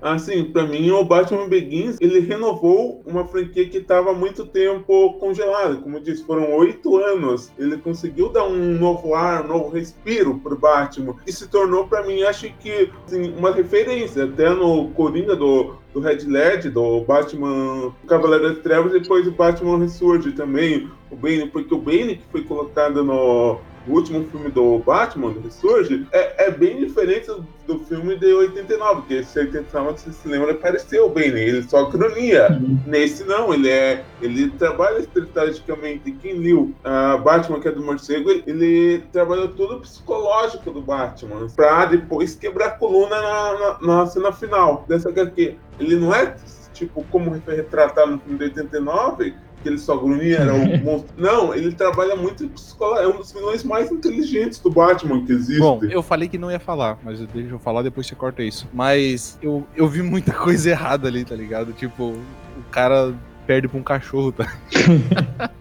Assim, 0.05 0.45
pra 0.45 0.67
mim, 0.67 0.91
o 0.91 1.03
Batman 1.03 1.49
Begins, 1.49 1.97
ele 1.99 2.21
renovou 2.21 3.03
uma 3.07 3.27
franquia 3.27 3.67
que 3.67 3.79
estava 3.79 4.11
há 4.11 4.13
muito 4.13 4.45
tempo 4.45 5.15
congelada. 5.15 5.77
Como 5.77 5.97
eu 5.97 6.03
disse, 6.03 6.23
foram 6.25 6.53
oito 6.57 6.99
anos. 6.99 7.51
Ele 7.59 7.79
conseguiu 7.79 8.29
dar 8.29 8.45
um 8.45 8.79
novo 8.79 9.15
ar, 9.15 9.47
um 9.47 9.49
novo 9.49 9.71
respiro 9.71 10.39
pro 10.41 10.59
Batman. 10.59 11.17
E 11.27 11.33
se 11.33 11.49
tornou, 11.49 11.89
pra 11.89 12.03
mim, 12.03 12.23
acho 12.23 12.53
que 12.61 12.91
assim, 13.07 13.33
uma 13.35 13.51
referência. 13.51 14.25
Até 14.25 14.51
no 14.51 14.91
Coringa 14.91 15.35
do, 15.35 15.75
do 15.95 16.01
Red 16.01 16.27
Led, 16.27 16.69
do 16.69 17.01
Batman 17.01 17.91
Cavaleiro 18.07 18.51
das 18.51 18.59
Trevas, 18.59 18.93
depois 18.93 19.27
o 19.27 19.33
Batman 19.33 19.79
ressurge 19.79 20.33
também. 20.33 20.87
O 21.11 21.17
Bane, 21.17 21.49
porque 21.49 21.73
o 21.73 21.79
Bane 21.79 22.17
que 22.17 22.25
foi 22.31 22.43
colocado 22.43 23.03
no 23.03 23.59
último 23.93 24.25
filme 24.31 24.51
do 24.51 24.79
Batman, 24.79 25.33
do 25.33 25.41
Ressurge, 25.41 26.07
é, 26.13 26.47
é 26.47 26.51
bem 26.51 26.79
diferente 26.79 27.31
do, 27.67 27.79
filme 27.81 28.17
de 28.17 28.33
89, 28.33 29.03
que 29.03 29.15
esse 29.15 29.39
89, 29.39 29.99
se 29.99 30.05
você 30.05 30.13
se 30.13 30.29
lembra, 30.29 30.53
apareceu 30.53 31.07
o 31.07 31.09
Bane, 31.09 31.41
ele 31.41 31.63
só 31.63 31.87
cronia. 31.87 32.49
Nesse 32.87 33.25
não, 33.25 33.53
ele 33.53 33.69
é. 33.69 34.05
Ele 34.21 34.51
trabalha 34.51 34.99
estrategicamente. 34.99 36.13
Quem 36.13 36.35
liu 36.35 36.75
a 36.83 37.17
Batman, 37.17 37.61
que 37.61 37.69
é 37.69 37.73
do 37.73 37.83
morcego, 37.83 38.31
ele, 38.31 38.45
ele 38.47 39.05
trabalhou 39.13 39.49
todo 39.49 39.77
o 39.77 39.81
psicológico 39.81 40.71
do 40.71 40.81
Batman. 40.81 41.47
Pra 41.55 41.87
depois 41.87 42.35
quebrar 42.35 42.67
a 42.67 42.71
coluna 42.71 43.21
na, 43.21 43.59
na, 43.59 43.79
na 43.81 44.07
cena 44.07 44.33
final 44.33 44.85
dessa 44.89 45.09
HQ. 45.09 45.57
Ele 45.79 45.97
não 45.97 46.15
é 46.15 46.35
tipo 46.75 47.05
como 47.05 47.41
foi 47.41 47.55
retratado 47.55 48.13
no 48.13 48.19
filme 48.19 48.39
de 48.39 48.45
89, 48.45 49.35
que 49.65 49.69
ele 49.71 49.79
só 49.79 49.97
grunhia, 49.97 50.37
era 50.39 50.55
um 50.55 50.77
monstro. 50.85 51.11
Não, 51.17 51.55
ele 51.55 51.73
trabalha 51.73 52.15
muito 52.15 52.47
psicológico. 52.51 53.03
É 53.03 53.09
um 53.09 53.17
dos 53.19 53.33
vilões 53.33 53.65
mais 53.65 53.91
inteligentes 53.91 54.61
do 54.61 54.71
Batman 54.71 55.25
que 55.25 55.33
existe. 55.33 55.59
Bom, 55.59 55.81
eu 55.83 56.03
falei 56.03 56.29
que 56.29 56.37
não 56.37 56.51
ia 56.51 56.61
falar, 56.61 56.99
mas 57.03 57.19
deixa 57.19 57.55
eu 57.55 57.59
falar, 57.59 57.83
depois 57.83 58.07
você 58.07 58.15
corta 58.15 58.43
isso. 58.43 58.69
Mas 58.73 59.39
eu, 59.43 59.67
eu 59.75 59.89
vi 59.89 60.03
muita 60.03 60.31
coisa 60.37 60.71
errada 60.71 61.09
ali, 61.09 61.25
tá 61.25 61.35
ligado? 61.35 61.73
Tipo, 61.73 62.11
o 62.13 62.63
cara 62.71 63.15
perde 63.47 63.67
pra 63.67 63.79
um 63.79 63.83
cachorro, 63.83 64.31
tá? 64.33 64.53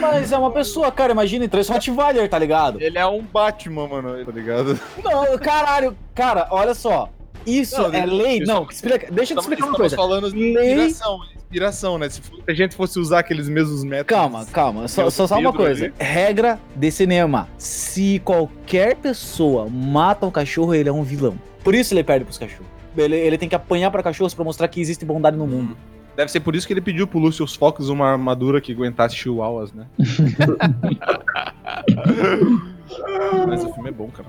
Mas 0.00 0.32
é 0.32 0.38
uma 0.38 0.50
pessoa, 0.50 0.90
cara. 0.90 1.12
Imagina 1.12 1.48
três 1.48 1.68
Rottweiler, 1.68 2.28
tá 2.28 2.38
ligado? 2.38 2.80
Ele 2.80 2.98
é 2.98 3.06
um 3.06 3.22
Batman, 3.22 3.86
mano, 3.86 4.24
tá 4.24 4.32
ligado? 4.32 4.78
Não, 5.04 5.38
caralho. 5.38 5.96
Cara, 6.14 6.48
olha 6.50 6.74
só. 6.74 7.08
Isso 7.46 7.80
Não, 7.80 7.92
é 7.94 8.04
lei. 8.06 8.38
isso- 8.38 8.46
Não, 8.52 8.66
explica, 8.70 9.08
deixa 9.10 9.32
eu 9.32 9.36
te 9.38 9.40
explicar 9.40 9.64
uma 9.66 9.72
Estamos 9.72 9.76
coisa. 9.76 9.96
falando 9.96 10.30
de 10.32 10.38
Lei- 10.38 10.72
inspiração, 10.74 11.20
inspiração, 11.36 11.98
né? 11.98 12.08
Se, 12.10 12.20
a 12.46 12.52
gente 12.52 12.76
fosse 12.76 12.98
usar 12.98 13.20
aqueles 13.20 13.48
mesmos 13.48 13.82
métodos... 13.84 14.06
Calma, 14.08 14.46
calma. 14.46 14.88
Só, 14.88 15.02
Meu 15.02 15.10
só, 15.10 15.26
só 15.26 15.38
uma 15.38 15.52
coisa. 15.52 15.86
ali. 15.86 15.94
Regra 15.98 16.58
de 16.76 16.90
cinema. 16.90 17.48
Se 17.56 18.20
qualquer 18.24 18.96
pessoa 18.96 19.66
mata 19.70 20.26
um 20.26 20.30
cachorro, 20.30 20.74
ele 20.74 20.88
é 20.88 20.92
um 20.92 21.02
vilão. 21.02 21.38
Por 21.64 21.74
isso 21.74 21.94
ele 21.94 22.04
perde 22.04 22.24
pros 22.24 22.38
cachorros. 22.38 22.66
Ele, 22.96 23.16
ele 23.16 23.38
tem 23.38 23.48
que 23.48 23.54
apanhar 23.54 23.90
pra 23.90 24.02
cachorros 24.02 24.34
pra 24.34 24.44
mostrar 24.44 24.68
que 24.68 24.80
existe 24.80 25.04
bondade 25.04 25.36
no 25.36 25.46
mundo. 25.46 25.76
Deve 26.16 26.30
ser 26.32 26.40
por 26.40 26.56
isso 26.56 26.66
que 26.66 26.72
ele 26.72 26.80
pediu 26.80 27.06
pro 27.06 27.18
Lucius 27.20 27.54
Fox 27.54 27.88
uma 27.88 28.10
armadura 28.10 28.60
que 28.60 28.72
aguentasse 28.72 29.14
chihuahuas, 29.14 29.72
né? 29.72 29.86
Mas 33.46 33.64
o 33.64 33.72
filme 33.72 33.88
é 33.88 33.92
bom, 33.92 34.08
cara. 34.08 34.28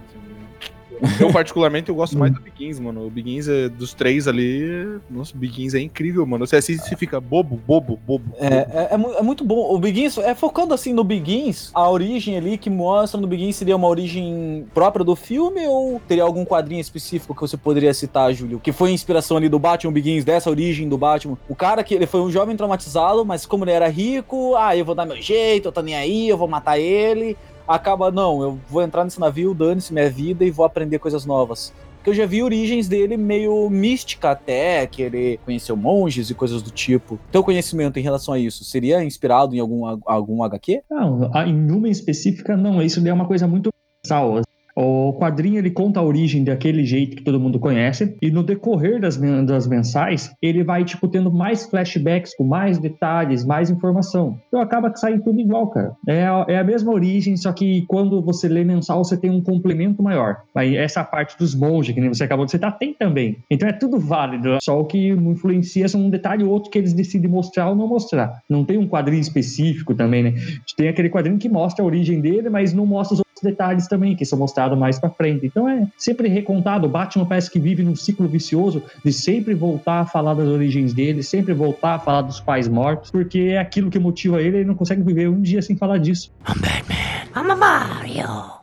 Eu, 1.20 1.32
particularmente, 1.32 1.90
eu 1.90 1.96
gosto 1.96 2.18
mais 2.18 2.34
do 2.34 2.42
Begins, 2.42 2.80
mano. 2.80 3.06
O 3.06 3.10
Begins 3.10 3.48
é 3.48 3.70
dos 3.70 3.94
três 3.94 4.28
ali. 4.28 5.00
Nossa, 5.10 5.36
o 5.36 5.38
Begins 5.38 5.74
é 5.74 5.80
incrível, 5.80 6.26
mano. 6.26 6.46
Você 6.46 6.58
assiste 6.58 6.94
e 6.94 6.96
fica 6.96 7.20
bobo, 7.20 7.60
bobo, 7.66 8.00
bobo. 8.06 8.34
É, 8.38 8.48
é, 8.48 8.88
é 8.92 9.20
é 9.20 9.22
muito 9.22 9.44
bom. 9.44 9.74
O 9.74 9.78
Begins, 9.80 10.18
é 10.18 10.36
focando 10.36 10.74
assim 10.74 10.94
no 10.94 11.04
Begins, 11.04 11.72
a 11.74 11.90
origem 11.90 12.38
ali 12.38 12.58
que 12.58 12.70
mostra 12.70 13.20
no 13.20 13.28
Begins 13.28 13.56
seria 13.56 13.76
uma 13.76 13.88
origem 13.88 14.66
própria 14.74 15.04
do 15.04 15.16
filme 15.16 15.66
ou 15.68 16.02
teria 16.08 16.24
algum 16.24 16.46
quadrinho 16.46 16.82
específico 16.82 17.34
que 17.34 17.42
você 17.42 17.58
poderia 17.58 17.94
citar, 17.94 18.34
Júlio? 18.34 18.60
Que 18.60 18.72
foi 18.72 18.90
a 18.90 18.94
inspiração 18.94 19.38
ali 19.38 19.50
do 19.50 19.60
Batman 19.60 19.94
Begins, 19.94 20.24
dessa 20.24 20.50
origem 20.50 20.88
do 20.88 20.98
Batman. 20.98 21.38
O 21.48 21.56
cara 21.56 21.84
que 21.84 21.94
ele 21.94 22.06
foi 22.06 22.22
um 22.22 22.32
jovem 22.32 22.56
traumatizado, 22.56 23.26
mas 23.26 23.46
como 23.46 23.64
ele 23.64 23.72
era 23.72 23.88
rico, 23.88 24.56
ah, 24.56 24.76
eu 24.76 24.86
vou 24.86 24.96
dar 24.96 25.06
meu 25.06 25.22
jeito, 25.22 25.68
eu 25.68 25.72
tô 25.72 25.82
nem 25.82 25.96
aí, 25.96 26.30
eu 26.30 26.38
vou 26.38 26.48
matar 26.48 26.80
ele. 26.80 27.38
Acaba, 27.70 28.10
não, 28.10 28.42
eu 28.42 28.60
vou 28.68 28.82
entrar 28.82 29.04
nesse 29.04 29.20
navio, 29.20 29.54
dane-se 29.54 29.94
minha 29.94 30.10
vida 30.10 30.44
e 30.44 30.50
vou 30.50 30.66
aprender 30.66 30.98
coisas 30.98 31.24
novas. 31.24 31.72
Porque 31.98 32.10
eu 32.10 32.14
já 32.16 32.26
vi 32.26 32.42
origens 32.42 32.88
dele 32.88 33.16
meio 33.16 33.70
mística 33.70 34.32
até, 34.32 34.88
que 34.88 35.04
ele 35.04 35.40
conheceu 35.46 35.78
monges 35.78 36.32
e 36.32 36.34
coisas 36.34 36.64
do 36.64 36.72
tipo. 36.72 37.20
Teu 37.32 37.44
conhecimento 37.44 38.00
em 38.00 38.02
relação 38.02 38.34
a 38.34 38.40
isso 38.40 38.64
seria 38.64 39.04
inspirado 39.04 39.56
em 39.56 39.60
algum, 39.60 39.86
algum 40.04 40.42
HQ? 40.42 40.82
Não, 40.90 41.30
em 41.46 41.72
uma 41.72 41.90
específica, 41.90 42.58
não. 42.58 42.82
Isso 42.82 43.08
é 43.08 43.14
uma 43.14 43.28
coisa 43.28 43.48
muito 43.48 43.70
universal. 44.04 44.42
O 44.82 45.12
quadrinho 45.12 45.58
ele 45.58 45.70
conta 45.70 46.00
a 46.00 46.04
origem 46.04 46.42
daquele 46.42 46.86
jeito 46.86 47.18
que 47.18 47.24
todo 47.24 47.38
mundo 47.38 47.60
conhece, 47.60 48.16
e 48.22 48.32
no 48.32 48.42
decorrer 48.42 49.02
das, 49.02 49.18
das 49.18 49.68
mensais, 49.68 50.34
ele 50.42 50.64
vai, 50.64 50.86
tipo, 50.86 51.06
tendo 51.10 51.30
mais 51.30 51.66
flashbacks, 51.66 52.34
com 52.34 52.46
mais 52.46 52.78
detalhes, 52.78 53.44
mais 53.44 53.70
informação. 53.70 54.40
Então 54.48 54.62
acaba 54.62 54.90
que 54.90 54.98
sai 54.98 55.20
tudo 55.20 55.38
igual, 55.38 55.68
cara. 55.68 55.92
É 56.08 56.26
a, 56.26 56.46
é 56.48 56.58
a 56.58 56.64
mesma 56.64 56.94
origem, 56.94 57.36
só 57.36 57.52
que 57.52 57.84
quando 57.90 58.22
você 58.22 58.48
lê 58.48 58.64
mensal, 58.64 59.04
você 59.04 59.18
tem 59.18 59.30
um 59.30 59.42
complemento 59.42 60.02
maior. 60.02 60.38
Aí 60.56 60.78
essa 60.78 61.04
parte 61.04 61.38
dos 61.38 61.54
monges, 61.54 61.94
que 61.94 62.00
nem 62.00 62.14
você 62.14 62.24
acabou 62.24 62.46
de 62.46 62.52
citar, 62.52 62.78
tem 62.78 62.94
também. 62.94 63.36
Então 63.52 63.68
é 63.68 63.74
tudo 63.74 64.00
válido. 64.00 64.60
Só 64.62 64.80
o 64.80 64.86
que 64.86 65.10
influencia 65.10 65.90
são 65.90 66.06
um 66.06 66.10
detalhe 66.10 66.46
ou 66.46 66.52
outro 66.52 66.72
que 66.72 66.78
eles 66.78 66.94
decidem 66.94 67.30
mostrar 67.30 67.68
ou 67.68 67.76
não 67.76 67.86
mostrar. 67.86 68.42
Não 68.50 68.64
tem 68.64 68.78
um 68.78 68.88
quadrinho 68.88 69.20
específico 69.20 69.94
também, 69.94 70.24
né? 70.24 70.36
Tem 70.78 70.88
aquele 70.88 71.10
quadrinho 71.10 71.38
que 71.38 71.50
mostra 71.50 71.84
a 71.84 71.86
origem 71.86 72.22
dele, 72.22 72.50
mas 72.50 72.74
não 72.74 72.86
mostra 72.86 73.16
os 73.16 73.20
outros 73.20 73.44
detalhes 73.44 73.86
também, 73.86 74.16
que 74.16 74.24
são 74.24 74.40
mostrados 74.40 74.69
mais 74.76 75.00
pra 75.00 75.10
frente. 75.10 75.46
Então 75.46 75.68
é 75.68 75.88
sempre 75.98 76.28
recontado. 76.28 76.88
O 76.88 76.90
Batman 76.90 77.26
parece 77.26 77.50
que 77.50 77.60
vive 77.60 77.84
num 77.84 77.96
ciclo 77.96 78.28
vicioso 78.28 78.84
de 79.04 79.12
sempre 79.12 79.54
voltar 79.54 80.02
a 80.02 80.06
falar 80.06 80.34
das 80.34 80.48
origens 80.48 80.94
dele, 80.94 81.24
sempre 81.24 81.54
voltar 81.54 81.96
a 81.96 82.00
falar 82.00 82.22
dos 82.22 82.40
pais 82.40 82.68
mortos, 82.68 83.12
porque 83.12 83.40
é 83.40 83.58
aquilo 83.58 83.90
que 83.90 84.00
motiva 84.00 84.42
ele, 84.42 84.58
ele 84.58 84.66
não 84.66 84.76
consegue 84.76 85.02
viver 85.02 85.30
um 85.30 85.42
dia 85.42 85.62
sem 85.62 85.76
falar 85.76 85.98
disso. 85.98 86.32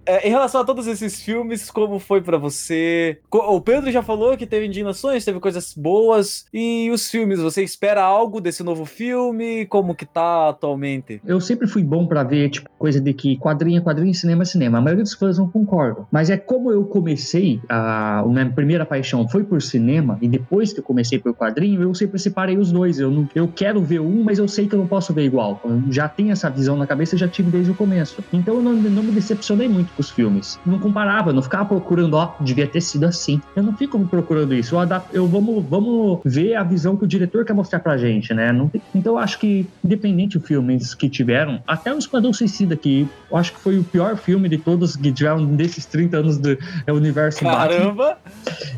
É, 0.06 0.28
em 0.28 0.30
relação 0.30 0.60
a 0.60 0.64
todos 0.64 0.86
esses 0.86 1.20
filmes, 1.20 1.70
como 1.70 1.98
foi 1.98 2.20
pra 2.22 2.38
você? 2.38 3.18
O 3.30 3.60
Pedro 3.60 3.90
já 3.90 4.02
falou 4.02 4.36
que 4.36 4.46
teve 4.46 4.66
indignações, 4.66 5.24
teve 5.24 5.40
coisas 5.40 5.74
boas. 5.76 6.46
E 6.54 6.88
os 6.92 7.10
filmes, 7.10 7.40
você 7.40 7.62
espera 7.62 8.02
algo 8.02 8.40
desse 8.40 8.62
novo 8.62 8.84
filme? 8.84 9.66
Como 9.66 9.94
que 9.94 10.06
tá 10.06 10.50
atualmente? 10.50 11.20
Eu 11.26 11.40
sempre 11.40 11.66
fui 11.66 11.82
bom 11.82 12.06
pra 12.06 12.22
ver, 12.22 12.50
tipo, 12.50 12.70
coisa 12.78 13.00
de 13.00 13.12
que 13.12 13.36
quadrinho 13.36 13.78
é 13.78 13.80
quadrinho, 13.80 14.14
cinema 14.14 14.42
é 14.42 14.46
cinema. 14.46 14.78
A 14.78 14.80
maioria 14.80 15.02
dos 15.02 15.14
fãs 15.14 15.38
não 15.38 15.48
concordam. 15.48 16.06
Mas 16.12 16.30
é 16.30 16.36
como 16.36 16.70
eu 16.70 16.84
comecei, 16.84 17.60
a, 17.68 18.20
a 18.20 18.26
minha 18.26 18.48
primeira 18.50 18.86
paixão 18.86 19.28
foi 19.28 19.42
por 19.42 19.60
cinema, 19.60 20.18
e 20.22 20.28
depois 20.28 20.72
que 20.72 20.78
eu 20.78 20.84
comecei 20.84 21.18
por 21.18 21.34
quadrinho, 21.34 21.82
eu 21.82 21.94
sempre 21.94 22.18
separei 22.18 22.56
os 22.56 22.70
dois. 22.70 23.00
Eu, 23.00 23.10
não, 23.10 23.28
eu 23.34 23.48
quero 23.48 23.82
ver 23.82 24.00
um, 24.00 24.22
mas 24.22 24.38
eu 24.38 24.46
sei 24.46 24.68
que 24.68 24.74
eu 24.74 24.78
não 24.78 24.86
posso 24.86 25.12
ver 25.12 25.24
igual. 25.24 25.60
Eu 25.64 25.82
já 25.90 26.08
tenho 26.08 26.30
essa 26.30 26.48
visão 26.48 26.76
na 26.76 26.86
cabeça, 26.86 27.16
eu 27.16 27.18
já 27.18 27.26
tive 27.28 27.50
desde 27.50 27.72
o 27.72 27.74
começo. 27.74 28.22
Então 28.32 28.54
eu 28.54 28.62
não, 28.62 28.72
não 28.72 29.02
me 29.02 29.10
decepcionei 29.10 29.68
muito 29.68 29.95
os 29.98 30.10
filmes. 30.10 30.58
Não 30.66 30.78
comparava, 30.78 31.32
não 31.32 31.42
ficava 31.42 31.64
procurando, 31.64 32.14
ó, 32.14 32.34
devia 32.40 32.66
ter 32.66 32.80
sido 32.80 33.04
assim. 33.04 33.40
Eu 33.54 33.62
não 33.62 33.76
fico 33.76 33.98
me 33.98 34.06
procurando 34.06 34.54
isso. 34.54 34.74
Eu, 34.74 34.80
adap- 34.80 35.08
eu 35.12 35.26
vamos, 35.26 35.64
vamos 35.68 36.20
ver 36.24 36.54
a 36.54 36.62
visão 36.62 36.96
que 36.96 37.04
o 37.04 37.06
diretor 37.08 37.44
quer 37.44 37.52
mostrar 37.52 37.80
pra 37.80 37.96
gente, 37.96 38.32
né? 38.34 38.52
Não 38.52 38.68
tem- 38.68 38.82
então 38.94 39.14
eu 39.14 39.18
acho 39.18 39.38
que, 39.38 39.66
independente 39.84 40.38
dos 40.38 40.46
filmes 40.46 40.94
que 40.94 41.08
tiveram, 41.08 41.60
até 41.66 41.92
o 41.94 41.98
Esquadrão 41.98 42.32
Suicida, 42.32 42.76
que 42.76 43.08
eu 43.30 43.36
acho 43.36 43.52
que 43.54 43.60
foi 43.60 43.78
o 43.78 43.84
pior 43.84 44.16
filme 44.16 44.48
de 44.48 44.58
todos 44.58 44.96
que 44.96 45.12
tiveram 45.12 45.44
desses 45.56 45.86
30 45.86 46.18
anos 46.18 46.38
do 46.38 46.56
é, 46.86 46.92
universo 46.92 47.44
Batman 47.44 47.68
Caramba! 47.68 48.18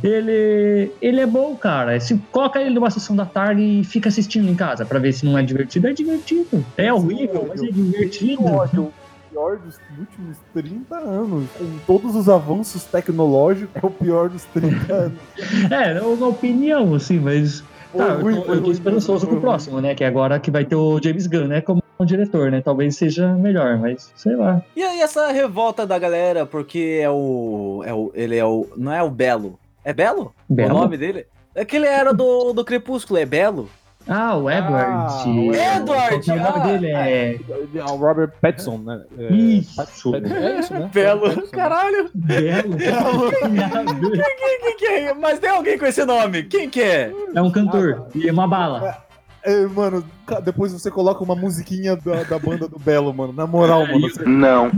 ele, 0.02 0.92
ele 1.00 1.20
é 1.20 1.26
bom, 1.26 1.56
cara. 1.56 1.98
Se 2.00 2.16
coloca 2.30 2.60
ele 2.60 2.70
numa 2.70 2.90
sessão 2.90 3.14
da 3.16 3.26
tarde 3.26 3.62
e 3.62 3.84
fica 3.84 4.08
assistindo 4.08 4.48
em 4.48 4.54
casa 4.54 4.84
pra 4.84 4.98
ver 4.98 5.12
se 5.12 5.24
não 5.24 5.36
é 5.36 5.42
divertido, 5.42 5.86
é 5.88 5.92
divertido. 5.92 6.64
É 6.76 6.92
horrível, 6.92 7.46
mas 7.48 7.62
é 7.62 7.66
divertido. 7.66 8.92
O 9.38 9.40
pior 9.40 9.56
dos 9.58 9.80
últimos 9.96 10.36
30 10.52 10.96
anos. 10.96 11.48
Com 11.56 11.78
todos 11.86 12.16
os 12.16 12.28
avanços 12.28 12.84
tecnológicos, 12.84 13.70
é 13.80 13.86
o 13.86 13.90
pior 13.90 14.28
dos 14.28 14.44
30 14.46 14.92
anos. 14.92 15.18
É, 15.70 15.96
é 15.96 16.02
uma 16.02 16.26
opinião, 16.26 16.94
assim, 16.94 17.20
mas. 17.20 17.62
Tá, 17.96 18.04
eu 18.04 18.42
tô, 18.42 18.54
eu 18.54 18.62
tô 18.64 18.70
esperançoso 18.72 19.26
pro 19.26 19.36
ruim. 19.36 19.40
próximo, 19.40 19.80
né? 19.80 19.94
Que 19.94 20.02
é 20.02 20.08
agora 20.08 20.38
que 20.40 20.50
vai 20.50 20.64
ter 20.64 20.74
o 20.74 21.00
James 21.02 21.26
Gunn, 21.26 21.46
né? 21.46 21.60
Como 21.60 21.82
diretor, 22.04 22.50
né? 22.50 22.60
Talvez 22.60 22.96
seja 22.96 23.28
melhor, 23.34 23.78
mas 23.78 24.12
sei 24.16 24.36
lá. 24.36 24.60
E 24.74 24.82
aí 24.82 25.00
essa 25.00 25.30
revolta 25.30 25.86
da 25.86 25.98
galera, 25.98 26.44
porque 26.44 27.00
é 27.00 27.08
o. 27.08 27.82
É 27.86 27.94
o 27.94 28.10
ele 28.14 28.36
é 28.36 28.44
o. 28.44 28.66
Não 28.76 28.92
é 28.92 29.02
o 29.02 29.10
Belo. 29.10 29.58
É 29.84 29.92
Belo? 29.92 30.34
Belo? 30.48 30.74
O 30.74 30.78
nome 30.80 30.96
dele? 30.96 31.26
É 31.54 31.64
que 31.64 31.76
ele 31.76 31.86
era 31.86 32.12
do, 32.12 32.52
do 32.52 32.64
Crepúsculo, 32.64 33.18
é 33.18 33.24
Belo? 33.24 33.68
Ah, 34.08 34.36
o 34.36 34.50
Edward. 34.50 34.90
Ah, 34.90 35.24
o 35.26 35.54
Edward, 35.54 36.30
O 36.30 36.36
nome 36.36 36.48
ah, 36.54 36.58
dele 36.60 36.86
é. 36.86 37.40
É 37.74 37.84
o 37.84 37.96
Robert 37.96 38.32
Pattinson, 38.40 38.78
né? 38.78 39.02
É, 39.18 39.32
Isso. 39.32 39.76
Pattinson. 39.76 40.16
É 40.16 40.58
isso, 40.58 40.72
né? 40.72 40.90
Belo. 40.92 41.20
Pattinson, 41.20 41.42
né? 41.42 41.48
Caralho! 41.52 42.10
Belo. 42.14 42.76
Quem 44.62 44.76
que 44.76 44.86
é? 44.86 45.14
Mas 45.14 45.38
tem 45.38 45.50
alguém 45.50 45.78
com 45.78 45.86
esse 45.86 46.04
nome? 46.04 46.44
Quem 46.44 46.70
que 46.70 46.80
é? 46.80 47.12
É 47.34 47.42
um 47.42 47.50
cantor. 47.50 48.06
E 48.14 48.28
é 48.28 48.32
uma 48.32 48.48
bala. 48.48 49.06
É, 49.42 49.66
mano, 49.66 50.04
depois 50.42 50.72
você 50.72 50.90
coloca 50.90 51.22
uma 51.22 51.34
musiquinha 51.36 51.96
da, 51.96 52.22
da 52.24 52.38
banda 52.38 52.66
do 52.68 52.78
Belo, 52.78 53.14
mano. 53.14 53.32
Na 53.32 53.46
moral, 53.46 53.86
mano. 53.86 54.00
Você... 54.00 54.24
Não. 54.24 54.70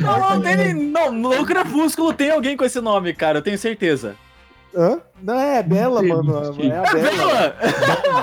Não, 0.00 0.18
não, 0.18 0.40
tem, 0.40 0.74
não, 0.74 1.10
no 1.10 1.44
Crepúsculo 1.46 2.12
tem 2.12 2.30
alguém 2.30 2.56
com 2.56 2.64
esse 2.64 2.80
nome, 2.80 3.14
cara, 3.14 3.38
eu 3.38 3.42
tenho 3.42 3.58
certeza. 3.58 4.16
Hã? 4.76 5.00
Não, 5.22 5.38
é 5.38 5.62
Bela, 5.62 6.02
mano. 6.02 6.34
É 6.60 6.76
a 6.76 6.82
Bela. 6.82 6.92
Bela! 6.92 7.56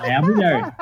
É 0.06 0.16
a 0.16 0.22
mulher. 0.22 0.74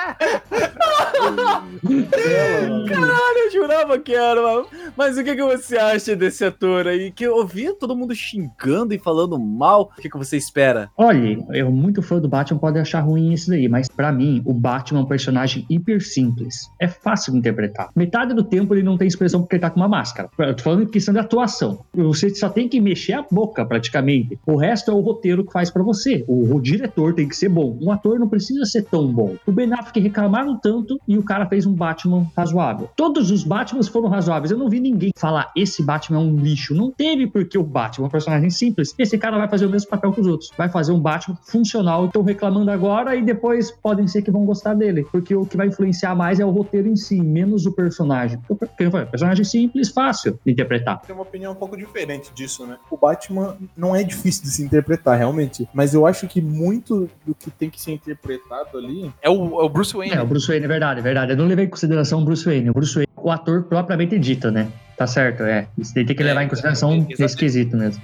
Bela. 1.83 2.85
Caralho, 2.89 3.37
eu 3.45 3.51
jurava 3.51 3.99
que 3.99 4.13
era. 4.13 4.41
mano. 4.41 4.65
Mas 4.97 5.17
o 5.17 5.23
que, 5.23 5.35
que 5.35 5.43
você 5.43 5.77
acha 5.77 6.15
desse 6.15 6.43
ator 6.43 6.87
aí? 6.87 7.11
Que 7.11 7.23
eu 7.25 7.35
ouvia 7.35 7.73
todo 7.73 7.95
mundo 7.95 8.13
xingando 8.13 8.93
e 8.93 8.99
falando 8.99 9.39
mal. 9.39 9.91
O 9.97 10.01
que, 10.01 10.09
que 10.09 10.17
você 10.17 10.35
espera? 10.37 10.89
Olha, 10.97 11.37
eu 11.51 11.71
muito 11.71 12.01
fã 12.01 12.19
do 12.19 12.27
Batman 12.27 12.59
pode 12.59 12.79
achar 12.79 12.99
ruim 13.01 13.31
isso 13.31 13.49
daí, 13.49 13.69
mas 13.69 13.87
pra 13.87 14.11
mim, 14.11 14.41
o 14.45 14.53
Batman 14.53 14.99
é 14.99 15.03
um 15.03 15.07
personagem 15.07 15.65
hiper 15.69 16.01
simples. 16.03 16.69
É 16.79 16.87
fácil 16.87 17.31
de 17.33 17.39
interpretar. 17.39 17.89
Metade 17.95 18.33
do 18.33 18.43
tempo 18.43 18.73
ele 18.73 18.83
não 18.83 18.97
tem 18.97 19.07
expressão 19.07 19.41
porque 19.41 19.55
ele 19.55 19.61
tá 19.61 19.69
com 19.69 19.79
uma 19.79 19.87
máscara. 19.87 20.29
Eu 20.37 20.55
tô 20.55 20.63
falando 20.63 20.83
em 20.83 20.87
questão 20.87 21.13
de 21.13 21.19
atuação. 21.19 21.85
Você 21.93 22.29
só 22.35 22.49
tem 22.49 22.67
que 22.67 22.81
mexer 22.81 23.13
a 23.13 23.25
boca, 23.31 23.65
praticamente. 23.65 24.37
O 24.45 24.57
resto 24.57 24.91
é 24.91 24.93
o 24.93 24.99
roteiro 24.99 25.45
que 25.45 25.53
faz 25.53 25.58
pra 25.69 25.81
você. 25.81 26.23
O, 26.27 26.55
o 26.55 26.61
diretor 26.61 27.13
tem 27.15 27.27
que 27.27 27.35
ser 27.35 27.49
bom. 27.49 27.75
Um 27.81 27.91
ator 27.91 28.19
não 28.19 28.29
precisa 28.29 28.65
ser 28.65 28.83
tão 28.83 29.07
bom. 29.11 29.35
O 29.47 29.51
Ben 29.51 29.73
Affleck 29.73 29.99
reclamaram 29.99 30.55
tanto 30.57 30.99
e 31.07 31.17
o 31.17 31.23
cara 31.23 31.47
fez 31.47 31.65
um 31.65 31.73
Batman 31.73 32.27
razoável. 32.37 32.89
Todos 32.95 33.31
os 33.31 33.43
Batmans 33.43 33.87
foram 33.87 34.09
razoáveis. 34.09 34.51
Eu 34.51 34.57
não 34.59 34.69
vi 34.69 34.79
ninguém 34.79 35.11
falar 35.17 35.51
esse 35.55 35.81
Batman 35.81 36.17
é 36.19 36.21
um 36.21 36.35
lixo. 36.35 36.75
Não 36.75 36.91
teve 36.91 37.25
porque 37.25 37.57
o 37.57 37.63
Batman 37.63 38.05
é 38.05 38.07
um 38.07 38.11
personagem 38.11 38.49
simples. 38.51 38.93
Esse 38.99 39.17
cara 39.17 39.37
vai 39.39 39.47
fazer 39.49 39.65
o 39.65 39.69
mesmo 39.69 39.89
papel 39.89 40.11
que 40.11 40.21
os 40.21 40.27
outros. 40.27 40.51
Vai 40.57 40.69
fazer 40.69 40.91
um 40.91 40.99
Batman 40.99 41.35
funcional. 41.43 42.05
Estão 42.05 42.21
reclamando 42.21 42.69
agora 42.69 43.15
e 43.15 43.23
depois 43.23 43.71
podem 43.71 44.07
ser 44.07 44.21
que 44.21 44.29
vão 44.29 44.45
gostar 44.45 44.73
dele. 44.75 45.05
Porque 45.11 45.33
o 45.35 45.45
que 45.45 45.57
vai 45.57 45.67
influenciar 45.67 46.13
mais 46.15 46.39
é 46.39 46.45
o 46.45 46.51
roteiro 46.51 46.87
em 46.87 46.95
si, 46.95 47.19
menos 47.21 47.65
o 47.65 47.71
personagem. 47.71 48.39
O 48.47 48.55
per- 48.55 48.69
o 48.69 49.07
personagem 49.07 49.43
simples, 49.45 49.89
fácil 49.89 50.37
de 50.45 50.51
interpretar. 50.51 51.01
Tem 51.01 51.15
uma 51.15 51.23
opinião 51.23 51.53
um 51.53 51.55
pouco 51.55 51.75
diferente 51.77 52.31
disso, 52.33 52.65
né? 52.67 52.77
O 52.91 52.97
Batman 52.97 53.55
não 53.75 53.95
é 53.95 54.03
difícil 54.03 54.43
de 54.43 54.49
se 54.51 54.63
interpretar, 54.63 55.17
realmente. 55.17 55.48
Mas 55.73 55.93
eu 55.93 56.05
acho 56.05 56.27
que 56.27 56.41
muito 56.41 57.09
do 57.25 57.33
que 57.35 57.49
tem 57.51 57.69
que 57.69 57.81
ser 57.81 57.91
interpretado 57.91 58.77
ali 58.77 59.11
É 59.21 59.29
o, 59.29 59.61
é 59.61 59.63
o 59.63 59.69
Bruce 59.69 59.95
Wayne. 59.95 60.15
É, 60.15 60.21
o 60.21 60.25
Bruce 60.25 60.47
Wayne, 60.47 60.65
é 60.65 60.67
verdade, 60.67 60.99
é 60.99 61.03
verdade. 61.03 61.31
Eu 61.31 61.37
não 61.37 61.45
levei 61.45 61.65
em 61.65 61.69
consideração 61.69 62.21
o 62.21 62.25
Bruce 62.25 62.45
Wayne. 62.45 62.69
O 62.69 62.73
Bruce 62.73 62.93
Wayne, 62.95 63.09
o 63.17 63.31
ator 63.31 63.63
propriamente 63.63 64.17
dito, 64.19 64.49
né? 64.51 64.67
Tá 64.97 65.07
certo, 65.07 65.43
é. 65.43 65.67
Isso 65.77 65.93
daí 65.95 66.05
tem 66.05 66.15
que 66.15 66.23
É, 66.23 66.25
levar 66.25 66.43
em 66.43 66.47
consideração 66.47 66.89
exatamente. 66.93 67.23
esse 67.23 67.35
quesito 67.37 67.75
mesmo. 67.77 68.01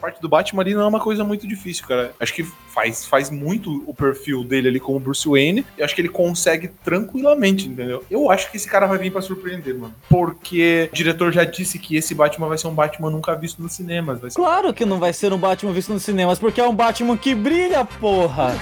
Parte 0.00 0.20
do 0.20 0.28
Batman 0.28 0.62
ali 0.62 0.74
não 0.74 0.82
é 0.82 0.86
uma 0.86 1.00
coisa 1.00 1.24
muito 1.24 1.46
difícil, 1.46 1.86
cara. 1.86 2.12
Acho 2.20 2.32
que 2.32 2.44
faz, 2.44 3.04
faz 3.04 3.30
muito 3.30 3.82
o 3.86 3.92
perfil 3.92 4.44
dele 4.44 4.68
ali 4.68 4.78
como 4.78 5.00
Bruce 5.00 5.28
Wayne. 5.28 5.66
E 5.76 5.82
acho 5.82 5.94
que 5.94 6.00
ele 6.00 6.08
consegue 6.08 6.68
tranquilamente, 6.84 7.68
entendeu? 7.68 8.04
Eu 8.10 8.30
acho 8.30 8.50
que 8.50 8.56
esse 8.56 8.68
cara 8.68 8.86
vai 8.86 8.98
vir 8.98 9.10
pra 9.10 9.20
surpreender, 9.20 9.76
mano. 9.76 9.94
Porque 10.08 10.88
o 10.92 10.94
diretor 10.94 11.32
já 11.32 11.44
disse 11.44 11.78
que 11.78 11.96
esse 11.96 12.14
Batman 12.14 12.48
vai 12.48 12.58
ser 12.58 12.68
um 12.68 12.74
Batman 12.74 13.10
nunca 13.10 13.34
visto 13.34 13.60
nos 13.60 13.72
cinemas. 13.72 14.20
Vai 14.20 14.30
ser... 14.30 14.36
Claro 14.36 14.72
que 14.72 14.84
não 14.84 14.98
vai 14.98 15.12
ser 15.12 15.32
um 15.32 15.38
Batman 15.38 15.72
visto 15.72 15.92
nos 15.92 16.02
cinemas, 16.04 16.38
porque 16.38 16.60
é 16.60 16.68
um 16.68 16.74
Batman 16.74 17.16
que 17.16 17.34
brilha, 17.34 17.84
porra! 17.84 18.54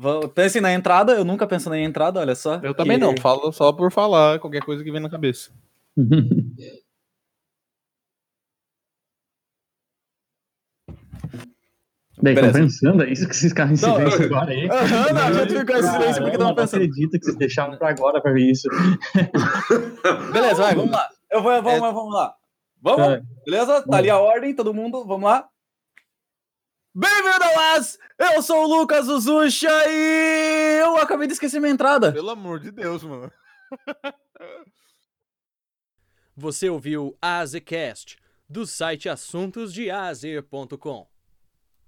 Vamos- 0.00 0.30
Pense 0.32 0.60
na 0.60 0.72
entrada, 0.72 1.12
eu 1.12 1.24
nunca 1.24 1.46
penso 1.46 1.68
na 1.68 1.78
entrada, 1.78 2.20
olha 2.20 2.34
só. 2.36 2.60
Eu 2.62 2.72
também 2.74 2.98
Que- 2.98 3.04
não, 3.04 3.16
falo 3.16 3.50
só 3.52 3.72
por 3.72 3.90
falar 3.90 4.38
qualquer 4.38 4.62
coisa 4.62 4.84
que 4.84 4.92
vem 4.92 5.00
na 5.00 5.10
cabeça. 5.10 5.50
Daí, 12.20 12.34
estão 12.34 12.50
Beleza. 12.50 12.58
pensando, 12.58 13.02
é 13.04 13.12
isso 13.12 13.28
que 13.28 13.34
esses 13.34 13.52
caras 13.52 13.80
em 13.80 13.86
Não, 13.86 13.94
silêncio 13.96 14.22
eu- 14.22 14.26
agora 14.26 14.50
aí? 14.50 14.68
Aham, 14.68 15.12
não, 15.12 15.22
a 15.22 15.32
gente 15.32 15.58
ficou 15.58 15.76
em 15.76 15.82
silêncio 15.82 16.22
porque 16.22 16.34
eu 16.36 16.38
tava 16.40 16.44
não 16.50 16.54
pensando. 16.56 16.82
acredito 16.82 17.10
que 17.12 17.24
vocês 17.24 17.36
deixaram 17.36 17.78
pra 17.78 17.90
agora 17.90 18.20
pra 18.20 18.32
ver 18.32 18.50
isso. 18.50 18.68
Beleza, 20.32 20.62
vai, 20.62 20.74
vamos 20.74 20.90
lá. 20.90 21.08
Eu 21.30 21.42
vou, 21.42 21.62
vamos, 21.62 21.80
lá, 21.80 21.90
vamos 21.92 22.14
lá. 22.14 22.34
Vamos? 22.82 23.06
Vai. 23.06 23.20
Beleza? 23.44 23.82
Tá 23.82 23.96
ali 23.98 24.10
a 24.10 24.18
ordem, 24.18 24.52
todo 24.54 24.74
mundo, 24.74 25.06
vamos 25.06 25.30
lá. 25.30 25.46
Bem-vindo 27.00 27.44
ao 27.44 27.76
As! 27.76 27.96
Eu 28.18 28.42
sou 28.42 28.64
o 28.64 28.66
Lucas 28.66 29.06
Uzucha 29.06 29.70
e 29.88 30.80
eu 30.80 30.96
acabei 30.96 31.28
de 31.28 31.34
esquecer 31.34 31.60
minha 31.60 31.72
entrada. 31.72 32.12
Pelo 32.12 32.30
amor 32.30 32.58
de 32.58 32.72
Deus, 32.72 33.04
mano. 33.04 33.30
Você 36.36 36.68
ouviu 36.68 37.16
AZCast, 37.22 38.18
do 38.48 38.66
site 38.66 39.08
assuntosdeazer.com. 39.08 41.08